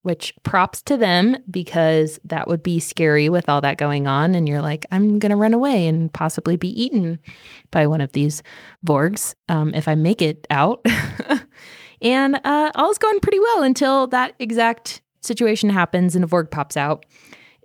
Which 0.00 0.32
props 0.44 0.80
to 0.84 0.96
them 0.96 1.36
because 1.48 2.18
that 2.24 2.48
would 2.48 2.62
be 2.62 2.80
scary 2.80 3.28
with 3.28 3.50
all 3.50 3.60
that 3.60 3.76
going 3.76 4.06
on. 4.06 4.34
And 4.34 4.48
you're 4.48 4.62
like, 4.62 4.86
I'm 4.90 5.18
going 5.18 5.30
to 5.30 5.36
run 5.36 5.52
away 5.52 5.86
and 5.86 6.12
possibly 6.12 6.56
be 6.56 6.82
eaten 6.82 7.20
by 7.70 7.86
one 7.86 8.00
of 8.00 8.12
these 8.12 8.42
Vorgs 8.84 9.34
um, 9.50 9.74
if 9.74 9.86
I 9.86 9.94
make 9.94 10.22
it 10.22 10.46
out. 10.48 10.84
and 12.02 12.40
uh, 12.44 12.72
all's 12.74 12.98
going 12.98 13.20
pretty 13.20 13.38
well 13.38 13.62
until 13.62 14.06
that 14.08 14.34
exact 14.38 15.02
situation 15.20 15.68
happens 15.68 16.16
and 16.16 16.24
a 16.24 16.28
Vorg 16.28 16.50
pops 16.50 16.78
out 16.78 17.04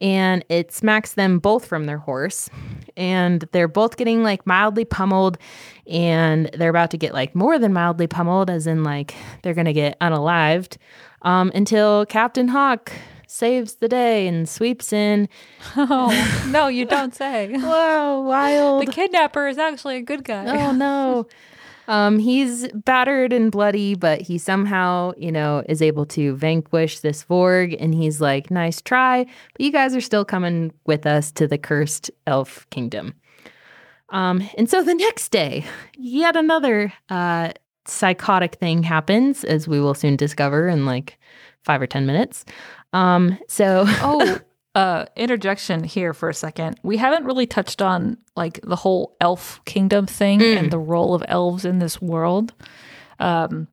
and 0.02 0.46
it 0.50 0.72
smacks 0.72 1.14
them 1.14 1.40
both 1.40 1.66
from 1.66 1.86
their 1.86 1.98
horse. 1.98 2.50
And 2.96 3.48
they're 3.52 3.68
both 3.68 3.98
getting 3.98 4.24
like 4.24 4.46
mildly 4.46 4.86
pummeled 4.86 5.38
and 5.86 6.50
they're 6.54 6.70
about 6.70 6.92
to 6.92 6.98
get 6.98 7.14
like 7.14 7.36
more 7.36 7.60
than 7.60 7.74
mildly 7.74 8.08
pummeled, 8.08 8.50
as 8.50 8.68
in 8.68 8.84
like 8.84 9.16
they're 9.44 9.54
to 9.66 9.74
get 9.74 10.00
unalived 10.00 10.78
um, 11.22 11.52
until 11.56 12.06
Captain 12.06 12.48
Hawk 12.48 12.92
saves 13.28 13.76
the 13.76 13.88
day 13.88 14.28
and 14.28 14.48
sweeps 14.48 14.92
in. 14.94 15.30
Oh, 15.76 16.48
no, 16.50 16.68
you 16.68 16.86
don't 16.86 17.14
say. 17.14 17.54
Whoa, 17.58 18.22
wild. 18.22 18.88
The 18.88 18.92
kidnapper 18.92 19.48
is 19.48 19.58
actually 19.58 19.98
a 19.98 20.02
good 20.02 20.24
guy. 20.24 20.68
Oh 20.68 20.72
no. 20.72 21.28
Um, 21.88 22.20
he's 22.20 22.68
battered 22.74 23.32
and 23.32 23.52
bloody, 23.52 23.96
but 23.96 24.22
he 24.22 24.38
somehow, 24.38 25.14
you 25.18 25.32
know, 25.32 25.64
is 25.70 25.82
able 25.82 26.06
to 26.08 26.36
vanquish 26.36 27.00
this 27.00 27.24
Vorg. 27.24 27.76
And 27.80 27.94
he's 27.94 28.20
like, 28.20 28.52
nice 28.52 28.82
try, 28.82 29.24
but 29.24 29.62
you 29.62 29.72
guys 29.72 29.96
are 29.96 30.02
still 30.02 30.26
coming 30.26 30.74
with 30.86 31.06
us 31.06 31.32
to 31.34 31.48
the 31.48 31.58
cursed 31.58 32.12
elf 32.26 32.68
kingdom. 32.70 33.14
Um, 34.10 34.48
and 34.58 34.70
so 34.70 34.84
the 34.84 34.96
next 34.96 35.30
day, 35.30 35.66
yet 35.98 36.36
another 36.36 36.94
uh, 37.10 37.52
psychotic 37.86 38.56
thing 38.56 38.84
happens, 38.84 39.44
as 39.44 39.68
we 39.68 39.80
will 39.80 39.94
soon 39.94 40.16
discover 40.16 40.68
in 40.68 40.86
like 40.86 41.18
five 41.64 41.82
or 41.82 41.88
10 41.88 42.06
minutes. 42.06 42.46
Um, 42.94 43.38
so, 43.48 43.84
oh, 43.88 44.40
uh, 44.78 45.06
interjection 45.16 45.84
here 45.84 46.14
for 46.14 46.30
a 46.30 46.34
second. 46.34 46.80
We 46.84 46.98
haven't 46.98 47.26
really 47.26 47.48
touched 47.48 47.82
on 47.82 48.18
like 48.36 48.60
the 48.64 48.76
whole 48.76 49.16
elf 49.20 49.60
kingdom 49.66 50.06
thing 50.06 50.40
Mm. 50.40 50.58
and 50.58 50.72
the 50.72 50.78
role 50.94 51.14
of 51.16 51.24
elves 51.28 51.66
in 51.66 51.80
this 51.80 52.00
world. 52.02 52.54
Um, 53.20 53.68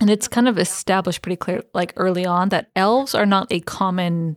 and 0.00 0.08
it's 0.10 0.28
kind 0.28 0.48
of 0.48 0.58
established 0.58 1.20
pretty 1.22 1.36
clear, 1.36 1.62
like 1.74 1.92
early 1.96 2.24
on, 2.26 2.48
that 2.50 2.70
elves 2.74 3.14
are 3.14 3.26
not 3.26 3.46
a 3.50 3.60
common 3.60 4.36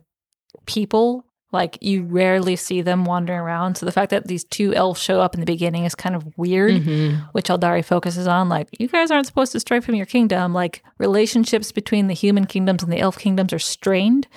people. 0.66 1.24
Like 1.52 1.78
you 1.80 2.02
rarely 2.04 2.54
see 2.54 2.80
them 2.82 3.04
wandering 3.04 3.40
around. 3.40 3.76
So 3.76 3.84
the 3.86 3.90
fact 3.92 4.10
that 4.10 4.28
these 4.28 4.44
two 4.44 4.72
elves 4.74 5.00
show 5.02 5.20
up 5.20 5.34
in 5.34 5.40
the 5.40 5.46
beginning 5.46 5.84
is 5.84 5.94
kind 5.96 6.14
of 6.14 6.24
weird, 6.38 6.82
Mhm. 6.82 7.28
which 7.32 7.48
Aldari 7.48 7.84
focuses 7.84 8.26
on. 8.28 8.48
Like 8.48 8.68
you 8.78 8.86
guys 8.88 9.10
aren't 9.10 9.26
supposed 9.26 9.52
to 9.52 9.60
stray 9.60 9.80
from 9.80 9.96
your 9.96 10.06
kingdom. 10.06 10.54
Like 10.54 10.82
relationships 10.98 11.72
between 11.72 12.06
the 12.06 12.14
human 12.14 12.44
kingdoms 12.46 12.82
and 12.84 12.92
the 12.92 13.00
elf 13.00 13.18
kingdoms 13.18 13.52
are 13.52 13.58
strained 13.58 14.28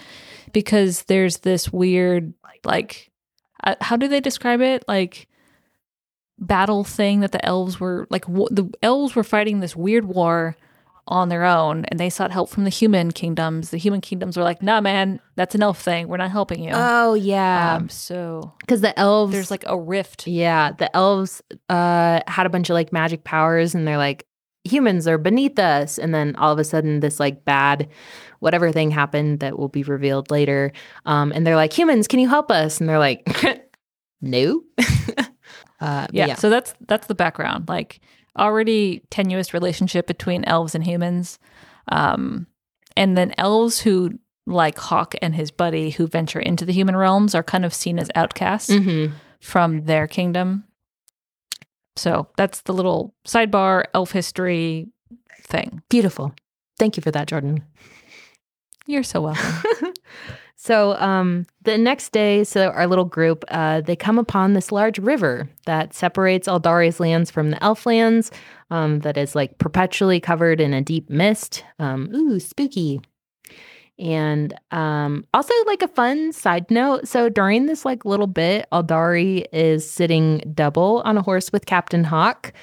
because 0.54 1.04
there's 1.04 1.40
this 1.40 1.72
weird 1.74 2.34
like 2.64 3.12
uh, 3.64 3.76
how 3.82 3.98
do 3.98 4.08
they 4.08 4.20
describe 4.22 4.62
it 4.62 4.84
like 4.88 5.28
battle 6.40 6.84
thing 6.84 7.20
that 7.20 7.32
the 7.32 7.44
elves 7.46 7.80
were 7.80 8.08
like 8.10 8.26
w- 8.26 8.48
the 8.52 8.70
elves 8.82 9.16
were 9.16 9.24
fighting 9.24 9.60
this 9.60 9.76
weird 9.76 10.06
war 10.06 10.56
on 11.06 11.28
their 11.28 11.44
own 11.44 11.84
and 11.86 12.00
they 12.00 12.10
sought 12.10 12.32
help 12.32 12.50
from 12.50 12.64
the 12.64 12.70
human 12.70 13.12
kingdoms 13.12 13.70
the 13.72 13.78
human 13.78 14.00
kingdoms 14.00 14.38
were 14.38 14.44
like 14.44 14.62
nah 14.64 14.80
man 14.80 15.20
that's 15.36 15.54
an 15.54 15.62
elf 15.62 15.82
thing 15.82 16.08
we're 16.08 16.16
not 16.18 16.32
helping 16.32 16.64
you 16.64 16.72
oh, 16.74 17.14
yeah. 17.14 17.76
um 17.76 17.90
so 17.90 18.54
Because 18.62 18.80
the 18.82 18.98
elves. 18.98 19.34
there's 19.34 19.52
like 19.52 19.66
a 19.68 19.78
rift 19.78 20.26
Yeah, 20.28 20.72
the 20.72 20.94
elves 20.96 21.42
uh 21.70 22.22
had 22.26 22.46
a 22.46 22.50
bunch 22.50 22.70
of 22.70 22.74
like 22.76 22.94
magic 22.94 23.24
powers 23.26 23.76
and 23.76 23.86
they're 23.86 23.98
like 23.98 24.26
humans 24.64 25.08
are 25.08 25.18
beneath 25.18 25.60
us 25.60 25.98
and 25.98 26.14
then 26.16 26.36
all 26.38 26.52
of 26.54 26.60
a 26.60 26.64
sudden 26.64 27.00
this 27.02 27.20
like 27.20 27.44
bad 27.46 27.90
whatever 28.40 28.72
thing 28.72 28.92
happened 28.92 29.40
that 29.42 29.58
will 29.60 29.68
be 29.68 29.84
revealed 29.84 30.32
later 30.32 30.72
um 31.06 31.32
and 31.34 31.46
they're 31.46 31.56
like 31.58 31.74
humans 31.74 32.08
can 32.08 32.20
you 32.20 32.30
help 32.30 32.50
us? 32.52 32.80
And 32.80 32.88
they're 32.90 33.00
like 33.00 33.28
no. 34.22 34.64
Uh 35.82 36.06
but 36.06 36.16
yeah, 36.16 36.36
so 36.36 36.50
that's 36.50 36.74
that's 36.88 37.08
the 37.08 37.16
background 37.16 37.68
like 37.68 38.00
already 38.40 39.02
tenuous 39.10 39.54
relationship 39.54 40.08
between 40.08 40.46
elves 40.46 40.76
and 40.76 40.84
humans 40.86 41.40
um 41.90 42.48
and 42.96 43.18
then 43.18 43.34
elves 43.38 43.80
who 43.82 44.12
like 44.48 44.78
hawk 44.78 45.14
and 45.22 45.36
his 45.36 45.52
buddy 45.52 45.90
who 45.90 46.08
venture 46.08 46.40
into 46.40 46.64
the 46.64 46.72
human 46.72 46.96
realms 46.96 47.36
are 47.36 47.44
kind 47.44 47.66
of 47.66 47.74
seen 47.74 48.00
as 48.00 48.10
outcasts 48.16 48.70
Mhm. 48.70 49.12
from 49.42 49.84
their 49.84 50.08
kingdom 50.08 50.64
so 51.96 52.28
that's 52.38 52.62
the 52.62 52.74
little 52.74 53.14
sidebar 53.26 53.86
elf 53.94 54.12
history 54.12 54.88
thing. 55.42 55.82
Beautiful. 55.90 56.34
Thank 56.80 56.98
you 56.98 57.02
for 57.04 57.12
that 57.12 57.28
jordan. 57.28 57.64
You're 58.86 59.04
so 59.04 59.22
welcome. 59.22 59.94
So 60.56 60.96
um 60.98 61.46
the 61.64 61.78
next 61.78 62.14
day 62.14 62.46
so 62.46 62.70
our 62.70 62.88
little 62.88 63.04
group 63.04 63.44
uh 63.50 63.82
they 63.82 63.98
come 63.98 64.18
upon 64.18 64.54
this 64.54 64.72
large 64.72 64.98
river 64.98 65.50
that 65.66 65.94
separates 65.94 66.48
Aldari's 66.48 67.02
lands 67.02 67.30
from 67.30 67.50
the 67.52 67.62
elf 67.62 67.86
lands 67.86 68.32
um 68.70 69.00
that 69.00 69.18
is 69.18 69.36
like 69.36 69.58
perpetually 69.58 70.22
covered 70.22 70.62
in 70.62 70.74
a 70.74 70.82
deep 70.82 71.10
mist. 71.10 71.66
Um 71.80 72.10
ooh 72.16 72.40
spooky 72.40 73.02
and 74.00 74.54
um 74.72 75.24
also 75.34 75.54
like 75.68 75.82
a 75.84 75.88
fun 75.88 76.34
side 76.34 76.70
note 76.72 77.08
so 77.08 77.30
during 77.30 77.68
this 77.68 77.86
like 77.86 78.06
little 78.06 78.28
bit 78.28 78.66
Aldari 78.72 79.46
is 79.54 79.90
sitting 79.90 80.40
double 80.54 81.02
on 81.06 81.18
a 81.18 81.22
horse 81.22 81.52
with 81.52 81.66
Captain 81.66 82.04
Hawk 82.04 82.54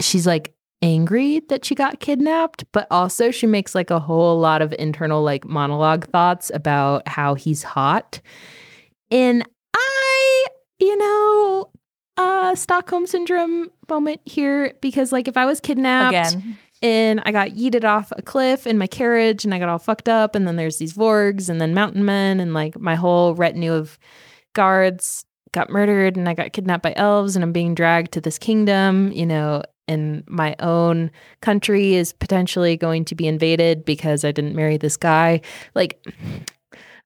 she's 0.00 0.26
like 0.26 0.52
angry 0.82 1.40
that 1.48 1.64
she 1.64 1.74
got 1.74 2.00
kidnapped, 2.00 2.64
but 2.72 2.86
also 2.90 3.30
she 3.30 3.46
makes 3.46 3.74
like 3.74 3.90
a 3.90 4.00
whole 4.00 4.38
lot 4.38 4.62
of 4.62 4.74
internal 4.78 5.22
like 5.22 5.44
monologue 5.44 6.06
thoughts 6.08 6.50
about 6.54 7.06
how 7.06 7.34
he's 7.34 7.62
hot. 7.62 8.20
And 9.10 9.46
I, 9.74 10.46
you 10.78 10.96
know, 10.96 11.70
uh 12.16 12.54
Stockholm 12.54 13.06
syndrome 13.06 13.70
moment 13.88 14.20
here 14.24 14.74
because 14.80 15.12
like 15.12 15.28
if 15.28 15.36
I 15.36 15.46
was 15.46 15.60
kidnapped 15.60 16.34
again 16.34 16.58
and 16.82 17.20
I 17.24 17.32
got 17.32 17.50
yeeted 17.50 17.84
off 17.84 18.12
a 18.16 18.22
cliff 18.22 18.66
in 18.66 18.78
my 18.78 18.86
carriage 18.86 19.44
and 19.44 19.54
I 19.54 19.58
got 19.58 19.68
all 19.68 19.78
fucked 19.78 20.08
up 20.08 20.34
and 20.34 20.46
then 20.46 20.56
there's 20.56 20.78
these 20.78 20.94
vorgs 20.94 21.48
and 21.48 21.60
then 21.60 21.74
mountain 21.74 22.04
men 22.04 22.40
and 22.40 22.54
like 22.54 22.78
my 22.78 22.94
whole 22.94 23.34
retinue 23.34 23.72
of 23.72 23.98
guards 24.54 25.24
got 25.52 25.70
murdered 25.70 26.16
and 26.16 26.28
I 26.28 26.34
got 26.34 26.52
kidnapped 26.52 26.82
by 26.82 26.94
elves 26.96 27.36
and 27.36 27.42
I'm 27.42 27.52
being 27.52 27.74
dragged 27.74 28.12
to 28.12 28.20
this 28.20 28.38
kingdom, 28.38 29.12
you 29.12 29.26
know, 29.26 29.62
and 29.88 30.22
my 30.28 30.54
own 30.60 31.10
country 31.42 31.94
is 31.94 32.12
potentially 32.12 32.76
going 32.76 33.04
to 33.06 33.14
be 33.14 33.26
invaded 33.26 33.84
because 33.84 34.24
I 34.24 34.32
didn't 34.32 34.54
marry 34.54 34.76
this 34.76 34.96
guy. 34.96 35.40
Like 35.74 36.06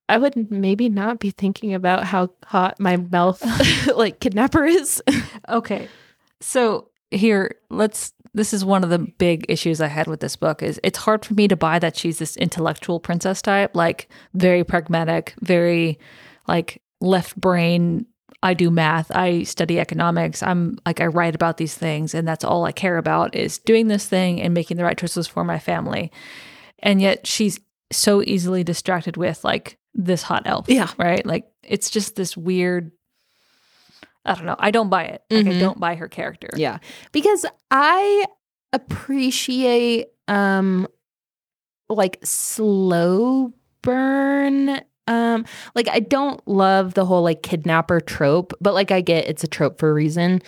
I 0.08 0.18
would 0.18 0.50
maybe 0.50 0.88
not 0.88 1.18
be 1.18 1.30
thinking 1.30 1.74
about 1.74 2.04
how 2.04 2.30
hot 2.44 2.78
my 2.78 2.96
mouth 2.96 3.42
like 3.96 4.20
kidnapper 4.20 4.64
is. 4.64 5.02
Okay. 5.48 5.88
So 6.40 6.90
here, 7.10 7.56
let's 7.70 8.12
this 8.34 8.52
is 8.52 8.64
one 8.64 8.82
of 8.82 8.90
the 8.90 8.98
big 8.98 9.46
issues 9.48 9.80
I 9.80 9.86
had 9.86 10.08
with 10.08 10.20
this 10.20 10.36
book 10.36 10.62
is 10.62 10.80
it's 10.82 10.98
hard 10.98 11.24
for 11.24 11.34
me 11.34 11.48
to 11.48 11.56
buy 11.56 11.78
that 11.78 11.96
she's 11.96 12.18
this 12.18 12.36
intellectual 12.36 12.98
princess 12.98 13.40
type, 13.40 13.74
like 13.74 14.08
very 14.34 14.64
pragmatic, 14.64 15.34
very 15.40 15.98
like 16.48 16.82
left 17.00 17.40
brain. 17.40 18.06
I 18.42 18.52
do 18.52 18.70
math, 18.70 19.10
I 19.14 19.44
study 19.44 19.80
economics. 19.80 20.42
I'm 20.42 20.78
like 20.84 21.00
I 21.00 21.06
write 21.06 21.34
about 21.34 21.56
these 21.56 21.74
things 21.74 22.12
and 22.12 22.28
that's 22.28 22.44
all 22.44 22.64
I 22.64 22.72
care 22.72 22.98
about 22.98 23.34
is 23.34 23.58
doing 23.58 23.88
this 23.88 24.06
thing 24.06 24.42
and 24.42 24.52
making 24.52 24.76
the 24.76 24.84
right 24.84 24.98
choices 24.98 25.26
for 25.26 25.44
my 25.44 25.58
family. 25.58 26.12
And 26.80 27.00
yet 27.00 27.26
she's 27.26 27.60
so 27.90 28.22
easily 28.22 28.64
distracted 28.64 29.16
with 29.16 29.44
like 29.44 29.78
this 29.94 30.22
hot 30.22 30.42
elf. 30.44 30.66
Yeah. 30.68 30.90
Right? 30.98 31.24
Like 31.24 31.46
it's 31.62 31.88
just 31.88 32.16
this 32.16 32.36
weird 32.36 32.90
I 34.24 34.34
don't 34.34 34.46
know. 34.46 34.56
I 34.58 34.70
don't 34.70 34.88
buy 34.88 35.04
it. 35.04 35.22
Like 35.30 35.46
I 35.46 35.58
don't 35.58 35.78
buy 35.78 35.94
her 35.96 36.08
character. 36.08 36.48
Yeah. 36.56 36.78
Because 37.12 37.44
I 37.70 38.26
appreciate 38.72 40.08
um 40.28 40.88
like 41.88 42.18
slow 42.24 43.52
burn 43.82 44.80
um. 45.06 45.44
Like 45.74 45.88
I 45.88 46.00
don't 46.00 46.46
love 46.48 46.94
the 46.94 47.04
whole 47.04 47.22
like 47.22 47.42
kidnapper 47.42 48.00
trope, 48.00 48.54
but 48.60 48.72
like 48.74 48.90
I 48.90 49.02
get 49.02 49.26
it's 49.28 49.44
a 49.44 49.48
trope 49.48 49.78
for 49.78 49.90
a 49.90 49.94
reason. 49.94 50.40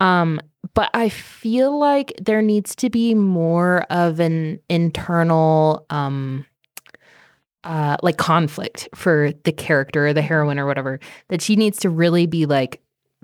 Um 0.00 0.40
but 0.74 0.90
I 0.94 1.08
feel 1.08 1.78
like 1.78 2.12
there 2.20 2.42
needs 2.42 2.74
to 2.76 2.90
be 2.90 3.14
more 3.14 3.82
of 3.90 4.20
an 4.20 4.60
internal 4.68 5.86
um 5.90 6.44
uh 7.62 7.96
like 8.02 8.16
conflict 8.16 8.88
for 8.94 9.32
the 9.44 9.52
character 9.52 10.08
or 10.08 10.12
the 10.12 10.22
heroine 10.22 10.58
or 10.58 10.66
whatever 10.66 10.98
that 11.28 11.42
she 11.42 11.56
needs 11.56 11.78
to 11.80 11.90
really 11.90 12.26
be 12.26 12.46
like 12.46 12.80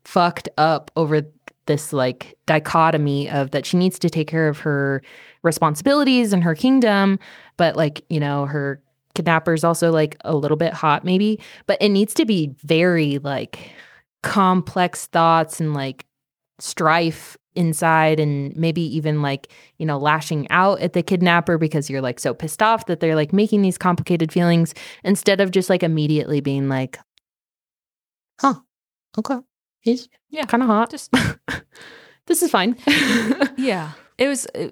fucked 0.06 0.48
up 0.56 0.90
over 0.96 1.22
this 1.66 1.92
like 1.92 2.36
dichotomy 2.46 3.28
of 3.28 3.50
that 3.50 3.66
she 3.66 3.76
needs 3.76 3.98
to 3.98 4.08
take 4.08 4.28
care 4.28 4.48
of 4.48 4.60
her 4.60 5.02
responsibilities 5.42 6.32
and 6.32 6.44
her 6.44 6.54
kingdom 6.54 7.18
but 7.56 7.76
like 7.76 8.04
you 8.08 8.20
know 8.20 8.46
her 8.46 8.80
kidnapper's 9.16 9.64
also 9.64 9.90
like 9.90 10.16
a 10.24 10.36
little 10.36 10.56
bit 10.56 10.72
hot 10.72 11.04
maybe. 11.04 11.40
But 11.66 11.82
it 11.82 11.88
needs 11.88 12.14
to 12.14 12.24
be 12.24 12.54
very 12.62 13.18
like 13.18 13.70
complex 14.22 15.06
thoughts 15.06 15.60
and 15.60 15.74
like 15.74 16.06
strife 16.60 17.36
inside 17.54 18.20
and 18.20 18.54
maybe 18.54 18.82
even 18.82 19.22
like 19.22 19.50
you 19.78 19.86
know 19.86 19.98
lashing 19.98 20.46
out 20.50 20.78
at 20.80 20.92
the 20.92 21.02
kidnapper 21.02 21.56
because 21.56 21.88
you're 21.88 22.02
like 22.02 22.20
so 22.20 22.34
pissed 22.34 22.62
off 22.62 22.84
that 22.86 23.00
they're 23.00 23.14
like 23.14 23.32
making 23.32 23.62
these 23.62 23.78
complicated 23.78 24.30
feelings 24.30 24.74
instead 25.04 25.40
of 25.40 25.50
just 25.50 25.70
like 25.70 25.82
immediately 25.82 26.40
being 26.40 26.68
like 26.68 26.98
huh 28.40 28.54
okay 29.16 29.38
he's 29.86 30.08
Yeah, 30.28 30.44
kind 30.44 30.62
of 30.62 30.68
hot 30.68 30.90
just 30.90 31.10
this 32.26 32.42
is 32.42 32.50
fine 32.50 32.76
yeah. 33.56 33.92
It 34.18 34.28
was 34.28 34.46
uh, 34.54 34.68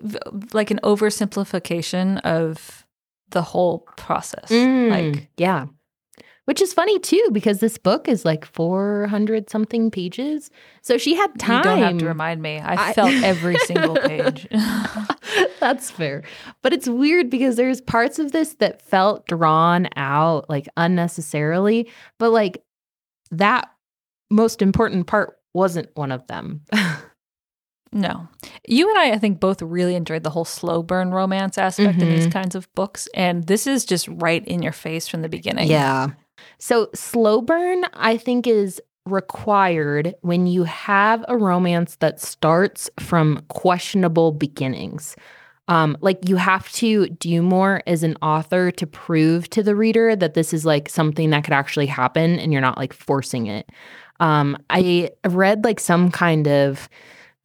like 0.55 0.71
an 0.71 0.81
oversimplification 0.83 2.21
of 2.23 2.87
the 3.31 3.43
whole 3.43 3.81
process. 3.97 4.51
Mm, 4.51 4.91
Like 4.91 5.29
yeah 5.37 5.67
which 6.47 6.61
is 6.61 6.75
funny 6.75 6.99
too 6.99 7.27
because 7.33 7.61
this 7.61 7.79
book 7.79 8.07
is 8.07 8.25
like 8.27 8.45
400 8.45 9.49
something 9.49 9.91
pages 9.91 10.51
so 10.83 10.99
she 10.99 11.15
had 11.15 11.39
time 11.39 11.57
you 11.57 11.63
don't 11.63 11.79
have 11.79 11.99
to 11.99 12.07
remind 12.07 12.43
me. 12.43 12.59
I, 12.59 12.91
I- 12.91 12.93
felt 12.93 13.13
every 13.33 13.57
single 13.61 13.97
page. 13.97 14.47
That's 15.61 15.91
fair. 15.91 16.23
But 16.63 16.73
it's 16.75 16.87
weird 16.89 17.31
because 17.31 17.57
there's 17.57 17.81
parts 17.81 18.19
of 18.19 18.33
this 18.33 18.55
that 18.57 18.83
felt 18.83 19.27
drawn 19.27 19.89
out 19.97 20.49
like 20.51 20.69
unnecessarily, 20.77 21.89
but 22.19 22.31
like 22.31 22.63
that 23.31 23.71
most 24.31 24.63
important 24.63 25.07
part 25.07 25.37
wasn't 25.53 25.89
one 25.95 26.13
of 26.13 26.27
them. 26.27 26.63
No. 27.93 28.27
You 28.67 28.89
and 28.91 28.99
I, 28.99 29.13
I 29.13 29.19
think, 29.19 29.39
both 29.39 29.63
really 29.63 29.95
enjoyed 29.95 30.25
the 30.25 30.31
whole 30.31 30.45
slow 30.45 30.83
burn 30.83 31.13
romance 31.13 31.57
aspect 31.57 32.03
in 32.03 32.09
these 32.09 32.27
Mhm. 32.27 32.33
kinds 32.33 32.57
of 32.57 32.67
books. 32.75 33.09
And 33.15 33.47
this 33.47 33.69
is 33.69 33.85
just 33.85 34.09
right 34.09 34.45
in 34.49 34.63
your 34.65 34.73
face 34.73 35.07
from 35.07 35.23
the 35.23 35.29
beginning. 35.29 35.69
Yeah. 35.71 36.09
So 36.59 36.89
slow 36.93 37.41
burn, 37.41 37.85
I 37.95 38.17
think, 38.17 38.49
is 38.49 38.81
required 39.07 40.15
when 40.23 40.49
you 40.49 40.65
have 40.65 41.25
a 41.29 41.37
romance 41.37 41.95
that 42.01 42.21
starts 42.21 42.91
from 42.99 43.43
questionable 43.49 44.33
beginnings. 44.33 45.15
Um, 45.69 45.97
like 46.01 46.29
you 46.29 46.35
have 46.37 46.71
to 46.73 47.07
do 47.09 47.43
more 47.43 47.81
as 47.87 48.03
an 48.03 48.17
author 48.21 48.71
to 48.73 48.87
prove 48.89 49.49
to 49.51 49.63
the 49.63 49.77
reader 49.77 50.17
that 50.17 50.35
this 50.35 50.53
is 50.53 50.67
like 50.67 50.89
something 50.89 51.31
that 51.31 51.45
could 51.45 51.55
actually 51.55 51.87
happen 51.87 52.41
and 52.41 52.53
you're 52.53 52.61
not 52.61 52.77
like 52.77 52.93
forcing 52.93 53.47
it. 53.47 53.71
Um, 54.21 54.57
I 54.71 55.11
read 55.27 55.65
like 55.65 55.81
some 55.81 56.11
kind 56.11 56.49
of 56.49 56.89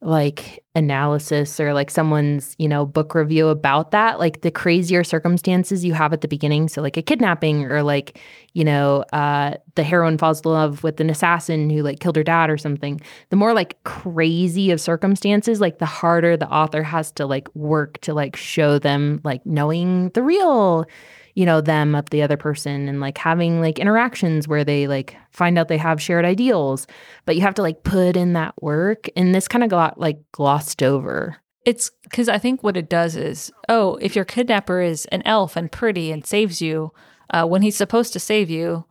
like 0.02 0.64
analysis 0.74 1.60
or 1.60 1.74
like 1.74 1.90
someone's, 1.90 2.56
you 2.58 2.66
know, 2.66 2.86
book 2.86 3.14
review 3.14 3.48
about 3.48 3.90
that, 3.90 4.18
like 4.18 4.40
the 4.40 4.50
crazier 4.50 5.04
circumstances 5.04 5.84
you 5.84 5.92
have 5.92 6.14
at 6.14 6.22
the 6.22 6.28
beginning. 6.28 6.68
So 6.68 6.80
like 6.80 6.96
a 6.96 7.02
kidnapping 7.02 7.64
or 7.66 7.82
like, 7.82 8.18
you 8.54 8.64
know, 8.64 9.04
uh 9.12 9.56
the 9.74 9.82
heroine 9.82 10.16
falls 10.16 10.40
in 10.40 10.50
love 10.50 10.82
with 10.82 11.00
an 11.00 11.10
assassin 11.10 11.68
who 11.68 11.82
like 11.82 12.00
killed 12.00 12.16
her 12.16 12.22
dad 12.22 12.48
or 12.48 12.56
something. 12.56 12.98
The 13.28 13.36
more 13.36 13.52
like 13.52 13.82
crazy 13.84 14.70
of 14.70 14.80
circumstances, 14.80 15.60
like 15.60 15.80
the 15.80 15.86
harder 15.86 16.34
the 16.34 16.48
author 16.48 16.82
has 16.82 17.12
to 17.12 17.26
like 17.26 17.54
work 17.54 18.00
to 18.00 18.14
like 18.14 18.36
show 18.36 18.78
them 18.78 19.20
like 19.22 19.44
knowing 19.44 20.08
the 20.10 20.22
real 20.22 20.86
you 21.34 21.46
know 21.46 21.60
them 21.60 21.94
up 21.94 22.10
the 22.10 22.22
other 22.22 22.36
person 22.36 22.88
and 22.88 23.00
like 23.00 23.18
having 23.18 23.60
like 23.60 23.78
interactions 23.78 24.48
where 24.48 24.64
they 24.64 24.86
like 24.86 25.16
find 25.30 25.58
out 25.58 25.68
they 25.68 25.78
have 25.78 26.02
shared 26.02 26.24
ideals 26.24 26.86
but 27.24 27.36
you 27.36 27.42
have 27.42 27.54
to 27.54 27.62
like 27.62 27.82
put 27.84 28.16
in 28.16 28.32
that 28.34 28.60
work. 28.62 29.08
And 29.16 29.34
this 29.34 29.48
kind 29.48 29.64
of 29.64 29.70
got 29.70 29.98
like 29.98 30.18
glossed 30.32 30.82
over. 30.82 31.36
It's 31.64 31.90
because 32.04 32.28
I 32.28 32.38
think 32.38 32.62
what 32.62 32.76
it 32.76 32.88
does 32.88 33.16
is, 33.16 33.52
oh, 33.68 33.96
if 33.96 34.16
your 34.16 34.24
kidnapper 34.24 34.80
is 34.80 35.06
an 35.06 35.22
elf 35.24 35.56
and 35.56 35.70
pretty 35.70 36.10
and 36.10 36.26
saves 36.26 36.62
you 36.62 36.92
uh, 37.30 37.46
when 37.46 37.62
he's 37.62 37.76
supposed 37.76 38.12
to 38.14 38.20
save 38.20 38.48
you, 38.48 38.86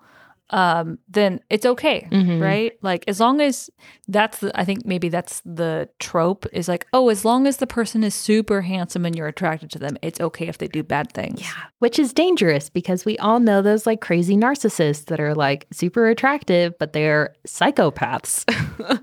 um, 0.52 0.98
then 1.08 1.40
it's 1.50 1.66
okay, 1.66 2.08
Mhm. 2.12 2.42
right? 2.42 2.74
Like 2.82 3.04
as 3.08 3.20
long 3.20 3.40
as 3.42 3.70
that's 4.08 4.40
the, 4.40 4.52
I 4.60 4.66
think 4.66 4.86
maybe 4.86 5.08
that's 5.10 5.42
the 5.46 5.88
trope 6.00 6.46
is 6.52 6.68
like, 6.68 6.88
oh, 6.92 7.10
as 7.10 7.24
long 7.24 7.46
as 7.48 7.58
the 7.58 7.68
person 7.68 8.04
is 8.04 8.16
super 8.16 8.62
handsome 8.62 9.06
and 9.06 9.16
you're 9.16 9.28
attracted 9.28 9.70
to 9.72 9.80
them, 9.80 9.98
it's 10.02 10.20
okay 10.20 10.48
if 10.48 10.58
they 10.58 10.68
do 10.68 10.82
bad 10.84 11.12
things. 11.14 11.42
yeah 11.42 11.52
which 11.80 11.98
is 12.00 12.12
dangerous 12.14 12.70
because 12.70 13.06
we 13.06 13.18
all 13.20 13.40
know 13.40 13.62
those 13.62 13.86
like 13.86 14.02
crazy 14.02 14.36
narcissists 14.36 15.06
that 15.06 15.20
are 15.20 15.34
like 15.34 15.66
super 15.72 16.08
attractive 16.08 16.74
but 16.78 16.92
they're 16.94 17.34
psychopaths 17.48 18.44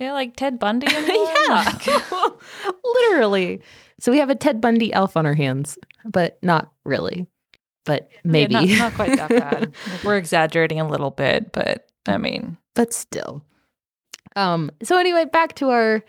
yeah, 0.00 0.12
like 0.12 0.36
Ted 0.36 0.58
Bundy. 0.58 0.86
And 0.94 1.10
all 1.10 1.64
that. 1.64 1.86
yeah 1.86 2.28
literally 2.84 3.60
so 4.00 4.10
we 4.12 4.18
have 4.18 4.30
a 4.30 4.34
ted 4.34 4.60
bundy 4.60 4.92
elf 4.92 5.16
on 5.16 5.26
our 5.26 5.34
hands 5.34 5.78
but 6.04 6.38
not 6.42 6.70
really 6.84 7.26
but 7.84 8.08
Yeah, 8.12 8.18
maybe 8.24 8.54
not, 8.54 8.68
not 8.68 8.94
quite 8.94 9.16
that 9.16 9.28
bad. 9.28 9.72
We're 10.04 10.16
exaggerating 10.16 10.80
a 10.80 10.88
little 10.88 11.10
bit, 11.10 11.52
but 11.52 11.86
I 12.06 12.18
mean, 12.18 12.56
but 12.74 12.92
still. 12.92 13.44
Um. 14.36 14.70
So 14.82 14.98
anyway, 14.98 15.24
back 15.26 15.54
to 15.56 15.70
our 15.70 16.02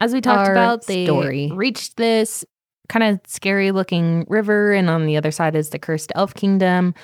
as 0.00 0.12
we 0.14 0.20
talked 0.20 0.48
Our 0.48 0.52
about, 0.52 0.86
they 0.86 1.04
story. 1.04 1.50
reached 1.52 1.96
this 1.96 2.44
kind 2.88 3.02
of 3.04 3.20
scary 3.26 3.70
looking 3.70 4.24
river, 4.28 4.72
and 4.72 4.88
on 4.88 5.04
the 5.06 5.16
other 5.16 5.30
side 5.30 5.54
is 5.54 5.70
the 5.70 5.78
cursed 5.78 6.10
elf 6.14 6.32
kingdom. 6.34 6.94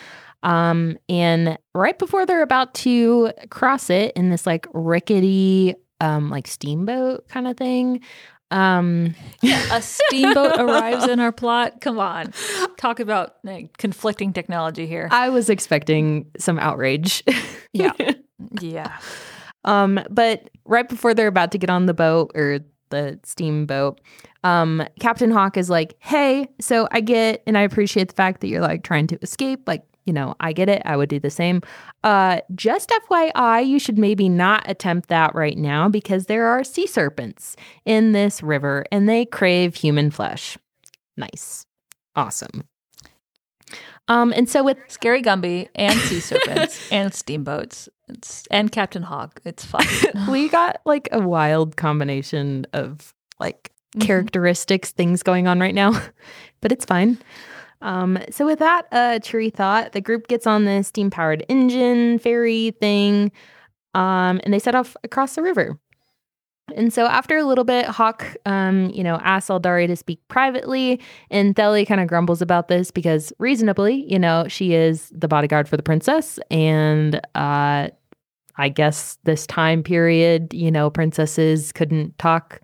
Um, 0.43 0.97
and 1.09 1.59
right 1.75 1.99
before 1.99 2.25
they're 2.25 2.43
about 2.43 2.73
to 2.75 3.33
cross 3.51 3.91
it 3.91 4.13
in 4.17 4.31
this 4.31 4.47
like 4.47 4.67
rickety, 4.73 5.75
um, 6.01 6.31
like 6.31 6.47
steamboat 6.47 7.29
kind 7.29 7.49
of 7.49 7.57
thing, 7.57 8.01
um, 8.51 9.15
a 9.43 9.83
steamboat 9.83 10.53
arrives 10.59 11.07
in 11.09 11.21
our 11.21 11.33
plot. 11.33 11.81
Come 11.81 11.99
on, 11.99 12.33
talk 12.77 13.01
about 13.01 13.37
like, 13.45 13.77
conflicting 13.79 14.33
technology 14.33 14.87
here. 14.87 15.09
I 15.11 15.29
was 15.29 15.51
expecting 15.51 16.27
some 16.39 16.59
outrage. 16.59 17.23
Yeah. 17.73 17.93
yeah, 18.61 18.99
Um, 19.65 20.01
but 20.11 20.51
right 20.65 20.89
before 20.89 21.15
they're 21.15 21.27
about 21.27 21.53
to 21.53 21.59
get 21.59 21.71
on 21.71 21.87
the 21.87 21.95
boat 21.95 22.33
or 22.35 22.61
the 22.91 23.19
steamboat, 23.25 24.01
um, 24.45 24.87
Captain 25.01 25.31
Hawk 25.31 25.57
is 25.57 25.69
like, 25.69 25.97
"Hey, 25.99 26.49
so 26.61 26.87
I 26.93 27.01
get 27.01 27.43
and 27.47 27.59
I 27.59 27.63
appreciate 27.63 28.09
the 28.09 28.15
fact 28.15 28.41
that 28.43 28.49
you're 28.49 28.61
like 28.61 28.85
trying 28.85 29.07
to 29.09 29.19
escape. 29.23 29.63
Like, 29.67 29.83
you 30.07 30.13
know, 30.13 30.35
I 30.41 30.53
get 30.53 30.69
it. 30.69 30.81
I 30.85 30.97
would 30.97 31.09
do 31.11 31.19
the 31.21 31.31
same. 31.31 31.61
Uh, 32.05 32.41
just 32.55 32.91
FYI, 33.11 33.67
you 33.67 33.79
should 33.79 33.99
maybe 33.99 34.29
not 34.29 34.63
attempt 34.71 35.09
that 35.11 35.35
right 35.35 35.59
now 35.59 35.89
because 35.89 36.27
there 36.27 36.47
are 36.47 36.65
sea 36.65 36.87
serpents 36.87 37.57
in 37.85 38.13
this 38.13 38.43
river 38.43 38.87
and 38.91 39.09
they 39.09 39.27
crave 39.27 39.75
human 39.75 40.11
flesh. 40.11 40.57
Nice, 41.17 41.67
awesome. 42.15 42.65
Um, 44.09 44.33
and 44.37 44.49
so 44.49 44.63
with 44.63 44.79
scary 44.87 45.21
Gumby 45.23 45.69
and 45.75 45.99
sea 45.99 46.21
serpents 46.21 46.89
and 46.93 47.13
steamboats 47.13 47.89
it's, 48.09 48.47
and 48.53 48.71
Captain 48.71 49.03
Hawk. 49.03 49.41
It's 49.45 49.65
fun. 49.65 49.85
we 50.31 50.49
got 50.49 50.81
like 50.87 51.09
a 51.11 51.19
wild 51.21 51.77
combination 51.77 52.67
of 52.73 53.13
like 53.41 53.73
Mhm. 53.97 54.03
characteristics, 54.03 54.91
things 54.93 55.23
going 55.23 55.49
on 55.49 55.59
right 55.59 55.75
now, 55.75 55.93
but 56.61 56.71
it's 56.71 56.85
fine. 56.85 57.19
Um, 57.87 58.19
so 58.31 58.45
with 58.45 58.59
that, 58.59 58.87
uh, 58.91 59.21
cheery 59.21 59.49
thought, 59.49 59.93
the 59.93 60.01
group 60.01 60.27
gets 60.27 60.45
on 60.45 60.65
the 60.65 60.83
steam 60.83 61.09
powered 61.09 61.47
engine 61.49 62.19
ferry 62.19 62.73
thing, 62.81 63.31
um, 63.95 64.41
and 64.43 64.53
they 64.53 64.59
set 64.59 64.75
off 64.75 64.97
across 65.05 65.37
the 65.37 65.43
river. 65.43 65.79
And 66.75 66.93
so 66.93 67.07
after 67.07 67.37
a 67.37 67.45
little 67.45 67.63
bit, 67.63 67.87
Hawk, 67.87 68.27
um, 68.45 68.91
you 68.91 69.05
know, 69.05 69.21
asks 69.23 69.51
Aldari 69.51 69.87
to 69.87 69.95
speak 69.95 70.21
privately, 70.27 71.01
and 71.31 71.55
Theli 71.55 71.87
kind 71.87 72.01
of 72.01 72.09
grumbles 72.09 72.43
about 72.43 72.67
this 72.67 72.91
because 72.91 73.33
reasonably, 73.39 74.05
you 74.13 74.19
know, 74.19 74.47
she 74.49 74.75
is 74.75 75.09
the 75.15 75.29
bodyguard 75.29 75.69
for 75.69 75.77
the 75.77 75.85
princess, 75.85 76.41
and 76.51 77.21
uh, 77.37 77.89
I 78.57 78.69
guess 78.69 79.17
this 79.23 79.47
time 79.47 79.85
period, 79.85 80.53
you 80.53 80.73
know, 80.73 80.91
princesses 80.91 81.71
couldn't 81.71 82.19
talk 82.19 82.61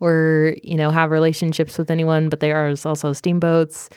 or, 0.00 0.56
you 0.62 0.76
know, 0.76 0.90
have 0.90 1.10
relationships 1.10 1.76
with 1.76 1.90
anyone, 1.90 2.30
but 2.30 2.40
they 2.40 2.52
are 2.52 2.74
also 2.86 3.12
steamboats. 3.12 3.90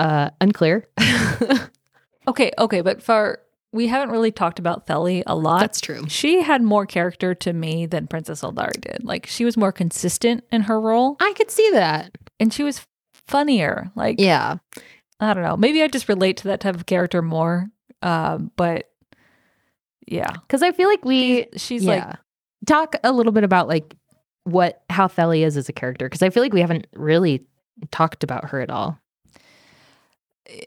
Uh, 0.00 0.30
unclear. 0.40 0.88
okay, 2.28 2.50
okay, 2.58 2.80
but 2.80 3.02
for 3.02 3.40
we 3.72 3.86
haven't 3.86 4.10
really 4.10 4.32
talked 4.32 4.58
about 4.58 4.86
Theli 4.86 5.22
a 5.26 5.36
lot. 5.36 5.60
That's 5.60 5.80
true. 5.80 6.04
she 6.08 6.42
had 6.42 6.62
more 6.62 6.86
character 6.86 7.34
to 7.36 7.52
me 7.52 7.86
than 7.86 8.06
Princess 8.06 8.42
Aldari 8.42 8.80
did. 8.80 9.04
Like 9.04 9.26
she 9.26 9.44
was 9.44 9.56
more 9.56 9.72
consistent 9.72 10.44
in 10.50 10.62
her 10.62 10.80
role, 10.80 11.16
I 11.20 11.32
could 11.36 11.50
see 11.50 11.70
that. 11.72 12.16
and 12.40 12.52
she 12.52 12.62
was 12.62 12.84
funnier. 13.12 13.90
Like 13.94 14.16
Yeah. 14.18 14.56
I 15.20 15.34
don't 15.34 15.44
know. 15.44 15.56
Maybe 15.56 15.82
I 15.82 15.88
just 15.88 16.08
relate 16.08 16.38
to 16.38 16.44
that 16.48 16.60
type 16.60 16.74
of 16.74 16.86
character 16.86 17.20
more. 17.20 17.68
Um, 18.02 18.50
but 18.56 18.90
yeah, 20.06 20.32
Because 20.32 20.62
I 20.62 20.72
feel 20.72 20.88
like 20.88 21.04
we 21.04 21.46
she's 21.56 21.84
like 21.84 22.02
yeah. 22.02 22.16
talk 22.66 22.96
a 23.04 23.12
little 23.12 23.32
bit 23.32 23.44
about 23.44 23.68
like 23.68 23.94
what 24.44 24.82
how 24.88 25.06
Theli 25.06 25.44
is 25.44 25.56
as 25.56 25.68
a 25.68 25.72
character 25.72 26.06
because 26.06 26.22
I 26.22 26.30
feel 26.30 26.42
like 26.42 26.54
we 26.54 26.62
haven't 26.62 26.86
really 26.94 27.46
talked 27.92 28.24
about 28.24 28.46
her 28.50 28.60
at 28.60 28.70
all. 28.70 28.98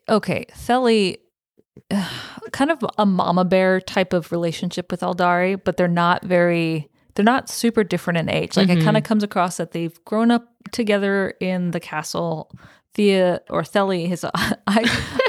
Okay, 0.09 0.45
Theli, 0.51 1.17
kind 2.51 2.71
of 2.71 2.83
a 2.97 3.05
mama 3.05 3.45
bear 3.45 3.79
type 3.81 4.13
of 4.13 4.31
relationship 4.31 4.91
with 4.91 5.01
Aldari, 5.01 5.59
but 5.63 5.77
they're 5.77 5.87
not 5.87 6.23
very, 6.25 6.89
they're 7.15 7.25
not 7.25 7.49
super 7.49 7.83
different 7.83 8.17
in 8.19 8.29
age. 8.29 8.55
Like 8.57 8.69
it 8.69 8.79
Mhm. 8.79 8.83
kind 8.83 8.97
of 8.97 9.03
comes 9.03 9.23
across 9.23 9.57
that 9.57 9.71
they've 9.71 9.97
grown 10.05 10.31
up 10.31 10.47
together 10.71 11.33
in 11.39 11.71
the 11.71 11.79
castle. 11.79 12.51
Thea 12.95 13.41
or 13.49 13.63
Theli, 13.63 14.07
his, 14.07 14.23
I, 14.35 14.53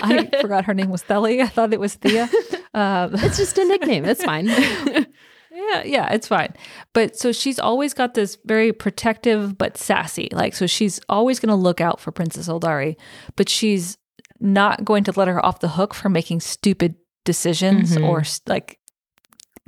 I 0.03 0.29
forgot 0.43 0.67
her 0.67 0.75
name 0.75 0.91
was 0.91 1.03
Theli. 1.03 1.43
I 1.43 1.47
thought 1.47 1.73
it 1.73 1.81
was 1.81 1.95
Thea. 1.95 2.29
Um, 2.75 3.13
It's 3.15 3.37
just 3.37 3.57
a 3.57 3.65
nickname. 3.65 4.05
It's 4.05 4.25
fine. 4.25 4.47
yeah, 4.49 5.83
yeah, 5.85 6.13
it's 6.13 6.27
fine. 6.27 6.53
But 6.93 7.17
so 7.17 7.31
she's 7.31 7.61
always 7.61 7.95
got 7.95 8.15
this 8.15 8.37
very 8.45 8.73
protective 8.73 9.57
but 9.57 9.77
sassy. 9.77 10.29
Like, 10.33 10.55
so 10.57 10.67
she's 10.67 11.01
always 11.09 11.39
going 11.39 11.51
to 11.51 11.55
look 11.55 11.81
out 11.81 12.01
for 12.01 12.11
Princess 12.11 12.49
Aldari, 12.49 12.97
but 13.37 13.49
she's 13.49 13.97
not 14.41 14.85
going 14.85 15.05
to 15.05 15.13
let 15.17 15.29
her 15.29 15.45
off 15.45 15.61
the 15.61 15.69
hook 15.69 15.95
for 15.95 16.09
making 16.09 16.41
stupid 16.41 16.97
decisions 17.25 17.97
Mhm. 17.97 18.07
or 18.09 18.23
like 18.47 18.79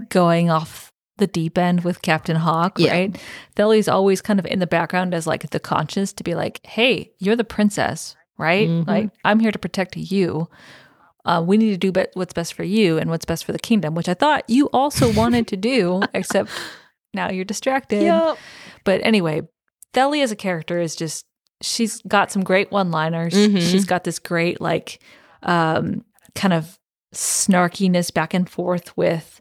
going 0.08 0.50
off 0.50 0.92
the 1.18 1.26
deep 1.26 1.56
end 1.56 1.82
with 1.82 2.02
Captain 2.02 2.36
Hawk, 2.36 2.78
Yeah. 2.78 2.92
right? 2.92 3.24
Theli's 3.56 3.88
always 3.88 4.20
kind 4.20 4.38
of 4.38 4.44
in 4.46 4.58
the 4.58 4.66
background 4.66 5.14
as 5.14 5.26
like 5.26 5.48
the 5.50 5.60
conscience 5.60 6.12
to 6.14 6.24
be 6.24 6.34
like, 6.34 6.60
hey, 6.66 7.12
you're 7.18 7.36
the 7.36 7.44
princess, 7.44 8.14
right? 8.36 8.68
Mhm. 8.68 8.86
Like, 8.86 9.10
I'm 9.24 9.40
here 9.40 9.52
to 9.52 9.58
protect 9.58 9.96
you. 9.96 10.48
Uh, 11.24 11.42
we 11.44 11.56
need 11.56 11.70
to 11.70 11.78
do 11.78 11.90
be- 11.90 12.06
what's 12.14 12.34
best 12.34 12.52
for 12.52 12.64
you 12.64 12.98
and 12.98 13.08
what's 13.08 13.24
best 13.24 13.44
for 13.46 13.52
the 13.52 13.58
kingdom, 13.58 13.94
which 13.94 14.08
I 14.08 14.14
thought 14.14 14.44
you 14.48 14.66
also 14.74 15.10
wanted 15.14 15.46
to 15.48 15.56
do, 15.56 16.02
except 16.12 16.50
now 17.14 17.30
you're 17.30 17.44
distracted. 17.46 18.02
Yep. 18.02 18.36
But 18.84 19.00
anyway, 19.02 19.40
Theli 19.94 20.22
as 20.22 20.30
a 20.30 20.36
character 20.36 20.78
is 20.78 20.94
just 20.94 21.24
she's 21.62 22.00
got 22.02 22.30
some 22.30 22.42
great 22.44 22.70
one-liners. 22.70 23.34
Mhm. 23.34 23.60
She's 23.60 23.84
got 23.84 24.04
this 24.04 24.18
great 24.18 24.60
like 24.60 25.00
um 25.42 26.04
kind 26.34 26.52
of 26.54 26.78
snarkiness 27.14 28.12
back 28.12 28.34
and 28.34 28.48
forth 28.48 28.96
with 28.96 29.40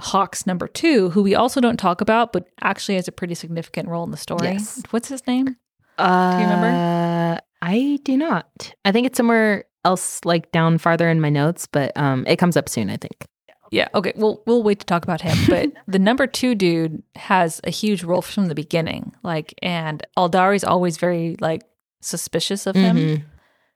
Hawks 0.00 0.46
number 0.46 0.66
2, 0.66 1.10
who 1.10 1.22
we 1.22 1.34
also 1.34 1.60
don't 1.60 1.76
talk 1.78 2.00
about 2.00 2.32
but 2.32 2.46
actually 2.62 2.96
has 2.96 3.08
a 3.08 3.12
pretty 3.12 3.34
significant 3.34 3.88
role 3.88 4.04
in 4.04 4.10
the 4.10 4.16
story. 4.16 4.52
Yes. 4.52 4.82
What's 4.90 5.08
his 5.08 5.26
name? 5.26 5.56
Uh, 5.98 6.32
do 6.32 6.38
you 6.38 6.44
remember? 6.50 7.40
I 7.62 7.98
do 8.02 8.16
not. 8.16 8.74
I 8.84 8.92
think 8.92 9.06
it's 9.06 9.16
somewhere 9.16 9.64
else, 9.84 10.20
like 10.24 10.50
down 10.52 10.78
farther 10.78 11.08
in 11.08 11.20
my 11.20 11.30
notes, 11.30 11.66
but 11.70 11.96
um, 11.96 12.24
it 12.26 12.36
comes 12.36 12.56
up 12.56 12.68
soon. 12.68 12.90
I 12.90 12.96
think. 12.96 13.26
Yeah, 13.70 13.88
okay. 13.94 14.12
Well, 14.16 14.42
we'll 14.46 14.62
wait 14.62 14.80
to 14.80 14.86
talk 14.86 15.02
about 15.04 15.20
him. 15.20 15.36
But 15.48 15.72
the 15.88 15.98
number 15.98 16.26
two 16.26 16.54
dude 16.54 17.02
has 17.16 17.60
a 17.64 17.70
huge 17.70 18.04
role 18.04 18.22
from 18.22 18.46
the 18.46 18.54
beginning. 18.54 19.14
Like, 19.22 19.54
and 19.62 20.06
Aldari's 20.16 20.64
always 20.64 20.96
very 20.96 21.36
like 21.40 21.62
suspicious 22.00 22.66
of 22.66 22.76
him 22.76 22.96
Mhm. 22.96 23.22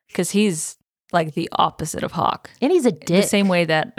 because 0.07 0.31
he's 0.31 0.77
like 1.13 1.35
the 1.35 1.49
opposite 1.53 2.03
of 2.05 2.13
Hawk. 2.13 2.51
And 2.61 2.71
he's 2.71 2.87
a 2.87 2.93
dick. 2.93 3.07
The 3.07 3.23
same 3.23 3.49
way 3.49 3.65
that, 3.65 3.99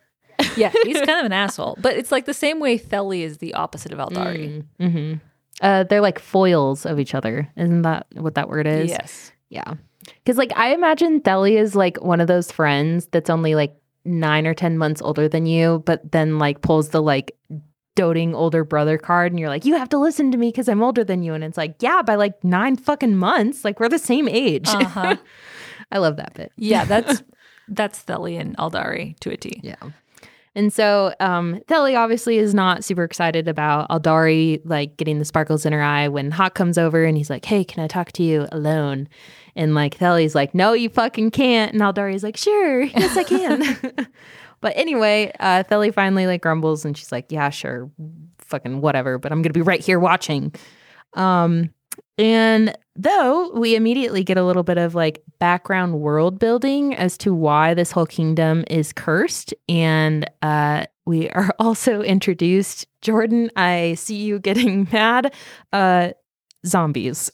yeah, 0.56 0.72
he's 0.84 0.98
kind 0.98 1.18
of 1.20 1.26
an 1.26 1.32
asshole. 1.32 1.76
But 1.80 1.96
it's 1.96 2.12
like 2.12 2.24
the 2.26 2.34
same 2.34 2.60
way 2.60 2.78
Theli 2.78 3.20
is 3.22 3.38
the 3.38 3.54
opposite 3.54 3.92
of 3.92 3.98
Aldari. 3.98 4.64
Mm-hmm. 4.80 5.14
Uh, 5.60 5.84
they're 5.84 6.00
like 6.00 6.18
foils 6.18 6.86
of 6.86 6.98
each 6.98 7.14
other. 7.14 7.50
Isn't 7.56 7.82
that 7.82 8.06
what 8.14 8.34
that 8.36 8.48
word 8.48 8.66
is? 8.66 8.88
Yes. 8.90 9.32
Yeah. 9.50 9.74
Because, 10.22 10.36
like, 10.36 10.52
I 10.56 10.74
imagine 10.74 11.20
Theli 11.20 11.58
is 11.58 11.74
like 11.74 12.02
one 12.02 12.20
of 12.20 12.26
those 12.28 12.50
friends 12.52 13.06
that's 13.10 13.30
only 13.30 13.54
like 13.54 13.74
nine 14.04 14.46
or 14.46 14.54
10 14.54 14.78
months 14.78 15.00
older 15.02 15.28
than 15.28 15.46
you, 15.46 15.82
but 15.86 16.12
then 16.12 16.38
like 16.38 16.60
pulls 16.60 16.90
the 16.90 17.02
like 17.02 17.36
doting 17.94 18.34
older 18.34 18.64
brother 18.64 18.98
card 18.98 19.32
and 19.32 19.38
you're 19.38 19.48
like, 19.48 19.64
you 19.64 19.76
have 19.76 19.88
to 19.88 19.98
listen 19.98 20.32
to 20.32 20.38
me 20.38 20.48
because 20.48 20.68
I'm 20.68 20.82
older 20.82 21.04
than 21.04 21.22
you. 21.22 21.32
And 21.34 21.44
it's 21.44 21.56
like, 21.56 21.76
yeah, 21.80 22.02
by 22.02 22.16
like 22.16 22.42
nine 22.42 22.76
fucking 22.76 23.16
months. 23.16 23.64
Like, 23.64 23.78
we're 23.80 23.88
the 23.88 23.98
same 23.98 24.28
age. 24.28 24.68
Uh 24.68 24.84
huh. 24.84 25.16
I 25.92 25.98
love 25.98 26.16
that 26.16 26.34
bit. 26.34 26.52
yeah, 26.56 26.84
that's 26.86 27.22
that's 27.68 28.02
Theli 28.02 28.38
and 28.38 28.56
Aldari 28.56 29.18
to 29.20 29.30
a 29.30 29.36
T. 29.36 29.60
Yeah. 29.62 29.76
And 30.56 30.72
so 30.72 31.14
um 31.20 31.60
Theli 31.66 31.96
obviously 31.98 32.38
is 32.38 32.54
not 32.54 32.84
super 32.84 33.04
excited 33.04 33.48
about 33.48 33.88
Aldari 33.90 34.60
like 34.64 34.96
getting 34.96 35.18
the 35.18 35.24
sparkles 35.24 35.64
in 35.64 35.72
her 35.72 35.82
eye 35.82 36.08
when 36.08 36.30
Hawk 36.30 36.54
comes 36.54 36.78
over 36.78 37.04
and 37.04 37.16
he's 37.16 37.30
like, 37.30 37.44
Hey, 37.44 37.64
can 37.64 37.82
I 37.82 37.86
talk 37.86 38.12
to 38.12 38.22
you 38.22 38.46
alone? 38.52 39.08
And 39.56 39.74
like 39.74 39.98
Theli's 39.98 40.34
like, 40.34 40.54
No, 40.54 40.72
you 40.72 40.88
fucking 40.88 41.30
can't. 41.30 41.72
And 41.72 41.82
Aldari's 41.82 42.22
like, 42.22 42.36
Sure, 42.36 42.82
yes, 42.82 43.16
I 43.16 43.24
can. 43.24 43.90
but 44.60 44.72
anyway, 44.76 45.32
uh 45.40 45.64
Theli 45.64 45.92
finally 45.92 46.26
like 46.26 46.42
grumbles 46.42 46.84
and 46.84 46.96
she's 46.96 47.12
like, 47.12 47.26
Yeah, 47.30 47.50
sure, 47.50 47.90
fucking 48.38 48.80
whatever, 48.80 49.18
but 49.18 49.32
I'm 49.32 49.42
gonna 49.42 49.52
be 49.52 49.62
right 49.62 49.80
here 49.80 49.98
watching. 49.98 50.54
Um 51.14 51.70
and 52.18 52.76
though 52.96 53.50
we 53.54 53.74
immediately 53.74 54.22
get 54.22 54.36
a 54.36 54.44
little 54.44 54.62
bit 54.62 54.78
of 54.78 54.94
like 54.94 55.22
background 55.38 56.00
world 56.00 56.38
building 56.38 56.94
as 56.94 57.18
to 57.18 57.34
why 57.34 57.74
this 57.74 57.90
whole 57.90 58.06
kingdom 58.06 58.64
is 58.68 58.92
cursed. 58.92 59.52
And 59.68 60.30
uh, 60.42 60.86
we 61.04 61.28
are 61.30 61.54
also 61.58 62.02
introduced, 62.02 62.86
Jordan, 63.02 63.50
I 63.56 63.94
see 63.94 64.16
you 64.16 64.38
getting 64.38 64.88
mad, 64.92 65.34
uh, 65.72 66.10
zombies. 66.66 67.30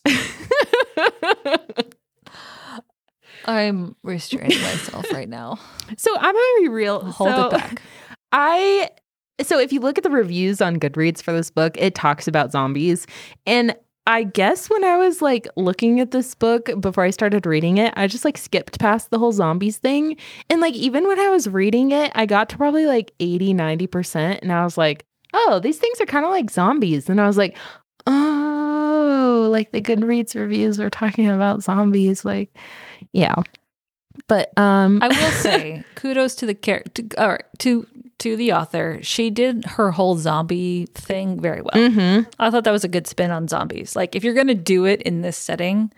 I'm 3.50 3.96
restraining 4.04 4.60
myself 4.62 5.10
right 5.12 5.28
now. 5.28 5.58
so 5.96 6.16
I'm 6.16 6.34
to 6.34 6.56
be 6.60 6.68
real. 6.68 7.00
Hold 7.00 7.30
So 7.30 7.46
it 7.46 7.50
back. 7.50 7.82
I 8.32 8.90
so 9.42 9.58
if 9.58 9.72
you 9.72 9.80
look 9.80 9.98
at 9.98 10.04
the 10.04 10.10
reviews 10.10 10.60
on 10.60 10.76
Goodreads 10.76 11.22
for 11.22 11.32
this 11.32 11.50
book, 11.50 11.76
it 11.76 11.94
talks 11.94 12.28
about 12.28 12.52
zombies. 12.52 13.06
And 13.46 13.74
I 14.06 14.22
guess 14.22 14.68
when 14.68 14.84
I 14.84 14.96
was 14.98 15.22
like 15.22 15.48
looking 15.56 15.98
at 15.98 16.10
this 16.10 16.34
book 16.34 16.70
before 16.80 17.04
I 17.04 17.10
started 17.10 17.46
reading 17.46 17.78
it, 17.78 17.92
I 17.96 18.06
just 18.06 18.24
like 18.24 18.38
skipped 18.38 18.78
past 18.78 19.10
the 19.10 19.18
whole 19.18 19.32
zombies 19.32 19.78
thing. 19.78 20.16
And 20.48 20.60
like 20.60 20.74
even 20.74 21.06
when 21.06 21.18
I 21.18 21.28
was 21.28 21.48
reading 21.48 21.90
it, 21.90 22.12
I 22.14 22.26
got 22.26 22.48
to 22.50 22.56
probably 22.56 22.86
like 22.86 23.12
80, 23.18 23.54
90%. 23.54 24.38
And 24.42 24.52
I 24.52 24.64
was 24.64 24.76
like, 24.78 25.04
oh, 25.32 25.60
these 25.60 25.78
things 25.78 26.00
are 26.00 26.06
kind 26.06 26.24
of 26.24 26.30
like 26.30 26.50
zombies. 26.50 27.08
And 27.08 27.20
I 27.20 27.26
was 27.26 27.38
like, 27.38 27.56
oh, 28.06 28.29
like 29.50 29.72
the 29.72 29.80
Goodreads 29.82 30.34
reviews 30.34 30.78
were 30.78 30.90
talking 30.90 31.28
about 31.28 31.62
zombies. 31.62 32.24
Like, 32.24 32.54
yeah. 33.12 33.34
But 34.26 34.56
um 34.58 35.00
I 35.02 35.08
will 35.08 35.14
say 35.42 35.84
kudos 35.94 36.34
to 36.36 36.46
the 36.46 36.54
character 36.54 37.02
or 37.18 37.40
to 37.58 37.86
to 38.18 38.36
the 38.36 38.52
author. 38.52 38.98
She 39.02 39.30
did 39.30 39.64
her 39.64 39.90
whole 39.92 40.16
zombie 40.16 40.86
thing 40.94 41.40
very 41.40 41.62
well. 41.62 41.72
mhm. 41.90 42.26
I 42.38 42.50
thought 42.50 42.64
that 42.64 42.70
was 42.70 42.84
a 42.84 42.88
good 42.88 43.06
spin 43.06 43.30
on 43.30 43.48
zombies. 43.48 43.96
Like 43.96 44.14
if 44.14 44.22
you're 44.24 44.34
going 44.34 44.48
to 44.48 44.54
do 44.54 44.84
it 44.84 45.00
in 45.02 45.22
this 45.22 45.38
setting, 45.38 45.90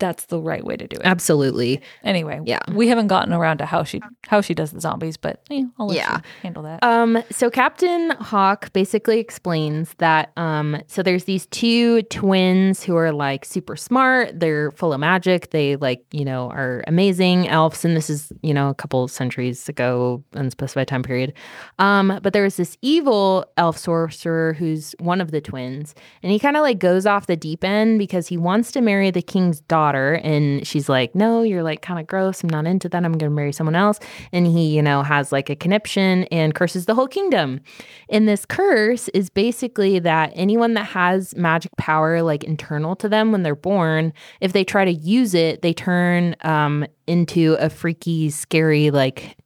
that's 0.00 0.24
the 0.26 0.40
right 0.40 0.64
way 0.64 0.76
to 0.76 0.88
do 0.88 0.96
it. 0.96 1.02
absolutely. 1.04 1.80
Anyway, 2.02 2.40
Yeah. 2.44 2.58
we 2.74 2.88
haven't 2.88 3.06
gotten 3.06 3.32
around 3.32 3.58
to 3.58 3.66
how 3.66 3.84
she 3.84 4.00
how 4.26 4.40
she 4.40 4.54
does 4.54 4.72
the 4.72 4.80
zombies, 4.80 5.16
but 5.16 5.40
eh, 5.50 5.62
I'll 5.78 5.86
let 5.86 5.96
Yeah. 5.96 6.16
you 6.16 6.22
handle 6.42 6.62
that. 6.64 6.82
Um, 6.82 7.22
so 7.30 7.50
Captain 7.50 8.10
Hawk 8.12 8.72
basically 8.72 9.20
explains 9.20 9.94
that 9.98 10.32
um, 10.36 10.80
so 10.88 11.02
there's 11.02 11.24
these 11.24 11.46
two 11.46 12.02
twins 12.02 12.82
who 12.82 12.96
are 12.96 13.12
like 13.12 13.44
super 13.44 13.76
smart. 13.76 14.40
They're 14.40 14.70
full 14.72 14.92
of 14.92 15.00
magic. 15.00 15.50
They 15.50 15.76
like 15.76 16.02
you 16.12 16.24
know 16.24 16.48
are 16.50 16.82
amazing 16.86 17.46
elves, 17.48 17.84
and 17.84 17.96
this 17.96 18.08
is 18.10 18.32
you 18.42 18.54
know 18.54 18.68
a 18.70 18.74
couple 18.74 19.04
of 19.04 19.10
centuries 19.10 19.68
ago, 19.68 20.24
unspecified 20.32 20.88
time 20.88 21.02
period. 21.02 21.32
Um, 21.78 22.18
but 22.22 22.32
there 22.32 22.42
was 22.44 22.56
this 22.56 22.76
evil 22.82 23.44
elf 23.56 23.76
sorcerer 23.76 24.54
who's 24.54 24.94
one 24.98 25.20
of 25.20 25.30
the 25.30 25.40
twins, 25.40 25.94
and 26.22 26.32
he 26.32 26.38
kind 26.38 26.56
of 26.56 26.62
like 26.62 26.78
goes 26.78 27.04
off 27.06 27.26
the 27.26 27.36
deep 27.36 27.62
end 27.64 27.98
because 27.98 28.26
he 28.28 28.36
wants 28.38 28.72
to 28.72 28.80
marry 28.80 29.10
the 29.10 29.22
king's 29.22 29.60
daughter, 29.62 29.89
and 29.96 30.66
she's 30.66 30.88
like, 30.88 31.14
"No, 31.14 31.42
you're 31.42 31.62
like 31.62 31.82
kind 31.82 32.00
of 32.00 32.06
gross. 32.06 32.42
I'm 32.42 32.50
not 32.50 32.66
into 32.66 32.88
that. 32.88 33.04
I'm 33.04 33.12
gonna 33.12 33.30
marry 33.30 33.52
someone 33.52 33.74
else." 33.76 33.98
And 34.32 34.46
he, 34.46 34.74
you 34.74 34.82
know, 34.82 35.02
has 35.02 35.32
like 35.32 35.50
a 35.50 35.56
conniption 35.56 36.24
and 36.24 36.54
curses 36.54 36.86
the 36.86 36.94
whole 36.94 37.08
kingdom. 37.08 37.60
And 38.08 38.28
this 38.28 38.44
curse 38.44 39.08
is 39.10 39.30
basically 39.30 39.98
that 40.00 40.32
anyone 40.34 40.74
that 40.74 40.86
has 40.86 41.34
magic 41.36 41.76
power 41.76 42.22
like 42.22 42.44
internal 42.44 42.96
to 42.96 43.08
them 43.08 43.32
when 43.32 43.42
they're 43.42 43.54
born, 43.54 44.12
if 44.40 44.52
they 44.52 44.64
try 44.64 44.84
to 44.84 44.92
use 44.92 45.34
it, 45.34 45.62
they 45.62 45.72
turn 45.72 46.36
um 46.42 46.86
into 47.06 47.54
a 47.54 47.70
freaky, 47.70 48.30
scary 48.30 48.90
like 48.90 49.36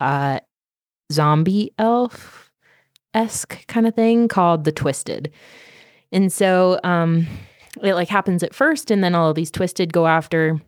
uh 0.00 0.40
zombie 1.12 1.72
elf 1.78 2.50
esque 3.14 3.66
kind 3.66 3.86
of 3.86 3.94
thing 3.94 4.28
called 4.28 4.64
the 4.64 4.72
twisted. 4.72 5.32
And 6.12 6.32
so 6.32 6.78
um 6.84 7.26
it 7.82 7.94
like 7.94 8.08
happens 8.08 8.42
at 8.42 8.54
first 8.54 8.90
and 8.90 9.02
then 9.02 9.14
all 9.14 9.30
of 9.30 9.36
these 9.36 9.50
twisted 9.50 9.92
go 9.92 10.06
after 10.06 10.60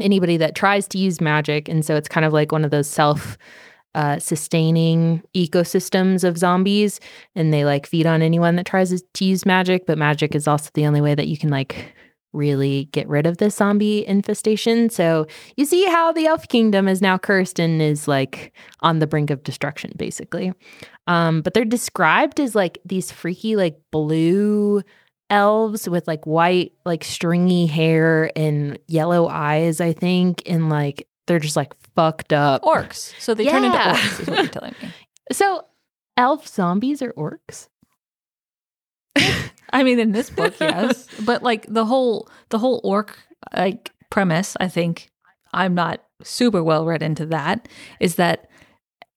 anybody 0.00 0.36
that 0.36 0.54
tries 0.54 0.86
to 0.88 0.98
use 0.98 1.20
magic 1.20 1.68
and 1.68 1.84
so 1.84 1.96
it's 1.96 2.08
kind 2.08 2.26
of 2.26 2.32
like 2.32 2.52
one 2.52 2.64
of 2.64 2.70
those 2.70 2.88
self 2.88 3.38
uh, 3.94 4.18
sustaining 4.18 5.22
ecosystems 5.34 6.22
of 6.22 6.36
zombies 6.36 7.00
and 7.34 7.52
they 7.52 7.64
like 7.64 7.86
feed 7.86 8.06
on 8.06 8.20
anyone 8.20 8.56
that 8.56 8.66
tries 8.66 9.02
to 9.14 9.24
use 9.24 9.46
magic 9.46 9.86
but 9.86 9.96
magic 9.96 10.34
is 10.34 10.46
also 10.46 10.68
the 10.74 10.86
only 10.86 11.00
way 11.00 11.14
that 11.14 11.28
you 11.28 11.38
can 11.38 11.48
like 11.48 11.94
really 12.36 12.84
get 12.92 13.08
rid 13.08 13.26
of 13.26 13.38
this 13.38 13.56
zombie 13.56 14.06
infestation. 14.06 14.90
So 14.90 15.26
you 15.56 15.64
see 15.64 15.86
how 15.86 16.12
the 16.12 16.26
elf 16.26 16.46
kingdom 16.48 16.86
is 16.86 17.02
now 17.02 17.18
cursed 17.18 17.58
and 17.58 17.82
is 17.82 18.06
like 18.06 18.52
on 18.80 18.98
the 18.98 19.06
brink 19.06 19.30
of 19.30 19.42
destruction, 19.42 19.92
basically. 19.96 20.52
Um, 21.06 21.40
but 21.40 21.54
they're 21.54 21.64
described 21.64 22.38
as 22.38 22.54
like 22.54 22.78
these 22.84 23.10
freaky, 23.10 23.56
like 23.56 23.78
blue 23.90 24.82
elves 25.30 25.88
with 25.88 26.06
like 26.06 26.24
white, 26.26 26.72
like 26.84 27.02
stringy 27.04 27.66
hair 27.66 28.30
and 28.36 28.78
yellow 28.86 29.26
eyes, 29.28 29.80
I 29.80 29.92
think. 29.92 30.42
And 30.46 30.68
like 30.70 31.08
they're 31.26 31.38
just 31.40 31.56
like 31.56 31.74
fucked 31.94 32.32
up. 32.32 32.62
Orcs. 32.62 33.12
So 33.20 33.34
they 33.34 33.44
turn 33.46 33.64
into 33.64 33.76
Yeah. 33.76 33.94
orcs, 33.96 34.20
is 34.20 34.28
what 34.28 34.38
you're 34.38 34.46
telling 34.48 34.74
me. 34.82 34.88
So 35.32 35.64
elf 36.16 36.46
zombies 36.46 37.02
are 37.02 37.12
orcs? 37.14 37.68
I 39.72 39.82
mean, 39.82 39.98
in 39.98 40.12
this 40.12 40.30
book, 40.30 40.54
yes, 40.60 41.06
but 41.24 41.42
like 41.42 41.66
the 41.68 41.84
whole 41.84 42.28
the 42.50 42.58
whole 42.58 42.80
orc 42.84 43.18
like 43.56 43.90
premise, 44.10 44.56
I 44.60 44.68
think 44.68 45.10
I'm 45.52 45.74
not 45.74 46.00
super 46.22 46.62
well 46.62 46.86
read 46.86 47.02
into 47.02 47.26
that. 47.26 47.66
Is 47.98 48.14
that 48.16 48.48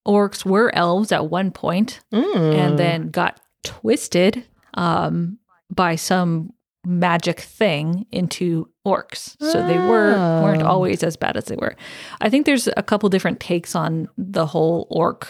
orcs 0.07 0.43
were 0.45 0.73
elves 0.73 1.11
at 1.11 1.29
one 1.29 1.51
point 1.51 1.99
Mm. 2.11 2.55
and 2.55 2.79
then 2.79 3.09
got 3.09 3.39
twisted 3.63 4.45
um, 4.73 5.37
by 5.69 5.95
some 5.95 6.51
magic 6.85 7.41
thing 7.41 8.05
into 8.11 8.69
orcs. 8.87 9.35
So 9.41 9.65
they 9.67 9.77
were 9.77 10.13
weren't 10.41 10.63
Oh. 10.63 10.67
always 10.67 11.03
as 11.03 11.15
bad 11.17 11.35
as 11.37 11.45
they 11.45 11.55
were. 11.57 11.75
I 12.21 12.29
think 12.29 12.45
there's 12.45 12.67
a 12.77 12.83
couple 12.83 13.09
different 13.09 13.39
takes 13.39 13.75
on 13.75 14.07
the 14.17 14.45
whole 14.45 14.87
orc 14.89 15.27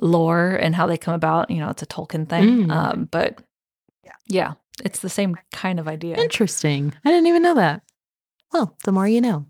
lore 0.00 0.50
and 0.50 0.74
how 0.74 0.86
they 0.86 0.98
come 0.98 1.14
about. 1.14 1.50
You 1.50 1.58
know, 1.60 1.70
it's 1.70 1.82
a 1.82 1.86
Tolkien 1.86 2.28
thing, 2.28 2.66
Mm. 2.66 2.70
um, 2.72 3.08
but 3.10 3.42
yeah, 4.28 4.52
it's 4.84 5.00
the 5.00 5.08
same 5.08 5.36
kind 5.52 5.80
of 5.80 5.88
idea. 5.88 6.16
Interesting. 6.16 6.92
I 7.04 7.10
didn't 7.10 7.26
even 7.28 7.42
know 7.42 7.54
that. 7.54 7.82
Well, 8.52 8.76
the 8.84 8.92
more 8.92 9.08
you 9.08 9.20
know. 9.20 9.46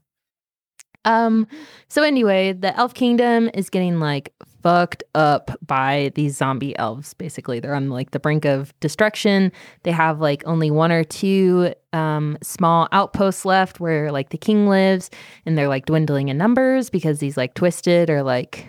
Um, 1.05 1.47
so 1.89 2.03
anyway, 2.03 2.53
the 2.53 2.77
elf 2.77 2.95
kingdom 2.95 3.51
is 3.55 3.71
getting 3.71 4.01
like 4.01 4.33
fucked 4.63 5.05
up 5.15 5.51
by 5.67 6.11
these 6.15 6.37
zombie 6.37 6.77
elves. 6.79 7.13
Basically, 7.15 7.61
they're 7.61 7.75
on 7.75 7.91
like 7.91 8.13
the 8.13 8.19
brink 8.19 8.45
of 8.45 8.79
destruction. 8.81 9.53
They 9.83 9.93
have 9.93 10.21
like 10.21 10.43
only 10.47 10.71
one 10.71 10.91
or 10.91 11.05
two 11.05 11.75
um 11.93 12.39
small 12.43 12.89
outposts 12.93 13.45
left 13.45 13.79
where 13.79 14.11
like 14.11 14.31
the 14.31 14.39
king 14.39 14.67
lives, 14.67 15.11
and 15.45 15.57
they're 15.57 15.69
like 15.69 15.87
dwindling 15.87 16.29
in 16.29 16.39
numbers 16.39 16.91
because 16.91 17.19
these 17.19 17.37
like 17.37 17.55
twisted 17.55 18.09
or 18.11 18.23
like 18.23 18.67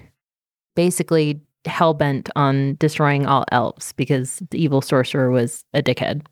basically 0.76 1.42
hell 1.66 1.94
bent 1.94 2.30
on 2.36 2.76
destroying 2.80 3.26
all 3.26 3.46
elves 3.52 3.94
because 3.94 4.42
the 4.52 4.62
evil 4.62 4.82
sorcerer 4.82 5.32
was 5.32 5.64
a 5.74 5.82
dickhead. 5.82 6.26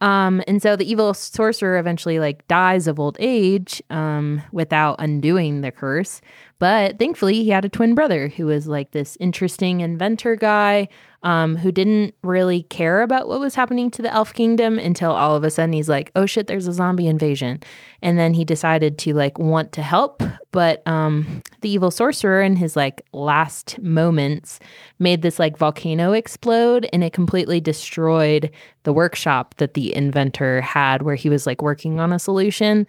Um, 0.00 0.42
and 0.48 0.62
so 0.62 0.76
the 0.76 0.90
evil 0.90 1.12
sorcerer 1.12 1.78
eventually 1.78 2.18
like 2.18 2.46
dies 2.48 2.86
of 2.86 2.98
old 2.98 3.16
age 3.20 3.82
um, 3.90 4.42
without 4.50 4.96
undoing 4.98 5.60
the 5.60 5.70
curse. 5.70 6.20
But 6.58 6.98
thankfully, 6.98 7.42
he 7.42 7.50
had 7.50 7.64
a 7.64 7.70
twin 7.70 7.94
brother 7.94 8.28
who 8.28 8.46
was 8.46 8.66
like 8.66 8.92
this 8.92 9.16
interesting 9.20 9.80
inventor 9.80 10.36
guy 10.36 10.88
um, 11.22 11.56
who 11.56 11.70
didn't 11.70 12.14
really 12.22 12.62
care 12.64 13.02
about 13.02 13.28
what 13.28 13.40
was 13.40 13.54
happening 13.54 13.90
to 13.90 14.02
the 14.02 14.12
elf 14.12 14.32
kingdom 14.32 14.78
until 14.78 15.10
all 15.12 15.36
of 15.36 15.44
a 15.44 15.50
sudden 15.50 15.72
he's 15.72 15.88
like, 15.88 16.10
oh 16.16 16.24
shit, 16.24 16.46
there's 16.46 16.66
a 16.66 16.72
zombie 16.72 17.06
invasion. 17.06 17.60
And 18.00 18.18
then 18.18 18.32
he 18.32 18.44
decided 18.44 18.96
to 18.98 19.12
like 19.12 19.38
want 19.38 19.72
to 19.72 19.82
help. 19.82 20.22
But 20.50 20.82
um, 20.86 21.42
the 21.60 21.70
evil 21.70 21.90
sorcerer 21.90 22.40
in 22.40 22.56
his 22.56 22.74
like 22.74 23.02
last 23.12 23.78
moments 23.80 24.60
made 24.98 25.20
this 25.20 25.38
like 25.38 25.58
volcano 25.58 26.12
explode 26.12 26.88
and 26.92 27.04
it 27.04 27.12
completely 27.12 27.60
destroyed 27.60 28.50
the 28.84 28.92
workshop 28.92 29.56
that 29.56 29.74
the 29.74 29.94
inventor 29.94 30.62
had 30.62 31.02
where 31.02 31.16
he 31.16 31.28
was 31.28 31.46
like 31.46 31.60
working 31.60 32.00
on 32.00 32.12
a 32.12 32.18
solution. 32.18 32.86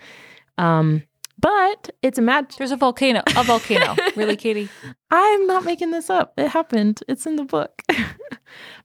Um, 0.57 1.03
but 1.41 1.89
it's 2.01 2.17
a 2.17 2.21
mad. 2.21 2.53
There's 2.57 2.71
a 2.71 2.77
volcano. 2.77 3.21
A 3.35 3.43
volcano. 3.43 3.95
really, 4.15 4.35
Katie? 4.37 4.69
I'm 5.09 5.47
not 5.47 5.65
making 5.65 5.91
this 5.91 6.09
up. 6.09 6.33
It 6.37 6.47
happened. 6.49 7.01
It's 7.07 7.25
in 7.25 7.35
the 7.35 7.43
book. 7.45 7.81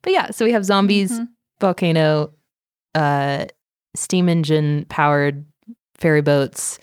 but 0.03 0.13
yeah, 0.13 0.31
so 0.31 0.45
we 0.45 0.53
have 0.53 0.65
zombies, 0.65 1.13
Mhm. 1.13 1.29
volcano, 1.61 2.33
uh, 2.95 3.45
steam 3.95 4.29
engine 4.29 4.87
powered 4.89 5.45
ferry 5.97 6.23
boats. 6.23 6.79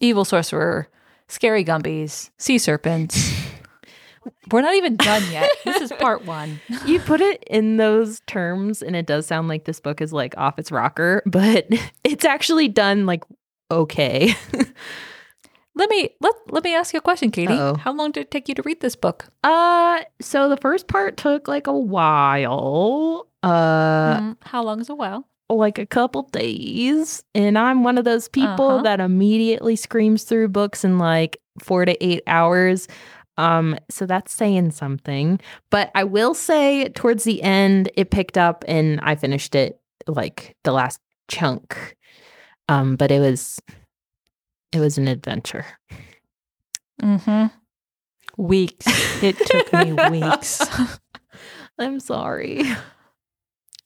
Evil 0.00 0.24
sorcerer, 0.24 0.88
scary 1.28 1.64
gumbies, 1.64 2.30
sea 2.38 2.58
serpents. 2.58 3.32
We're 4.52 4.60
not 4.62 4.74
even 4.74 4.96
done 4.96 5.22
yet. 5.30 5.50
This 5.64 5.80
is 5.80 5.92
part 5.92 6.24
one. 6.24 6.60
You 6.86 7.00
put 7.00 7.20
it 7.20 7.42
in 7.48 7.78
those 7.78 8.20
terms, 8.26 8.82
and 8.82 8.94
it 8.94 9.06
does 9.06 9.26
sound 9.26 9.48
like 9.48 9.64
this 9.64 9.80
book 9.80 10.00
is 10.00 10.12
like 10.12 10.36
off 10.36 10.58
its 10.58 10.70
rocker, 10.70 11.22
but 11.26 11.66
it's 12.04 12.24
actually 12.24 12.68
done 12.68 13.06
like 13.06 13.22
okay. 13.70 14.34
Let 15.74 15.90
me 15.90 16.10
let 16.20 16.34
let 16.48 16.64
me 16.64 16.74
ask 16.74 16.92
you 16.92 16.98
a 16.98 17.00
question, 17.02 17.30
Katie. 17.30 17.54
Uh-oh. 17.54 17.76
How 17.76 17.92
long 17.92 18.10
did 18.10 18.22
it 18.22 18.30
take 18.32 18.48
you 18.48 18.54
to 18.56 18.62
read 18.62 18.80
this 18.80 18.96
book? 18.96 19.26
Uh, 19.44 20.00
so 20.20 20.48
the 20.48 20.56
first 20.56 20.88
part 20.88 21.16
took 21.16 21.46
like 21.46 21.68
a 21.68 21.72
while. 21.78 23.28
Uh, 23.44 24.18
Mm, 24.20 24.36
how 24.42 24.62
long 24.64 24.80
is 24.80 24.88
a 24.88 24.94
while? 24.96 25.24
like 25.50 25.78
a 25.78 25.86
couple 25.86 26.24
days. 26.24 27.22
And 27.34 27.56
I'm 27.56 27.82
one 27.84 27.96
of 27.96 28.04
those 28.04 28.28
people 28.28 28.68
Uh-huh. 28.70 28.82
that 28.82 28.98
immediately 29.00 29.76
screams 29.76 30.24
through 30.24 30.48
books 30.48 30.84
in 30.84 30.98
like 30.98 31.38
four 31.62 31.84
to 31.84 31.96
eight 32.04 32.22
hours. 32.26 32.88
Um, 33.38 33.78
so 33.88 34.04
that's 34.04 34.32
saying 34.32 34.72
something. 34.72 35.38
But 35.70 35.90
I 35.94 36.02
will 36.04 36.34
say 36.34 36.88
towards 36.88 37.22
the 37.24 37.40
end, 37.42 37.88
it 37.94 38.10
picked 38.10 38.36
up 38.36 38.64
and 38.66 38.98
I 39.02 39.14
finished 39.14 39.54
it 39.54 39.80
like 40.08 40.56
the 40.64 40.72
last 40.72 41.00
chunk. 41.28 41.94
Um, 42.68 42.96
but 42.96 43.10
it 43.10 43.20
was 43.20 43.60
it 44.72 44.80
was 44.80 44.98
an 44.98 45.08
adventure. 45.08 45.64
Mm-hmm. 47.02 47.46
Weeks. 48.36 48.86
It 49.22 49.36
took 49.38 49.72
me 49.72 49.92
weeks. 50.20 50.60
I'm 51.78 52.00
sorry. 52.00 52.62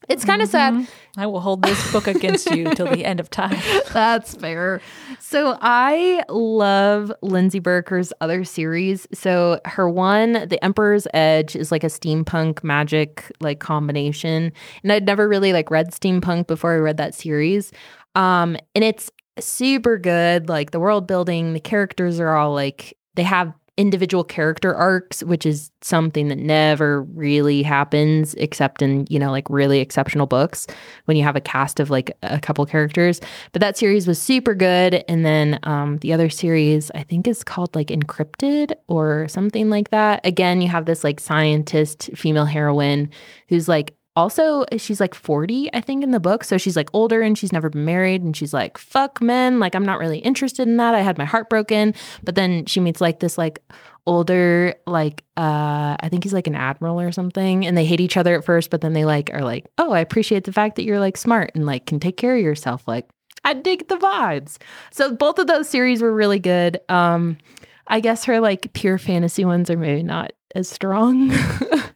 It's 0.08 0.24
kind 0.24 0.42
of 0.42 0.48
sad. 0.48 0.74
Mhm. 0.74 0.88
I 1.16 1.26
will 1.26 1.40
hold 1.40 1.62
this 1.62 1.92
book 1.92 2.06
against 2.08 2.50
you 2.50 2.74
till 2.74 2.86
the 2.88 3.04
end 3.04 3.20
of 3.20 3.30
time. 3.30 3.56
That's 3.92 4.34
fair. 4.34 4.80
So 5.20 5.56
I 5.60 6.24
love 6.28 7.12
Lindsay 7.22 7.60
Buroker's 7.60 8.12
other 8.20 8.42
series. 8.44 9.06
So 9.14 9.60
her 9.64 9.88
one, 9.88 10.32
The 10.48 10.62
Emperor's 10.64 11.06
Edge, 11.14 11.54
is 11.54 11.70
like 11.70 11.84
a 11.84 11.88
steampunk 11.88 12.64
magic 12.64 13.30
like 13.40 13.60
combination. 13.60 14.52
And 14.82 14.92
I'd 14.92 15.06
never 15.06 15.28
really 15.28 15.52
like 15.52 15.70
read 15.70 15.92
steampunk 15.92 16.46
before 16.48 16.72
I 16.72 16.78
read 16.78 16.96
that 16.96 17.14
series. 17.14 17.70
Um, 18.14 18.56
and 18.74 18.84
it's 18.84 19.10
super 19.38 19.98
good. 19.98 20.48
Like 20.48 20.70
the 20.70 20.80
world 20.80 21.06
building, 21.06 21.52
the 21.52 21.60
characters 21.60 22.20
are 22.20 22.36
all 22.36 22.52
like 22.54 22.96
they 23.14 23.22
have 23.22 23.52
individual 23.78 24.22
character 24.22 24.74
arcs, 24.74 25.22
which 25.22 25.46
is 25.46 25.70
something 25.80 26.28
that 26.28 26.36
never 26.36 27.02
really 27.02 27.62
happens 27.62 28.34
except 28.34 28.82
in, 28.82 29.06
you 29.08 29.18
know, 29.18 29.30
like 29.30 29.48
really 29.48 29.80
exceptional 29.80 30.26
books 30.26 30.66
when 31.06 31.16
you 31.16 31.22
have 31.22 31.36
a 31.36 31.40
cast 31.40 31.80
of 31.80 31.88
like 31.88 32.14
a 32.22 32.38
couple 32.38 32.66
characters. 32.66 33.20
But 33.52 33.60
that 33.60 33.78
series 33.78 34.06
was 34.06 34.20
super 34.20 34.54
good. 34.54 35.02
And 35.08 35.24
then 35.24 35.58
um, 35.62 35.96
the 35.98 36.12
other 36.12 36.28
series, 36.28 36.90
I 36.94 37.02
think, 37.02 37.26
is 37.26 37.42
called 37.42 37.74
like 37.74 37.88
Encrypted 37.88 38.72
or 38.88 39.26
something 39.28 39.70
like 39.70 39.90
that. 39.90 40.20
Again, 40.24 40.60
you 40.60 40.68
have 40.68 40.84
this 40.84 41.02
like 41.02 41.18
scientist 41.18 42.10
female 42.14 42.44
heroine 42.44 43.08
who's 43.48 43.68
like 43.68 43.94
also 44.14 44.64
she's 44.76 45.00
like 45.00 45.14
40 45.14 45.70
i 45.72 45.80
think 45.80 46.02
in 46.02 46.10
the 46.10 46.20
book 46.20 46.44
so 46.44 46.58
she's 46.58 46.76
like 46.76 46.90
older 46.92 47.22
and 47.22 47.38
she's 47.38 47.52
never 47.52 47.70
been 47.70 47.84
married 47.84 48.22
and 48.22 48.36
she's 48.36 48.52
like 48.52 48.76
fuck 48.76 49.20
men 49.22 49.58
like 49.58 49.74
i'm 49.74 49.84
not 49.86 49.98
really 49.98 50.18
interested 50.18 50.68
in 50.68 50.76
that 50.76 50.94
i 50.94 51.00
had 51.00 51.18
my 51.18 51.24
heart 51.24 51.48
broken. 51.48 51.94
But 52.22 52.34
then 52.34 52.66
she 52.66 52.80
meets 52.80 53.00
like 53.00 53.20
this 53.20 53.38
like 53.38 53.60
older 54.06 54.74
like 54.86 55.24
uh 55.36 55.96
i 56.00 56.08
think 56.10 56.24
he's 56.24 56.32
like 56.32 56.46
an 56.46 56.54
admiral 56.54 57.00
or 57.00 57.12
something 57.12 57.64
and 57.64 57.76
they 57.76 57.84
hate 57.84 58.00
each 58.00 58.16
other 58.16 58.36
at 58.36 58.44
first 58.44 58.68
but 58.70 58.80
then 58.80 58.94
they 58.94 59.04
like 59.04 59.30
are 59.32 59.42
like 59.42 59.66
oh 59.78 59.92
i 59.92 60.00
appreciate 60.00 60.44
the 60.44 60.52
fact 60.52 60.74
that 60.76 60.84
you're 60.84 60.98
like 60.98 61.16
smart 61.16 61.52
and 61.54 61.66
like 61.66 61.86
can 61.86 62.00
take 62.00 62.16
care 62.16 62.36
of 62.36 62.42
yourself 62.42 62.86
like 62.88 63.08
i 63.44 63.54
dig 63.54 63.88
the 63.88 63.96
vibes. 63.96 64.58
So 64.90 65.14
both 65.14 65.38
of 65.38 65.46
those 65.46 65.68
series 65.68 66.02
were 66.02 66.12
really 66.12 66.38
good. 66.38 66.80
Um 66.88 67.38
i 67.86 68.00
guess 68.00 68.24
her 68.24 68.40
like 68.40 68.72
pure 68.72 68.98
fantasy 68.98 69.44
ones 69.44 69.70
are 69.70 69.76
maybe 69.76 70.02
not 70.02 70.32
as 70.54 70.68
strong 70.68 71.32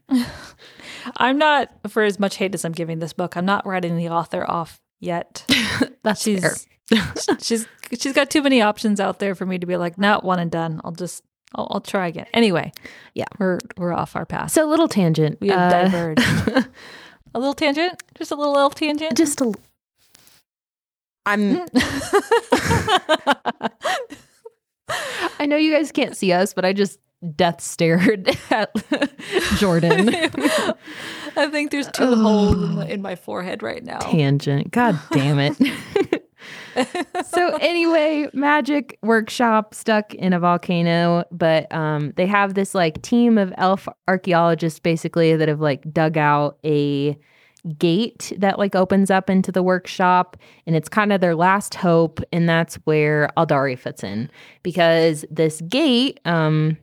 I'm 1.16 1.38
not 1.38 1.70
for 1.88 2.02
as 2.02 2.18
much 2.18 2.36
hate 2.36 2.54
as 2.54 2.64
I'm 2.64 2.72
giving 2.72 2.98
this 2.98 3.12
book. 3.12 3.36
I'm 3.36 3.44
not 3.46 3.66
writing 3.66 3.96
the 3.96 4.08
author 4.08 4.48
off 4.48 4.80
yet. 5.00 5.44
that's 6.02 6.22
She's 6.22 6.66
she's 7.40 7.66
she's 7.98 8.12
got 8.12 8.30
too 8.30 8.42
many 8.42 8.60
options 8.62 9.00
out 9.00 9.18
there 9.18 9.34
for 9.34 9.46
me 9.46 9.58
to 9.58 9.66
be 9.66 9.76
like, 9.76 9.98
not 9.98 10.24
one 10.24 10.38
and 10.38 10.50
done. 10.50 10.80
I'll 10.84 10.92
just 10.92 11.22
I'll, 11.54 11.68
I'll 11.70 11.80
try 11.80 12.06
again. 12.08 12.26
Anyway, 12.34 12.72
Yeah. 13.14 13.24
we're 13.38 13.58
we're 13.76 13.92
off 13.92 14.14
our 14.16 14.26
path. 14.26 14.50
so 14.52 14.64
a 14.64 14.70
little 14.70 14.88
tangent 14.88 15.40
we 15.40 15.48
have 15.48 15.72
Uh, 15.72 15.82
diverged. 15.84 16.68
A 17.34 17.38
little 17.38 17.54
tangent, 17.54 18.02
just 18.16 18.30
a 18.30 18.34
little 18.34 18.56
elf 18.56 18.74
tangent. 18.74 19.14
just 19.14 19.40
a 19.42 19.52
i'm 21.26 21.66
I 25.38 25.44
know 25.46 25.56
you 25.56 25.72
guys 25.72 25.92
can't 25.92 26.16
see 26.16 26.32
us, 26.32 26.54
but 26.54 26.64
I 26.64 26.72
just 26.72 26.98
death 27.34 27.60
stared 27.60 28.28
at 28.50 28.70
Jordan. 29.56 30.08
I 31.36 31.48
think 31.50 31.70
there's 31.70 31.90
two 31.90 32.14
holes 32.14 32.54
in, 32.54 32.76
the, 32.76 32.92
in 32.94 33.02
my 33.02 33.16
forehead 33.16 33.62
right 33.62 33.84
now. 33.84 33.98
Tangent. 33.98 34.70
God 34.70 34.98
damn 35.12 35.38
it. 35.38 36.22
so 37.26 37.56
anyway, 37.56 38.28
magic 38.32 38.98
workshop 39.02 39.74
stuck 39.74 40.14
in 40.14 40.32
a 40.32 40.40
volcano, 40.40 41.24
but 41.30 41.72
um, 41.74 42.12
they 42.16 42.26
have 42.26 42.54
this 42.54 42.74
like 42.74 43.02
team 43.02 43.38
of 43.38 43.52
elf 43.56 43.88
archaeologists 44.08 44.78
basically 44.78 45.34
that 45.36 45.48
have 45.48 45.60
like 45.60 45.92
dug 45.92 46.16
out 46.16 46.58
a 46.64 47.18
gate 47.78 48.32
that 48.38 48.58
like 48.58 48.76
opens 48.76 49.10
up 49.10 49.28
into 49.28 49.50
the 49.50 49.62
workshop 49.62 50.36
and 50.66 50.76
it's 50.76 50.88
kind 50.88 51.12
of 51.12 51.20
their 51.20 51.34
last 51.34 51.74
hope 51.74 52.20
and 52.32 52.48
that's 52.48 52.76
where 52.84 53.28
Aldari 53.36 53.76
fits 53.76 54.04
in 54.04 54.30
because 54.62 55.24
this 55.30 55.60
gate 55.62 56.20
um 56.24 56.76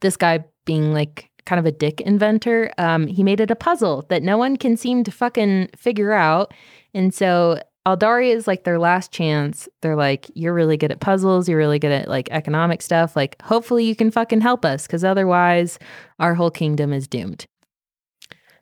this 0.00 0.16
guy 0.16 0.44
being 0.64 0.92
like 0.92 1.30
kind 1.46 1.58
of 1.58 1.66
a 1.66 1.72
dick 1.72 2.00
inventor 2.02 2.70
um 2.78 3.06
he 3.06 3.22
made 3.22 3.40
it 3.40 3.50
a 3.50 3.56
puzzle 3.56 4.04
that 4.08 4.22
no 4.22 4.36
one 4.36 4.56
can 4.56 4.76
seem 4.76 5.02
to 5.02 5.10
fucking 5.10 5.68
figure 5.76 6.12
out 6.12 6.52
and 6.94 7.14
so 7.14 7.58
Aldari 7.86 8.34
is 8.34 8.46
like 8.46 8.64
their 8.64 8.78
last 8.78 9.10
chance. 9.10 9.66
They're 9.80 9.96
like, 9.96 10.30
you're 10.34 10.52
really 10.52 10.76
good 10.76 10.92
at 10.92 11.00
puzzles. 11.00 11.48
You're 11.48 11.58
really 11.58 11.78
good 11.78 11.92
at 11.92 12.08
like 12.08 12.28
economic 12.30 12.82
stuff. 12.82 13.16
Like, 13.16 13.40
hopefully 13.40 13.84
you 13.84 13.96
can 13.96 14.10
fucking 14.10 14.42
help 14.42 14.64
us 14.66 14.86
because 14.86 15.02
otherwise 15.02 15.78
our 16.18 16.34
whole 16.34 16.50
kingdom 16.50 16.92
is 16.92 17.08
doomed. 17.08 17.46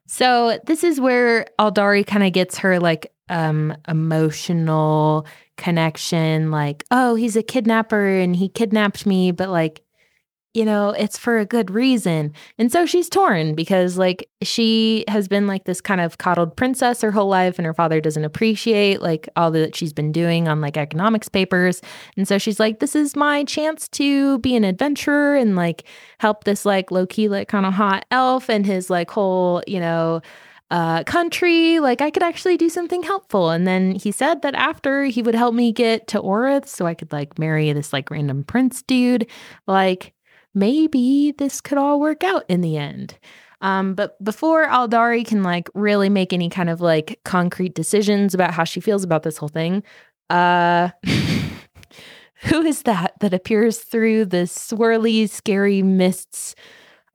So 0.07 0.59
this 0.65 0.85
is 0.85 1.01
where 1.01 1.47
Aldari 1.59 2.07
kind 2.07 2.25
of 2.25 2.33
gets 2.33 2.59
her 2.59 2.79
like 2.79 3.13
um 3.29 3.77
emotional 3.87 5.27
connection 5.59 6.51
like 6.51 6.85
oh 6.91 7.15
he's 7.15 7.37
a 7.37 7.43
kidnapper 7.43 8.07
and 8.07 8.35
he 8.35 8.49
kidnapped 8.49 9.05
me 9.05 9.33
but 9.33 9.51
like 9.51 9.83
you 10.59 10.65
know, 10.65 10.91
it's 10.91 11.17
for 11.17 11.39
a 11.39 11.47
good 11.47 11.71
reason. 11.71 12.33
And 12.59 12.73
so 12.73 12.85
she's 12.85 13.09
torn 13.09 13.55
because, 13.55 13.97
like, 13.97 14.29
she 14.43 15.05
has 15.07 15.29
been 15.29 15.47
like 15.47 15.67
this 15.67 15.81
kind 15.81 16.01
of 16.01 16.19
coddled 16.19 16.57
princess 16.57 17.01
her 17.01 17.13
whole 17.13 17.29
life, 17.29 17.61
and 17.61 17.67
her 17.67 17.73
father 17.73 18.01
doesn't 18.01 18.25
appreciate 18.25 19.01
like 19.01 19.29
all 19.37 19.53
that 19.53 19.77
she's 19.77 19.93
been 19.93 20.11
doing 20.11 20.49
on 20.49 20.61
like 20.61 20.77
economics 20.77 21.29
papers. 21.29 21.81
And 22.17 22.27
so 22.27 22.39
she's 22.39 22.59
like, 22.59 22.81
this 22.81 22.97
is 22.97 23.15
my 23.15 23.45
chance 23.45 23.87
to 23.91 24.41
be 24.41 24.57
an 24.57 24.65
adventurer 24.65 25.37
and 25.37 25.55
like 25.55 25.85
help 26.19 26.43
this 26.43 26.67
like 26.67 26.91
low 26.91 27.07
key, 27.07 27.29
like 27.29 27.47
kind 27.47 27.65
of 27.65 27.73
hot 27.73 28.05
elf 28.11 28.51
and 28.51 28.67
his 28.67 28.91
like 28.91 29.13
whole, 29.13 29.63
you 29.69 29.79
know, 29.79 30.21
uh, 30.73 31.05
country. 31.05 31.79
Like 31.79 32.01
I 32.01 32.11
could 32.11 32.25
actually 32.25 32.57
do 32.57 32.69
something 32.69 33.05
helpful. 33.05 33.51
And 33.51 33.65
then 33.65 33.93
he 33.93 34.11
said 34.11 34.43
that 34.43 34.57
after 34.57 35.05
he 35.05 35.23
would 35.23 35.37
help 35.37 35.55
me 35.55 35.71
get 35.71 36.09
to 36.09 36.21
Orith 36.21 36.67
so 36.67 36.85
I 36.85 36.95
could 36.95 37.13
like 37.13 37.39
marry 37.39 37.73
this 37.73 37.93
like 37.93 38.11
random 38.11 38.43
prince 38.43 38.83
dude. 38.83 39.29
Like 39.69 40.15
maybe 40.55 41.33
this 41.39 41.61
could 41.61 41.79
all 41.79 42.01
work 42.01 42.25
out 42.25 42.45
in 42.49 42.61
the 42.61 42.77
end. 42.77 43.19
Um, 43.61 43.95
but 43.95 44.23
before 44.23 44.67
Aldari 44.67 45.27
can 45.27 45.43
like 45.43 45.69
really 45.75 46.09
make 46.09 46.33
any 46.33 46.49
kind 46.49 46.71
of 46.71 46.81
like 46.81 47.21
concrete 47.25 47.75
decisions 47.75 48.35
about 48.35 48.55
how 48.55 48.65
she 48.65 48.81
feels 48.81 49.03
about 49.03 49.25
this 49.25 49.37
whole 49.37 49.49
thing, 49.49 49.83
uh, 50.31 50.91
who 52.43 52.63
is 52.63 52.83
that 52.83 53.15
that 53.21 53.35
appears 53.35 53.79
through 53.79 54.27
the 54.27 54.45
swirly, 54.45 55.29
scary 55.29 55.83
mists? 55.83 56.55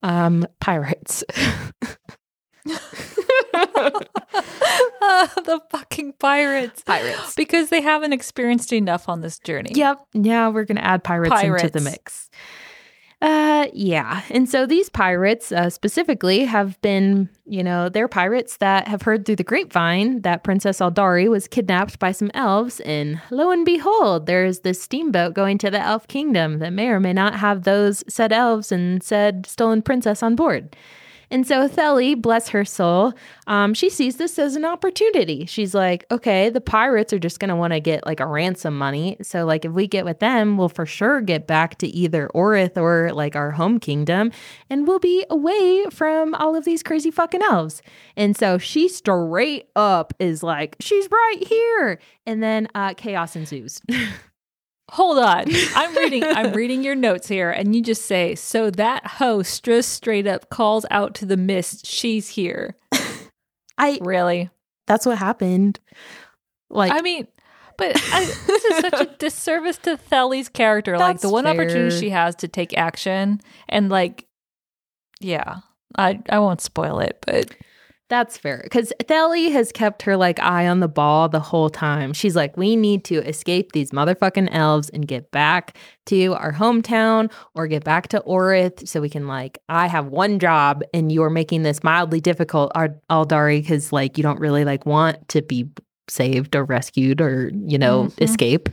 Um, 0.01 0.45
pirates. 0.59 1.23
the 5.13 5.61
fucking 5.69 6.13
pirates. 6.13 6.81
Pirates. 6.83 7.35
Because 7.35 7.69
they 7.69 7.81
haven't 7.81 8.13
experienced 8.13 8.73
enough 8.73 9.07
on 9.07 9.21
this 9.21 9.39
journey. 9.39 9.71
Yep. 9.73 10.05
Yeah, 10.13 10.49
we're 10.49 10.65
going 10.65 10.77
to 10.77 10.85
add 10.85 11.03
pirates, 11.03 11.29
pirates, 11.29 11.63
into 11.63 11.79
the 11.79 11.89
mix. 11.89 12.29
Uh, 13.23 13.67
yeah. 13.71 14.21
And 14.29 14.49
so 14.49 14.65
these 14.65 14.89
pirates 14.89 15.53
uh, 15.53 15.69
specifically 15.69 16.43
have 16.43 16.79
been, 16.81 17.29
you 17.45 17.63
know, 17.63 17.87
they're 17.87 18.09
pirates 18.09 18.57
that 18.57 18.89
have 18.89 19.03
heard 19.03 19.25
through 19.25 19.37
the 19.37 19.45
grapevine 19.45 20.23
that 20.23 20.43
Princess 20.43 20.79
Aldari 20.79 21.29
was 21.29 21.47
kidnapped 21.47 21.99
by 21.99 22.11
some 22.11 22.29
elves. 22.33 22.81
And 22.81 23.21
lo 23.31 23.49
and 23.49 23.63
behold, 23.63 24.25
there's 24.25 24.59
this 24.59 24.81
steamboat 24.81 25.35
going 25.35 25.57
to 25.59 25.71
the 25.71 25.79
elf 25.79 26.05
kingdom 26.09 26.59
that 26.59 26.73
may 26.73 26.89
or 26.89 26.99
may 26.99 27.13
not 27.13 27.35
have 27.35 27.63
those 27.63 28.03
said 28.09 28.33
elves 28.33 28.73
and 28.73 29.01
said 29.01 29.45
stolen 29.45 29.81
princess 29.81 30.21
on 30.21 30.35
board. 30.35 30.75
And 31.29 31.47
so 31.47 31.67
Theli, 31.67 32.19
bless 32.19 32.49
her 32.49 32.65
soul, 32.65 33.13
um, 33.47 33.73
she 33.73 33.89
sees 33.89 34.17
this 34.17 34.37
as 34.39 34.55
an 34.55 34.65
opportunity. 34.65 35.45
She's 35.45 35.73
like, 35.73 36.05
okay, 36.11 36.49
the 36.49 36.61
pirates 36.61 37.13
are 37.13 37.19
just 37.19 37.39
going 37.39 37.49
to 37.49 37.55
want 37.55 37.73
to 37.73 37.79
get 37.79 38.05
like 38.05 38.19
a 38.19 38.25
ransom 38.25 38.77
money. 38.77 39.17
So, 39.21 39.45
like, 39.45 39.65
if 39.65 39.71
we 39.71 39.87
get 39.87 40.05
with 40.05 40.19
them, 40.19 40.57
we'll 40.57 40.69
for 40.69 40.85
sure 40.85 41.21
get 41.21 41.47
back 41.47 41.77
to 41.79 41.87
either 41.87 42.29
Orith 42.33 42.77
or 42.77 43.11
like 43.13 43.35
our 43.35 43.51
home 43.51 43.79
kingdom, 43.79 44.31
and 44.69 44.87
we'll 44.87 44.99
be 44.99 45.25
away 45.29 45.85
from 45.91 46.35
all 46.35 46.55
of 46.55 46.65
these 46.65 46.83
crazy 46.83 47.11
fucking 47.11 47.41
elves. 47.41 47.81
And 48.15 48.35
so 48.35 48.57
she 48.57 48.87
straight 48.87 49.69
up 49.75 50.13
is 50.19 50.43
like, 50.43 50.75
she's 50.79 51.09
right 51.11 51.47
here. 51.47 51.99
And 52.25 52.41
then 52.41 52.67
uh, 52.75 52.93
chaos 52.93 53.35
ensues. 53.35 53.81
Hold 54.91 55.17
on. 55.17 55.45
I'm 55.75 55.95
reading 55.95 56.23
I'm 56.23 56.51
reading 56.53 56.83
your 56.83 56.95
notes 56.95 57.27
here 57.27 57.49
and 57.49 57.75
you 57.75 57.81
just 57.81 58.05
say, 58.05 58.35
"So 58.35 58.69
that 58.71 59.05
host 59.05 59.63
just 59.63 59.89
straight 59.93 60.27
up 60.27 60.49
calls 60.49 60.85
out 60.91 61.15
to 61.15 61.25
the 61.25 61.37
mist, 61.37 61.85
she's 61.85 62.29
here." 62.29 62.75
I 63.77 63.99
Really? 64.01 64.49
That's 64.85 65.05
what 65.05 65.17
happened. 65.17 65.79
Like 66.69 66.91
I 66.91 67.01
mean, 67.01 67.27
but 67.77 67.95
I, 68.11 68.25
this 68.25 68.65
is 68.65 68.77
such 68.79 69.01
a 69.01 69.05
disservice 69.19 69.77
to 69.79 69.97
Theli's 69.97 70.49
character. 70.49 70.97
Like 70.97 71.21
the 71.21 71.29
one 71.29 71.45
fair. 71.45 71.53
opportunity 71.53 71.97
she 71.97 72.09
has 72.09 72.35
to 72.37 72.47
take 72.47 72.77
action 72.77 73.41
and 73.69 73.89
like 73.89 74.27
yeah. 75.19 75.59
I 75.97 76.19
I 76.29 76.39
won't 76.39 76.61
spoil 76.61 76.99
it, 76.99 77.23
but 77.25 77.55
that's 78.13 78.37
fair. 78.37 78.61
Because 78.63 78.93
Theli 79.03 79.51
has 79.51 79.71
kept 79.71 80.03
her 80.03 80.15
like 80.15 80.39
eye 80.39 80.67
on 80.67 80.79
the 80.79 80.87
ball 80.87 81.27
the 81.27 81.39
whole 81.39 81.69
time. 81.69 82.13
She's 82.13 82.35
like, 82.35 82.55
we 82.55 82.75
need 82.75 83.03
to 83.05 83.15
escape 83.27 83.71
these 83.71 83.89
motherfucking 83.89 84.49
elves 84.51 84.89
and 84.89 85.07
get 85.07 85.31
back 85.31 85.75
to 86.05 86.33
our 86.35 86.53
hometown 86.53 87.31
or 87.55 87.67
get 87.67 87.83
back 87.83 88.09
to 88.09 88.21
Orith 88.21 88.87
so 88.87 89.01
we 89.01 89.09
can 89.09 89.27
like, 89.27 89.57
I 89.67 89.87
have 89.87 90.07
one 90.07 90.37
job 90.37 90.83
and 90.93 91.11
you're 91.11 91.31
making 91.31 91.63
this 91.63 91.83
mildly 91.83 92.21
difficult, 92.21 92.71
Aldari, 93.09 93.61
because 93.61 93.91
like 93.91 94.17
you 94.17 94.23
don't 94.23 94.39
really 94.39 94.63
like 94.63 94.85
want 94.85 95.27
to 95.29 95.41
be 95.41 95.67
saved 96.09 96.55
or 96.55 96.63
rescued 96.65 97.19
or, 97.19 97.51
you 97.65 97.77
know, 97.77 98.05
mm-hmm. 98.05 98.23
escape. 98.23 98.69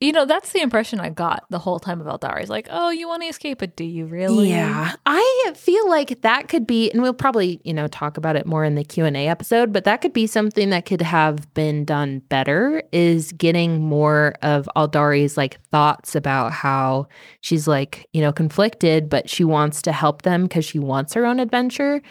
You 0.00 0.10
know, 0.10 0.26
that's 0.26 0.52
the 0.52 0.60
impression 0.60 0.98
I 0.98 1.10
got 1.10 1.44
the 1.50 1.58
whole 1.58 1.78
time 1.78 2.00
about 2.00 2.20
Dari. 2.20 2.42
It's 2.42 2.50
like, 2.50 2.66
oh, 2.68 2.90
you 2.90 3.06
want 3.06 3.22
to 3.22 3.28
escape, 3.28 3.58
but 3.58 3.76
do 3.76 3.84
you 3.84 4.06
really? 4.06 4.50
Yeah, 4.50 4.92
I 5.06 5.52
feel 5.54 5.88
like 5.88 6.20
that 6.22 6.48
could 6.48 6.66
be, 6.66 6.90
and 6.90 7.00
we'll 7.00 7.14
probably, 7.14 7.60
you 7.62 7.72
know, 7.72 7.86
talk 7.86 8.16
about 8.16 8.34
it 8.34 8.44
more 8.44 8.64
in 8.64 8.74
the 8.74 8.82
Q 8.82 9.04
and 9.04 9.16
A 9.16 9.28
episode. 9.28 9.72
But 9.72 9.84
that 9.84 10.00
could 10.00 10.12
be 10.12 10.26
something 10.26 10.70
that 10.70 10.84
could 10.84 11.00
have 11.00 11.52
been 11.54 11.84
done 11.84 12.18
better. 12.28 12.82
Is 12.90 13.30
getting 13.32 13.80
more 13.80 14.34
of 14.42 14.68
Aldari's 14.74 15.36
like 15.36 15.60
thoughts 15.70 16.16
about 16.16 16.50
how 16.52 17.06
she's 17.40 17.68
like, 17.68 18.08
you 18.12 18.20
know, 18.20 18.32
conflicted, 18.32 19.08
but 19.08 19.30
she 19.30 19.44
wants 19.44 19.80
to 19.82 19.92
help 19.92 20.22
them 20.22 20.42
because 20.42 20.64
she 20.64 20.80
wants 20.80 21.14
her 21.14 21.24
own 21.24 21.38
adventure. 21.38 22.02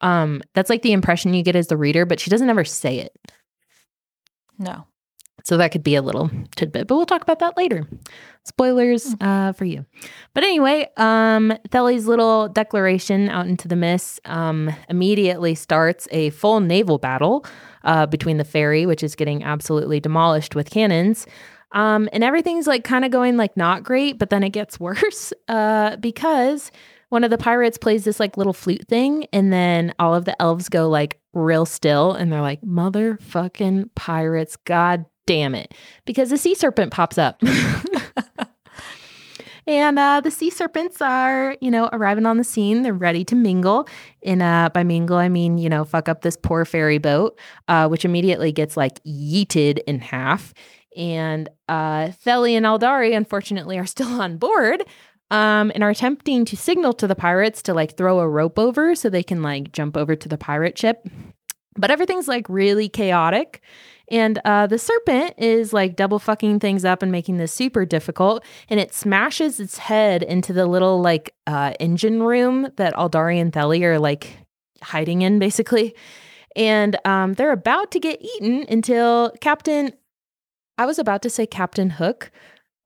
Um, 0.00 0.42
that's 0.54 0.70
like 0.70 0.82
the 0.82 0.92
impression 0.92 1.34
you 1.34 1.44
get 1.44 1.56
as 1.56 1.68
the 1.68 1.76
reader, 1.76 2.04
but 2.04 2.18
she 2.18 2.30
doesn't 2.30 2.50
ever 2.50 2.64
say 2.64 2.98
it. 2.98 3.16
No. 4.58 4.86
So 5.44 5.56
that 5.56 5.72
could 5.72 5.82
be 5.82 5.94
a 5.94 6.02
little 6.02 6.30
tidbit, 6.56 6.86
but 6.86 6.96
we'll 6.96 7.06
talk 7.06 7.22
about 7.22 7.38
that 7.38 7.56
later. 7.56 7.86
Spoilers 8.44 9.14
mm. 9.14 9.26
uh, 9.26 9.52
for 9.52 9.64
you. 9.64 9.86
But 10.34 10.44
anyway, 10.44 10.88
um, 10.96 11.52
Theli's 11.70 12.06
little 12.06 12.48
declaration 12.48 13.28
out 13.28 13.46
into 13.46 13.68
the 13.68 13.76
mist 13.76 14.20
um, 14.24 14.70
immediately 14.88 15.54
starts 15.54 16.08
a 16.10 16.30
full 16.30 16.60
naval 16.60 16.98
battle 16.98 17.46
uh, 17.84 18.06
between 18.06 18.36
the 18.36 18.44
ferry, 18.44 18.84
which 18.84 19.02
is 19.02 19.14
getting 19.14 19.42
absolutely 19.42 20.00
demolished 20.00 20.54
with 20.54 20.70
cannons. 20.70 21.26
Um, 21.72 22.08
and 22.12 22.24
everything's 22.24 22.66
like 22.66 22.84
kind 22.84 23.04
of 23.04 23.10
going 23.10 23.36
like 23.36 23.56
not 23.56 23.82
great, 23.82 24.18
but 24.18 24.30
then 24.30 24.42
it 24.42 24.50
gets 24.50 24.80
worse 24.80 25.32
uh, 25.48 25.96
because 25.96 26.70
one 27.10 27.24
of 27.24 27.30
the 27.30 27.38
pirates 27.38 27.78
plays 27.78 28.04
this 28.04 28.20
like 28.20 28.36
little 28.36 28.52
flute 28.52 28.86
thing, 28.86 29.26
and 29.32 29.52
then 29.52 29.94
all 29.98 30.14
of 30.14 30.26
the 30.26 30.40
elves 30.40 30.68
go 30.68 30.88
like 30.88 31.18
real 31.32 31.64
still, 31.64 32.12
and 32.12 32.30
they're 32.30 32.42
like, 32.42 32.60
"Motherfucking 32.60 33.90
pirates! 33.94 34.56
God 34.56 35.06
damn 35.28 35.54
it, 35.54 35.74
because 36.06 36.30
the 36.30 36.38
sea 36.38 36.54
serpent 36.54 36.90
pops 36.90 37.18
up. 37.18 37.40
and 39.66 39.98
uh, 39.98 40.22
the 40.22 40.30
sea 40.30 40.48
serpents 40.48 41.02
are, 41.02 41.54
you 41.60 41.70
know, 41.70 41.90
arriving 41.92 42.24
on 42.24 42.38
the 42.38 42.44
scene. 42.44 42.82
They're 42.82 42.94
ready 42.94 43.24
to 43.26 43.36
mingle. 43.36 43.86
And 44.24 44.42
uh, 44.42 44.70
by 44.72 44.84
mingle, 44.84 45.18
I 45.18 45.28
mean, 45.28 45.58
you 45.58 45.68
know, 45.68 45.84
fuck 45.84 46.08
up 46.08 46.22
this 46.22 46.36
poor 46.36 46.64
ferry 46.64 46.96
boat, 46.96 47.38
uh, 47.68 47.88
which 47.88 48.06
immediately 48.06 48.52
gets 48.52 48.74
like 48.74 49.04
yeeted 49.04 49.80
in 49.86 50.00
half. 50.00 50.54
And 50.96 51.50
uh, 51.68 52.08
Theli 52.24 52.54
and 52.54 52.64
Aldari, 52.64 53.14
unfortunately, 53.14 53.78
are 53.78 53.86
still 53.86 54.20
on 54.20 54.38
board. 54.38 54.82
Um, 55.30 55.70
and 55.74 55.84
are 55.84 55.90
attempting 55.90 56.46
to 56.46 56.56
signal 56.56 56.94
to 56.94 57.06
the 57.06 57.14
pirates 57.14 57.60
to 57.64 57.74
like 57.74 57.98
throw 57.98 58.20
a 58.20 58.26
rope 58.26 58.58
over 58.58 58.94
so 58.94 59.10
they 59.10 59.22
can 59.22 59.42
like 59.42 59.72
jump 59.72 59.94
over 59.94 60.16
to 60.16 60.26
the 60.26 60.38
pirate 60.38 60.78
ship. 60.78 61.06
But 61.76 61.90
everything's 61.90 62.28
like 62.28 62.48
really 62.48 62.88
chaotic. 62.88 63.60
And 64.10 64.40
uh, 64.44 64.66
the 64.66 64.78
serpent 64.78 65.34
is 65.38 65.72
like 65.72 65.96
double 65.96 66.18
fucking 66.18 66.60
things 66.60 66.84
up 66.84 67.02
and 67.02 67.12
making 67.12 67.36
this 67.36 67.52
super 67.52 67.84
difficult. 67.84 68.44
And 68.68 68.80
it 68.80 68.94
smashes 68.94 69.60
its 69.60 69.78
head 69.78 70.22
into 70.22 70.52
the 70.52 70.66
little 70.66 71.00
like 71.00 71.34
uh, 71.46 71.74
engine 71.80 72.22
room 72.22 72.70
that 72.76 72.94
Aldari 72.94 73.40
and 73.40 73.52
Theli 73.52 73.82
are 73.82 73.98
like 73.98 74.38
hiding 74.82 75.22
in, 75.22 75.38
basically. 75.38 75.94
And 76.56 76.98
um, 77.04 77.34
they're 77.34 77.52
about 77.52 77.90
to 77.92 78.00
get 78.00 78.20
eaten 78.20 78.64
until 78.68 79.32
Captain, 79.40 79.92
I 80.76 80.86
was 80.86 80.98
about 80.98 81.22
to 81.22 81.30
say 81.30 81.46
Captain 81.46 81.90
Hook, 81.90 82.30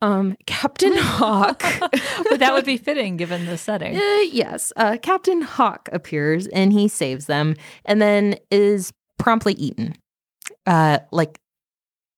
um, 0.02 0.36
Captain 0.46 0.94
Hawk. 0.94 1.62
but 1.80 2.38
that 2.40 2.52
would 2.52 2.66
be 2.66 2.76
fitting 2.76 3.16
given 3.16 3.46
the 3.46 3.56
setting. 3.56 3.96
Uh, 3.96 4.20
yes, 4.30 4.72
uh, 4.76 4.98
Captain 5.00 5.42
Hawk 5.42 5.88
appears 5.92 6.46
and 6.48 6.72
he 6.72 6.88
saves 6.88 7.26
them 7.26 7.54
and 7.84 8.02
then 8.02 8.36
is 8.50 8.92
promptly 9.18 9.54
eaten. 9.54 9.94
Uh, 10.66 10.98
like, 11.10 11.38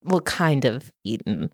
well, 0.03 0.21
kind 0.21 0.65
of 0.65 0.93
eaten. 1.05 1.51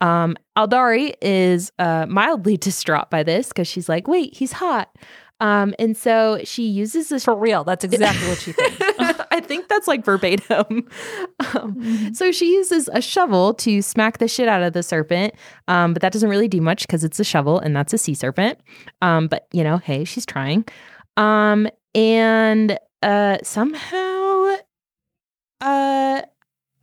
Um, 0.00 0.36
Aldari 0.58 1.14
is 1.22 1.72
uh, 1.78 2.06
mildly 2.08 2.56
distraught 2.58 3.10
by 3.10 3.22
this 3.22 3.48
because 3.48 3.66
she's 3.68 3.88
like, 3.88 4.06
wait, 4.06 4.34
he's 4.36 4.52
hot. 4.52 4.94
Um, 5.40 5.74
and 5.78 5.96
so 5.96 6.40
she 6.44 6.64
uses 6.68 7.08
this 7.08 7.24
For 7.24 7.34
real, 7.34 7.64
that's 7.64 7.84
exactly 7.84 8.28
what 8.28 8.38
she 8.38 8.52
thinks. 8.52 8.78
I 9.30 9.40
think 9.40 9.68
that's 9.68 9.88
like 9.88 10.04
verbatim. 10.04 10.88
Um, 11.54 12.14
So 12.14 12.30
she 12.30 12.54
uses 12.54 12.88
a 12.92 13.00
shovel 13.00 13.52
to 13.54 13.82
smack 13.82 14.18
the 14.18 14.28
shit 14.28 14.46
out 14.48 14.62
of 14.62 14.74
the 14.74 14.82
serpent, 14.82 15.34
um, 15.66 15.92
but 15.92 16.02
that 16.02 16.12
doesn't 16.12 16.28
really 16.28 16.46
do 16.48 16.60
much 16.60 16.86
because 16.86 17.02
it's 17.02 17.18
a 17.18 17.24
shovel 17.24 17.58
and 17.58 17.74
that's 17.74 17.92
a 17.92 17.98
sea 17.98 18.14
serpent. 18.14 18.58
Um, 19.02 19.26
but 19.26 19.48
you 19.52 19.64
know, 19.64 19.78
hey, 19.78 20.04
she's 20.04 20.24
trying. 20.24 20.64
Um, 21.16 21.68
and 21.96 22.78
uh, 23.02 23.38
somehow, 23.42 24.56
uh, 25.60 26.22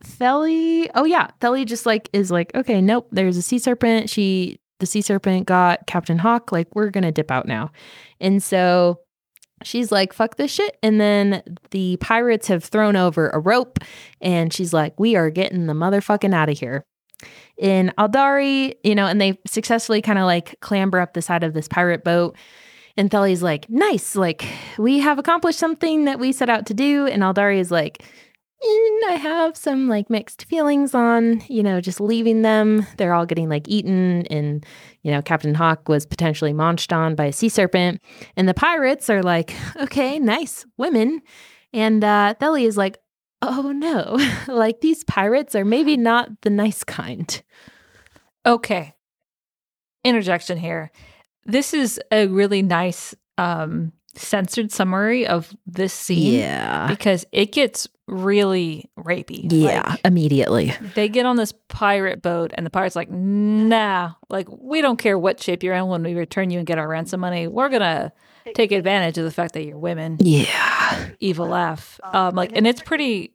Theli. 0.04 0.88
Oh 0.94 1.04
yeah, 1.04 1.28
Theli 1.40 1.66
just 1.66 1.86
like 1.86 2.08
is 2.12 2.30
like, 2.30 2.54
okay, 2.54 2.80
nope. 2.80 3.08
There's 3.12 3.36
a 3.36 3.42
sea 3.42 3.58
serpent. 3.58 4.10
She, 4.10 4.60
the 4.80 4.86
sea 4.86 5.00
serpent, 5.00 5.46
got 5.46 5.86
Captain 5.86 6.18
Hawk. 6.18 6.52
Like 6.52 6.74
we're 6.74 6.90
gonna 6.90 7.12
dip 7.12 7.30
out 7.30 7.46
now, 7.46 7.70
and 8.20 8.42
so 8.42 9.00
she's 9.64 9.92
like, 9.92 10.12
fuck 10.12 10.36
this 10.36 10.50
shit. 10.50 10.76
And 10.82 11.00
then 11.00 11.42
the 11.70 11.96
pirates 11.98 12.48
have 12.48 12.64
thrown 12.64 12.96
over 12.96 13.30
a 13.30 13.38
rope 13.38 13.78
and 14.20 14.52
she's 14.52 14.72
like, 14.72 14.98
we 14.98 15.16
are 15.16 15.30
getting 15.30 15.66
the 15.66 15.72
motherfucking 15.72 16.34
out 16.34 16.48
of 16.48 16.58
here. 16.58 16.84
In 17.56 17.92
Aldari, 17.98 18.74
you 18.82 18.94
know, 18.94 19.06
and 19.06 19.20
they 19.20 19.38
successfully 19.46 20.02
kind 20.02 20.18
of 20.18 20.24
like 20.24 20.58
clamber 20.60 20.98
up 20.98 21.14
the 21.14 21.22
side 21.22 21.44
of 21.44 21.54
this 21.54 21.68
pirate 21.68 22.02
boat. 22.02 22.36
And 22.96 23.10
Theli's 23.10 23.42
like, 23.42 23.70
nice, 23.70 24.16
like 24.16 24.44
we 24.78 24.98
have 24.98 25.18
accomplished 25.18 25.58
something 25.58 26.04
that 26.04 26.18
we 26.18 26.32
set 26.32 26.50
out 26.50 26.66
to 26.66 26.74
do. 26.74 27.06
And 27.06 27.22
Aldari 27.22 27.58
is 27.58 27.70
like, 27.70 28.04
"Mm, 28.64 29.02
I 29.08 29.18
have 29.20 29.56
some 29.56 29.88
like 29.88 30.08
mixed 30.08 30.44
feelings 30.44 30.94
on, 30.94 31.42
you 31.48 31.62
know, 31.62 31.80
just 31.80 32.00
leaving 32.00 32.42
them. 32.42 32.86
They're 32.96 33.14
all 33.14 33.26
getting 33.26 33.48
like 33.48 33.68
eaten 33.68 34.26
and 34.28 34.64
you 35.02 35.10
know, 35.10 35.20
Captain 35.20 35.54
Hawk 35.54 35.88
was 35.88 36.06
potentially 36.06 36.52
munched 36.52 36.92
on 36.92 37.14
by 37.14 37.26
a 37.26 37.32
sea 37.32 37.48
serpent. 37.48 38.00
And 38.36 38.48
the 38.48 38.54
pirates 38.54 39.10
are 39.10 39.22
like, 39.22 39.54
okay, 39.76 40.18
nice 40.18 40.64
women. 40.76 41.22
And 41.72 42.04
uh, 42.04 42.34
Theli 42.40 42.66
is 42.66 42.76
like, 42.76 42.98
oh 43.40 43.72
no, 43.72 44.18
like 44.52 44.80
these 44.80 45.04
pirates 45.04 45.54
are 45.54 45.64
maybe 45.64 45.96
not 45.96 46.28
the 46.42 46.50
nice 46.50 46.84
kind. 46.84 47.42
Okay. 48.46 48.94
Interjection 50.04 50.58
here. 50.58 50.90
This 51.44 51.74
is 51.74 52.00
a 52.10 52.26
really 52.28 52.62
nice 52.62 53.14
um 53.38 53.92
censored 54.14 54.70
summary 54.70 55.26
of 55.26 55.54
this 55.66 55.92
scene 55.92 56.34
Yeah. 56.40 56.86
because 56.88 57.24
it 57.32 57.52
gets 57.52 57.88
really 58.06 58.90
rapey. 58.98 59.46
Yeah, 59.50 59.82
Like, 59.90 60.00
immediately. 60.04 60.74
they 60.94 61.08
get 61.08 61.24
on 61.24 61.36
this 61.36 61.52
pirate 61.68 62.20
boat 62.20 62.50
and 62.54 62.66
the 62.66 62.70
pirate's 62.70 62.94
like, 62.96 63.10
nah, 63.10 64.12
like 64.28 64.48
we 64.50 64.82
don't 64.82 64.98
care 64.98 65.18
what 65.18 65.40
shape 65.42 65.62
you're 65.62 65.74
in 65.74 65.86
when 65.86 66.02
we 66.02 66.14
return 66.14 66.50
you 66.50 66.58
and 66.58 66.66
get 66.66 66.78
our 66.78 66.88
ransom 66.88 67.20
money. 67.20 67.48
We're 67.48 67.70
gonna 67.70 68.12
take 68.54 68.70
advantage 68.72 69.16
of 69.18 69.24
the 69.24 69.30
fact 69.30 69.54
that 69.54 69.64
you're 69.64 69.78
women. 69.78 70.18
Yeah. 70.20 71.08
Evil 71.20 71.46
laugh. 71.46 71.98
Um 72.04 72.34
like 72.34 72.52
and 72.54 72.66
it's 72.66 72.82
pretty 72.82 73.32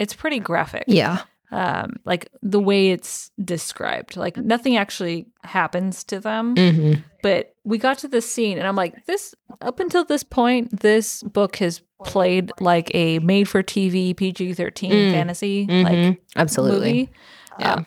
it's 0.00 0.14
pretty 0.14 0.40
graphic. 0.40 0.84
Yeah. 0.88 1.22
Um 1.50 1.96
like 2.04 2.28
the 2.42 2.60
way 2.60 2.90
it's 2.90 3.30
described. 3.42 4.16
Like 4.16 4.36
nothing 4.36 4.76
actually 4.76 5.26
happens 5.44 6.04
to 6.04 6.20
them. 6.20 6.54
hmm 6.56 6.92
But 7.22 7.54
we 7.64 7.78
got 7.78 7.98
to 7.98 8.08
this 8.08 8.30
scene 8.30 8.58
and 8.58 8.66
I'm 8.66 8.76
like, 8.76 9.06
this 9.06 9.34
up 9.60 9.80
until 9.80 10.04
this 10.04 10.22
point, 10.22 10.80
this 10.80 11.22
book 11.22 11.56
has 11.56 11.80
played 12.04 12.52
like 12.60 12.90
a 12.94 13.18
made 13.20 13.48
for 13.48 13.62
TV 13.62 14.14
PG 14.16 14.54
thirteen 14.54 14.92
Mm. 14.92 15.10
fantasy 15.10 15.66
like 15.68 15.92
Mm-hmm. 15.98 16.12
Absolutely. 16.36 16.78
movie. 16.92 17.10
Yeah. 17.58 17.72
Um, 17.74 17.86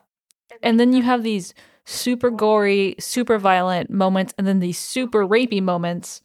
and 0.62 0.80
then 0.80 0.92
you 0.94 1.02
have 1.04 1.24
these 1.24 1.54
super 1.86 2.30
gory, 2.30 2.96
super 3.00 3.38
violent 3.40 3.90
moments, 3.90 4.34
and 4.38 4.46
then 4.46 4.60
these 4.60 4.78
super 4.78 5.26
rapey 5.26 5.62
moments. 5.62 6.22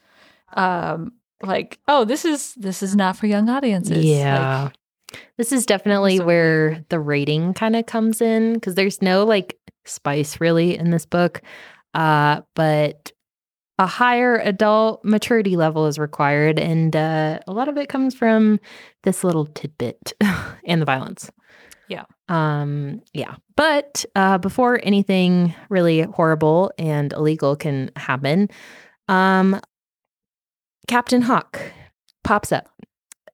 Um, 0.55 1.13
like, 1.43 1.79
oh, 1.87 2.05
this 2.05 2.25
is 2.25 2.55
this 2.55 2.83
is 2.83 2.97
not 2.97 3.17
for 3.17 3.27
young 3.27 3.49
audiences. 3.49 4.05
Yeah. 4.05 4.65
Like, 4.65 4.73
this 5.37 5.53
is 5.53 5.67
definitely 5.67 6.19
So 6.19 6.25
where 6.25 6.85
the 6.89 7.01
rating 7.01 7.55
kind 7.55 7.77
of 7.77 7.87
comes 7.87 8.21
in 8.21 8.55
because 8.55 8.75
there's 8.75 9.03
no 9.03 9.25
like 9.25 9.59
spice 9.85 10.41
really 10.41 10.77
in 10.77 10.91
this 10.91 11.07
book. 11.07 11.43
Uh, 11.95 12.43
but 12.55 13.13
a 13.79 13.87
higher 13.87 14.39
adult 14.39 15.05
maturity 15.05 15.57
level 15.57 15.87
is 15.87 15.99
required. 15.99 16.59
And 16.59 16.95
uh, 16.97 17.41
a 17.47 17.53
lot 17.53 17.69
of 17.69 17.77
it 17.77 17.89
comes 17.89 18.15
from 18.15 18.59
this 19.03 19.23
little 19.23 19.47
tidbit 19.47 20.15
and 20.67 20.81
the 20.81 20.87
violence. 20.87 21.31
Yeah. 21.89 22.05
Um, 22.29 23.03
yeah. 23.13 23.37
But 23.55 24.05
uh, 24.17 24.39
before 24.39 24.81
anything 24.83 25.55
really 25.69 26.03
horrible 26.03 26.73
and 26.79 27.13
illegal 27.13 27.55
can 27.55 27.91
happen, 27.97 28.49
um, 29.09 29.61
Captain 30.89 31.23
Hawk 31.23 31.61
pops 32.25 32.51
up 32.51 32.69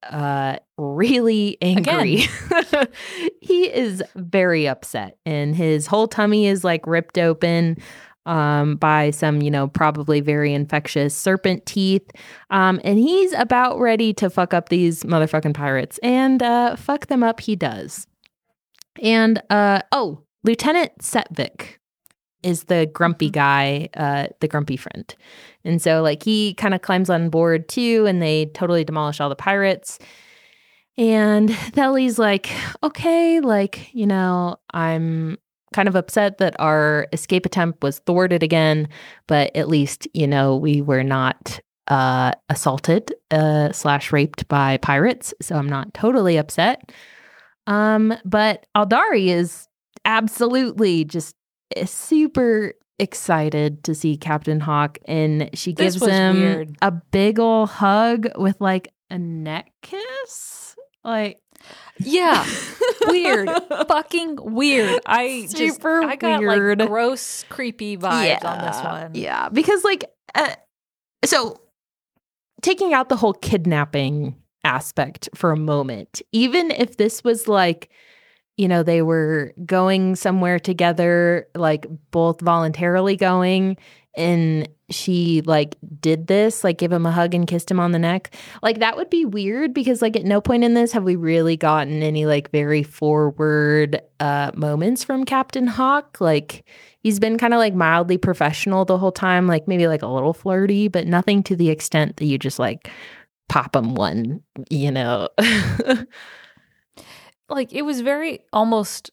uh 0.04 0.56
really 0.78 1.58
angry. 1.62 2.24
He 3.40 3.64
is 3.64 4.02
very 4.16 4.66
upset 4.66 5.18
and 5.26 5.54
his 5.54 5.86
whole 5.86 6.08
tummy 6.08 6.46
is 6.46 6.64
like 6.64 6.86
ripped 6.86 7.18
open 7.18 7.76
um 8.24 8.76
by 8.76 9.10
some 9.10 9.42
you 9.42 9.50
know 9.50 9.66
probably 9.68 10.20
very 10.20 10.54
infectious 10.54 11.14
serpent 11.14 11.66
teeth. 11.66 12.08
Um 12.50 12.80
and 12.84 12.98
he's 12.98 13.32
about 13.32 13.78
ready 13.78 14.12
to 14.14 14.30
fuck 14.30 14.54
up 14.54 14.68
these 14.68 15.02
motherfucking 15.02 15.54
pirates 15.54 15.98
and 16.02 16.42
uh 16.42 16.76
fuck 16.76 17.06
them 17.06 17.22
up 17.22 17.40
he 17.40 17.56
does. 17.56 18.06
And 19.02 19.42
uh 19.50 19.82
oh 19.92 20.22
lieutenant 20.44 20.92
setvik 21.00 21.78
is 22.42 22.64
the 22.64 22.86
grumpy 22.92 23.30
guy 23.30 23.88
uh 23.94 24.26
the 24.40 24.48
grumpy 24.48 24.76
friend 24.76 25.14
and 25.64 25.80
so 25.80 26.02
like 26.02 26.22
he 26.22 26.54
kind 26.54 26.74
of 26.74 26.82
climbs 26.82 27.10
on 27.10 27.28
board 27.28 27.68
too 27.68 28.04
and 28.06 28.20
they 28.20 28.46
totally 28.46 28.84
demolish 28.84 29.20
all 29.20 29.28
the 29.28 29.36
pirates 29.36 29.98
and 30.98 31.48
Theli's 31.72 32.18
like, 32.18 32.50
okay, 32.82 33.40
like, 33.40 33.92
you 33.94 34.06
know, 34.06 34.56
I'm 34.72 35.38
kind 35.72 35.88
of 35.88 35.96
upset 35.96 36.38
that 36.38 36.54
our 36.60 37.06
escape 37.12 37.46
attempt 37.46 37.82
was 37.82 38.00
thwarted 38.00 38.42
again, 38.42 38.88
but 39.26 39.54
at 39.56 39.68
least, 39.68 40.06
you 40.12 40.26
know, 40.26 40.56
we 40.56 40.82
were 40.82 41.04
not 41.04 41.60
uh 41.88 42.30
assaulted 42.48 43.12
uh 43.32 43.72
slash 43.72 44.12
raped 44.12 44.46
by 44.46 44.76
pirates. 44.76 45.34
So 45.42 45.56
I'm 45.56 45.68
not 45.68 45.92
totally 45.94 46.36
upset. 46.36 46.92
Um, 47.66 48.14
but 48.24 48.66
Aldari 48.76 49.28
is 49.28 49.66
absolutely 50.04 51.04
just 51.04 51.34
super 51.86 52.74
excited 52.98 53.82
to 53.84 53.94
see 53.94 54.16
Captain 54.16 54.60
Hawk 54.60 54.98
and 55.06 55.50
she 55.54 55.72
gives 55.72 56.02
him 56.04 56.36
weird. 56.36 56.76
a 56.82 56.90
big 56.90 57.38
ol' 57.40 57.66
hug 57.66 58.28
with 58.36 58.60
like 58.60 58.92
a 59.10 59.18
neck 59.18 59.72
kiss. 59.82 60.76
Like 61.04 61.40
yeah, 61.98 62.46
weird, 63.06 63.48
fucking 63.88 64.38
weird. 64.40 65.00
I 65.06 65.48
just 65.50 65.76
Super 65.76 66.02
I 66.02 66.16
got 66.16 66.40
weird. 66.40 66.78
like 66.78 66.88
gross, 66.88 67.44
creepy 67.48 67.96
vibes 67.96 68.44
on 68.44 68.64
this 68.64 68.82
one. 68.82 69.14
Yeah, 69.14 69.48
because 69.48 69.84
like, 69.84 70.04
uh, 70.34 70.54
so 71.24 71.60
taking 72.62 72.94
out 72.94 73.08
the 73.08 73.16
whole 73.16 73.34
kidnapping 73.34 74.36
aspect 74.64 75.28
for 75.34 75.52
a 75.52 75.56
moment, 75.56 76.22
even 76.32 76.70
if 76.70 76.96
this 76.96 77.22
was 77.22 77.46
like, 77.48 77.90
you 78.56 78.68
know, 78.68 78.82
they 78.82 79.02
were 79.02 79.54
going 79.64 80.14
somewhere 80.16 80.58
together, 80.58 81.48
like 81.54 81.86
both 82.10 82.40
voluntarily 82.40 83.16
going, 83.16 83.76
and 84.14 84.68
she 84.90 85.40
like 85.46 85.76
did 86.00 86.26
this, 86.26 86.62
like 86.62 86.78
gave 86.78 86.92
him 86.92 87.06
a 87.06 87.10
hug 87.10 87.34
and 87.34 87.46
kissed 87.46 87.70
him 87.70 87.80
on 87.80 87.92
the 87.92 87.98
neck, 87.98 88.34
like 88.62 88.78
that 88.80 88.96
would 88.96 89.08
be 89.08 89.24
weird 89.24 89.72
because 89.72 90.02
like 90.02 90.16
at 90.16 90.24
no 90.24 90.40
point 90.40 90.64
in 90.64 90.74
this 90.74 90.92
have 90.92 91.04
we 91.04 91.16
really 91.16 91.56
gotten 91.56 92.02
any 92.02 92.26
like 92.26 92.50
very 92.50 92.82
forward 92.82 94.00
uh 94.20 94.50
moments 94.54 95.02
from 95.02 95.24
Captain 95.24 95.66
Hawk. 95.66 96.20
Like 96.20 96.64
he's 97.00 97.18
been 97.18 97.38
kind 97.38 97.54
of 97.54 97.58
like 97.58 97.74
mildly 97.74 98.18
professional 98.18 98.84
the 98.84 98.98
whole 98.98 99.12
time, 99.12 99.46
like 99.46 99.66
maybe 99.66 99.86
like 99.86 100.02
a 100.02 100.06
little 100.08 100.34
flirty, 100.34 100.88
but 100.88 101.06
nothing 101.06 101.42
to 101.44 101.56
the 101.56 101.70
extent 101.70 102.16
that 102.18 102.26
you 102.26 102.38
just 102.38 102.58
like 102.58 102.90
pop 103.48 103.74
him 103.74 103.94
one, 103.94 104.42
you 104.70 104.90
know. 104.90 105.28
Like 107.52 107.72
it 107.72 107.82
was 107.82 108.00
very 108.00 108.40
almost 108.52 109.10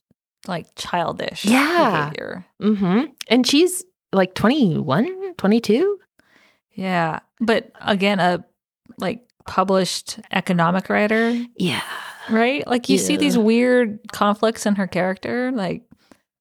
like 0.47 0.67
childish. 0.75 1.45
Yeah. 1.45 2.09
behavior. 2.09 2.45
hmm 2.61 3.01
And 3.27 3.45
she's 3.45 3.83
like 4.13 4.33
21, 4.35 5.35
22. 5.35 5.99
Yeah. 6.73 7.19
But 7.39 7.71
again, 7.81 8.19
a 8.19 8.43
like 8.97 9.21
published 9.45 10.19
economic 10.31 10.89
writer, 10.89 11.35
Yeah. 11.57 11.81
right? 12.29 12.65
Like 12.67 12.89
you 12.89 12.97
see 12.97 13.17
these 13.17 13.37
weird 13.37 13.99
conflicts 14.11 14.65
in 14.65 14.75
her 14.75 14.87
character. 14.87 15.51
Like 15.51 15.83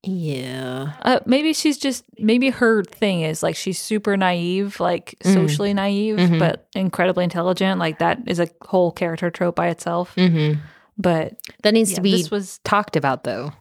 Yeah. 0.04 0.92
uh, 1.02 1.20
maybe 1.26 1.52
she's 1.52 1.76
just 1.78 2.04
maybe 2.18 2.50
her 2.50 2.84
thing 2.84 3.22
is 3.22 3.42
like 3.42 3.56
she's 3.56 3.78
super 3.78 4.16
naive, 4.16 4.78
like 4.80 5.16
Mm. 5.24 5.34
socially 5.34 5.74
naive, 5.74 6.16
Mhm. 6.18 6.38
but 6.38 6.68
incredibly 6.74 7.24
intelligent. 7.24 7.78
Like 7.80 7.98
that 7.98 8.18
is 8.26 8.38
a 8.40 8.48
whole 8.62 8.92
character 8.92 9.30
trope 9.30 9.56
by 9.56 9.68
itself. 9.68 10.14
Mm-hmm. 10.16 10.60
But 10.98 11.34
That 11.62 11.74
needs 11.74 11.92
yeah, 11.92 11.96
to 11.96 12.02
be 12.02 12.12
this 12.12 12.30
was 12.30 12.58
talked 12.64 12.96
about 12.96 13.24
though, 13.24 13.52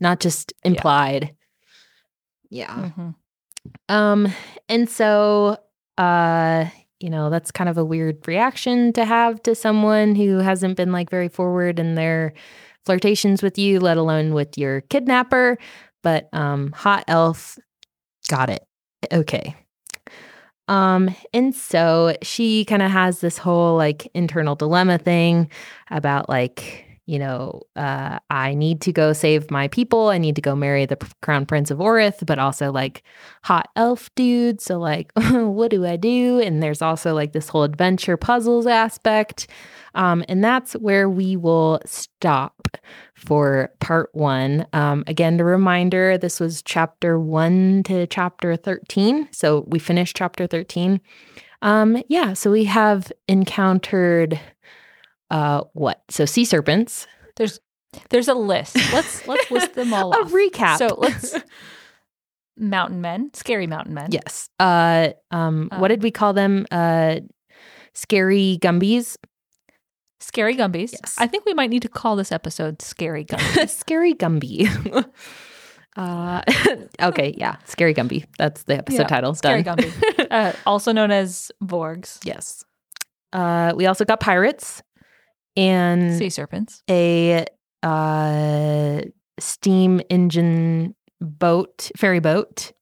not 0.00 0.20
just 0.20 0.52
implied. 0.64 1.34
Yeah. 2.50 2.90
mhm. 2.96 3.14
Um, 3.88 4.32
and 4.68 4.88
so, 4.88 5.58
uh, 5.98 6.66
you 7.00 7.10
know, 7.10 7.30
that's 7.30 7.50
kind 7.50 7.68
of 7.68 7.78
a 7.78 7.84
weird 7.84 8.26
reaction 8.26 8.92
to 8.94 9.04
have 9.04 9.42
to 9.42 9.54
someone 9.54 10.14
who 10.14 10.38
hasn't 10.38 10.76
been 10.76 10.92
like 10.92 11.10
very 11.10 11.28
forward 11.28 11.78
in 11.78 11.94
their 11.94 12.32
flirtations 12.86 13.42
with 13.42 13.58
you, 13.58 13.80
let 13.80 13.96
alone 13.96 14.32
with 14.32 14.56
your 14.56 14.80
kidnapper. 14.82 15.58
But 16.02 16.28
um, 16.32 16.72
Hot 16.72 17.04
Elf 17.08 17.58
got 18.28 18.50
it. 18.50 18.64
Okay. 19.12 19.54
Um, 20.68 21.14
and 21.32 21.54
so 21.54 22.14
she 22.22 22.64
kind 22.64 22.82
of 22.82 22.90
has 22.90 23.20
this 23.20 23.38
whole 23.38 23.76
like 23.76 24.10
internal 24.14 24.54
dilemma 24.54 24.98
thing 24.98 25.50
about 25.90 26.28
like, 26.28 26.84
you 27.06 27.18
know, 27.18 27.62
uh, 27.74 28.18
I 28.28 28.52
need 28.52 28.82
to 28.82 28.92
go 28.92 29.14
save 29.14 29.50
my 29.50 29.68
people. 29.68 30.08
I 30.08 30.18
need 30.18 30.36
to 30.36 30.42
go 30.42 30.54
marry 30.54 30.84
the 30.84 30.98
crown 31.22 31.46
prince 31.46 31.70
of 31.70 31.78
Orith, 31.78 32.26
but 32.26 32.38
also 32.38 32.70
like 32.70 33.02
hot 33.42 33.70
elf 33.76 34.14
dude. 34.14 34.60
So 34.60 34.78
like, 34.78 35.10
what 35.16 35.70
do 35.70 35.86
I 35.86 35.96
do? 35.96 36.38
And 36.38 36.62
there's 36.62 36.82
also 36.82 37.14
like 37.14 37.32
this 37.32 37.48
whole 37.48 37.62
adventure 37.62 38.18
puzzles 38.18 38.66
aspect. 38.66 39.46
Um, 39.94 40.22
and 40.28 40.44
that's 40.44 40.74
where 40.74 41.08
we 41.08 41.34
will 41.34 41.80
stop 41.86 42.57
for 43.14 43.70
part 43.80 44.10
one. 44.12 44.66
Um, 44.72 45.04
again, 45.06 45.38
a 45.40 45.44
reminder 45.44 46.16
this 46.18 46.40
was 46.40 46.62
chapter 46.62 47.18
one 47.18 47.82
to 47.84 48.06
chapter 48.06 48.56
13. 48.56 49.28
So 49.32 49.64
we 49.68 49.78
finished 49.78 50.16
chapter 50.16 50.46
13. 50.46 51.00
Um, 51.62 52.02
yeah, 52.08 52.34
so 52.34 52.50
we 52.50 52.64
have 52.64 53.10
encountered 53.28 54.38
uh 55.30 55.62
what? 55.74 56.02
So 56.08 56.24
sea 56.24 56.44
serpents. 56.44 57.06
there's 57.36 57.60
there's 58.10 58.28
a 58.28 58.34
list. 58.34 58.76
Let's 58.92 59.26
let's 59.26 59.50
list 59.50 59.74
them 59.74 59.92
all 59.92 60.12
A 60.14 60.18
off. 60.20 60.30
recap. 60.32 60.78
So 60.78 60.94
let's 60.98 61.34
mountain 62.56 63.00
men, 63.00 63.30
scary 63.34 63.66
mountain 63.66 63.94
men. 63.94 64.08
yes. 64.10 64.48
Uh 64.58 65.10
um 65.30 65.68
what 65.72 65.90
Um, 65.90 65.96
did 65.96 66.02
we 66.02 66.10
call 66.10 66.32
them? 66.32 66.66
Uh 66.70 67.20
scary 67.94 68.58
gumbies. 68.62 69.16
Scary 70.20 70.56
Gumbies. 70.56 70.92
Yes. 70.92 71.14
I 71.18 71.26
think 71.26 71.44
we 71.46 71.54
might 71.54 71.70
need 71.70 71.82
to 71.82 71.88
call 71.88 72.16
this 72.16 72.32
episode 72.32 72.82
Scary 72.82 73.24
Gumbies. 73.24 73.68
scary 73.78 74.14
Gumby. 74.14 74.66
uh 75.96 76.42
okay, 77.02 77.34
yeah. 77.36 77.56
Scary 77.64 77.94
Gumby. 77.94 78.24
That's 78.38 78.64
the 78.64 78.78
episode 78.78 79.02
Yeah, 79.02 79.06
title. 79.06 79.34
Scary 79.34 79.62
Done. 79.62 79.78
Gumby. 79.78 80.26
uh, 80.30 80.52
also 80.66 80.92
known 80.92 81.10
as 81.10 81.50
Vorgs, 81.62 82.18
yes. 82.24 82.64
Uh 83.32 83.72
we 83.76 83.86
also 83.86 84.04
got 84.04 84.20
pirates 84.20 84.82
and 85.56 86.16
sea 86.16 86.30
serpents. 86.30 86.82
a 86.90 87.44
uh 87.82 89.00
steam 89.38 90.00
engine 90.10 90.94
boat, 91.20 91.90
ferry 91.96 92.20
boat. 92.20 92.72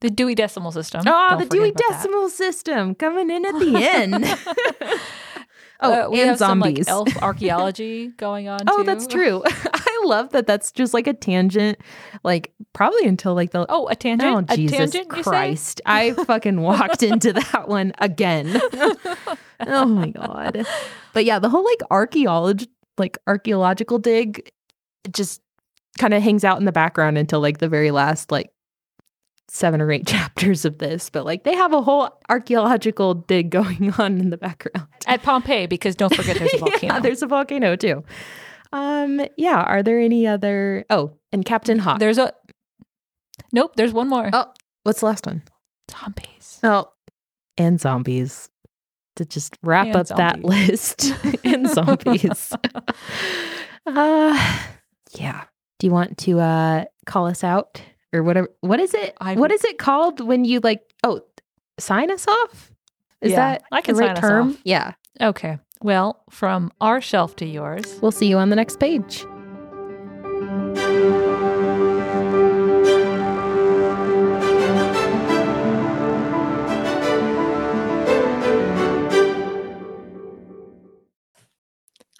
The 0.00 0.10
Dewey 0.10 0.34
Decimal 0.34 0.72
System. 0.72 1.02
Oh, 1.06 1.28
Don't 1.30 1.38
the 1.38 1.46
Dewey 1.46 1.70
about 1.70 1.78
that. 1.88 1.96
Decimal 2.02 2.28
System 2.28 2.94
coming 2.94 3.30
in 3.30 3.44
at 3.46 3.58
the 3.58 3.76
end. 3.76 4.24
Oh, 5.80 5.92
Uh, 6.06 6.10
we 6.10 6.20
and 6.20 6.30
have 6.30 6.38
some 6.38 6.60
zombies. 6.60 6.86
like 6.86 6.88
elf 6.88 7.16
archaeology 7.22 8.08
going 8.16 8.48
on. 8.48 8.60
oh, 8.66 8.78
too. 8.78 8.84
that's 8.84 9.06
true. 9.06 9.42
I 9.46 10.02
love 10.04 10.30
that. 10.30 10.46
That's 10.46 10.72
just 10.72 10.94
like 10.94 11.06
a 11.06 11.12
tangent, 11.14 11.78
like 12.22 12.52
probably 12.72 13.06
until 13.06 13.34
like 13.34 13.50
the. 13.52 13.66
Oh, 13.68 13.88
a 13.88 13.94
tangent. 13.96 14.50
Oh 14.50 14.54
Jesus 14.56 14.92
tangent. 14.92 15.08
Christ! 15.08 15.80
I 15.86 16.12
fucking 16.12 16.60
walked 16.60 17.02
into 17.10 17.32
that 17.32 17.68
one 17.68 17.92
again. 17.98 18.60
oh 19.66 19.84
my 19.86 20.10
god! 20.10 20.66
But 21.12 21.24
yeah, 21.24 21.38
the 21.38 21.48
whole 21.48 21.64
like 21.64 21.80
archaeology, 21.90 22.68
like 22.98 23.18
archaeological 23.26 23.98
dig, 23.98 24.50
just 25.12 25.40
kind 25.98 26.12
of 26.12 26.22
hangs 26.22 26.44
out 26.44 26.58
in 26.58 26.64
the 26.64 26.72
background 26.72 27.16
until 27.18 27.40
like 27.40 27.58
the 27.58 27.68
very 27.68 27.90
last 27.90 28.30
like 28.32 28.50
seven 29.48 29.80
or 29.80 29.90
eight 29.92 30.06
chapters 30.08 30.64
of 30.64 30.78
this. 30.78 31.10
But 31.10 31.24
like 31.24 31.44
they 31.44 31.54
have 31.54 31.72
a 31.72 31.82
whole 31.82 32.10
archaeological 32.28 33.14
dig 33.14 33.50
going 33.50 33.92
on 33.98 34.18
in 34.18 34.30
the 34.30 34.36
background. 34.36 34.88
At 35.06 35.22
Pompeii, 35.22 35.66
because 35.66 35.94
don't 35.96 36.14
forget 36.14 36.38
there's 36.38 36.54
a 36.54 36.58
volcano. 36.58 36.94
yeah, 36.94 37.00
there's 37.00 37.22
a 37.22 37.26
volcano 37.26 37.76
too. 37.76 38.04
Um, 38.72 39.20
yeah. 39.36 39.62
Are 39.62 39.82
there 39.82 40.00
any 40.00 40.26
other? 40.26 40.84
Oh, 40.90 41.12
and 41.32 41.44
Captain 41.44 41.78
Hawk. 41.78 41.98
There's 42.00 42.18
a. 42.18 42.32
Nope, 43.52 43.76
there's 43.76 43.92
one 43.92 44.08
more. 44.08 44.30
Oh. 44.32 44.46
What's 44.82 45.00
the 45.00 45.06
last 45.06 45.26
one? 45.26 45.42
Zombies. 45.90 46.58
Oh, 46.62 46.88
and 47.56 47.80
zombies. 47.80 48.50
To 49.16 49.24
just 49.24 49.56
wrap 49.62 49.86
And 49.86 49.96
up 49.96 50.08
that 50.08 50.42
list, 50.44 51.12
and 51.44 51.68
zombies. 51.68 52.52
uh, 53.86 54.62
yeah. 55.16 55.44
Do 55.78 55.86
you 55.86 55.92
want 55.92 56.18
to 56.18 56.40
uh 56.40 56.84
call 57.06 57.26
us 57.26 57.44
out 57.44 57.80
or 58.14 58.22
whatever? 58.22 58.48
What 58.60 58.80
is 58.80 58.94
it? 58.94 59.14
I- 59.20 59.34
what 59.34 59.50
is 59.52 59.64
it 59.64 59.78
called 59.78 60.20
when 60.20 60.44
you 60.44 60.60
like? 60.60 60.82
Oh, 61.02 61.20
sign 61.78 62.10
us 62.10 62.26
off. 62.28 62.70
Is 63.20 63.32
Yeah, 63.32 63.36
that 63.36 63.62
I 63.72 63.80
can 63.80 63.94
the 63.96 64.00
right 64.00 64.08
sign 64.16 64.16
us 64.24 64.30
term? 64.30 64.50
off. 64.50 64.56
Yeah. 64.64 64.92
Okay. 65.20 65.58
Well, 65.82 66.22
from 66.30 66.70
our 66.80 67.00
shelf 67.00 67.36
to 67.36 67.46
yours. 67.46 67.98
We'll 68.00 68.12
see 68.12 68.26
you 68.28 68.38
on 68.38 68.50
the 68.50 68.56
next 68.56 68.78
page. 68.80 69.24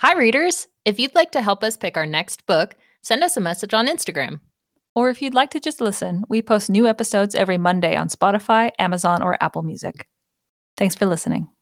Hi, 0.01 0.15
readers. 0.15 0.69
If 0.85 0.99
you'd 0.99 1.15
like 1.15 1.33
to 1.33 1.43
help 1.43 1.65
us 1.65 1.77
pick 1.77 1.97
our 1.97 2.07
next 2.07 2.47
book, 2.47 2.75
send 3.03 3.23
us 3.25 3.37
a 3.37 3.41
message 3.41 3.73
on 3.73 3.87
Instagram. 3.89 4.41
Or 4.95 5.11
if 5.11 5.21
you'd 5.21 5.35
like 5.35 5.51
to 5.51 5.61
just 5.61 5.81
listen, 5.81 6.25
we 6.29 6.43
post 6.43 6.71
new 6.71 6.87
episodes 6.87 7.35
every 7.35 7.59
Monday 7.59 7.97
on 7.97 8.09
Spotify, 8.09 8.71
Amazon, 8.79 9.23
or 9.23 9.43
Apple 9.43 9.63
Music. 9.63 10.07
Thanks 10.77 10.95
for 10.95 11.07
listening. 11.07 11.54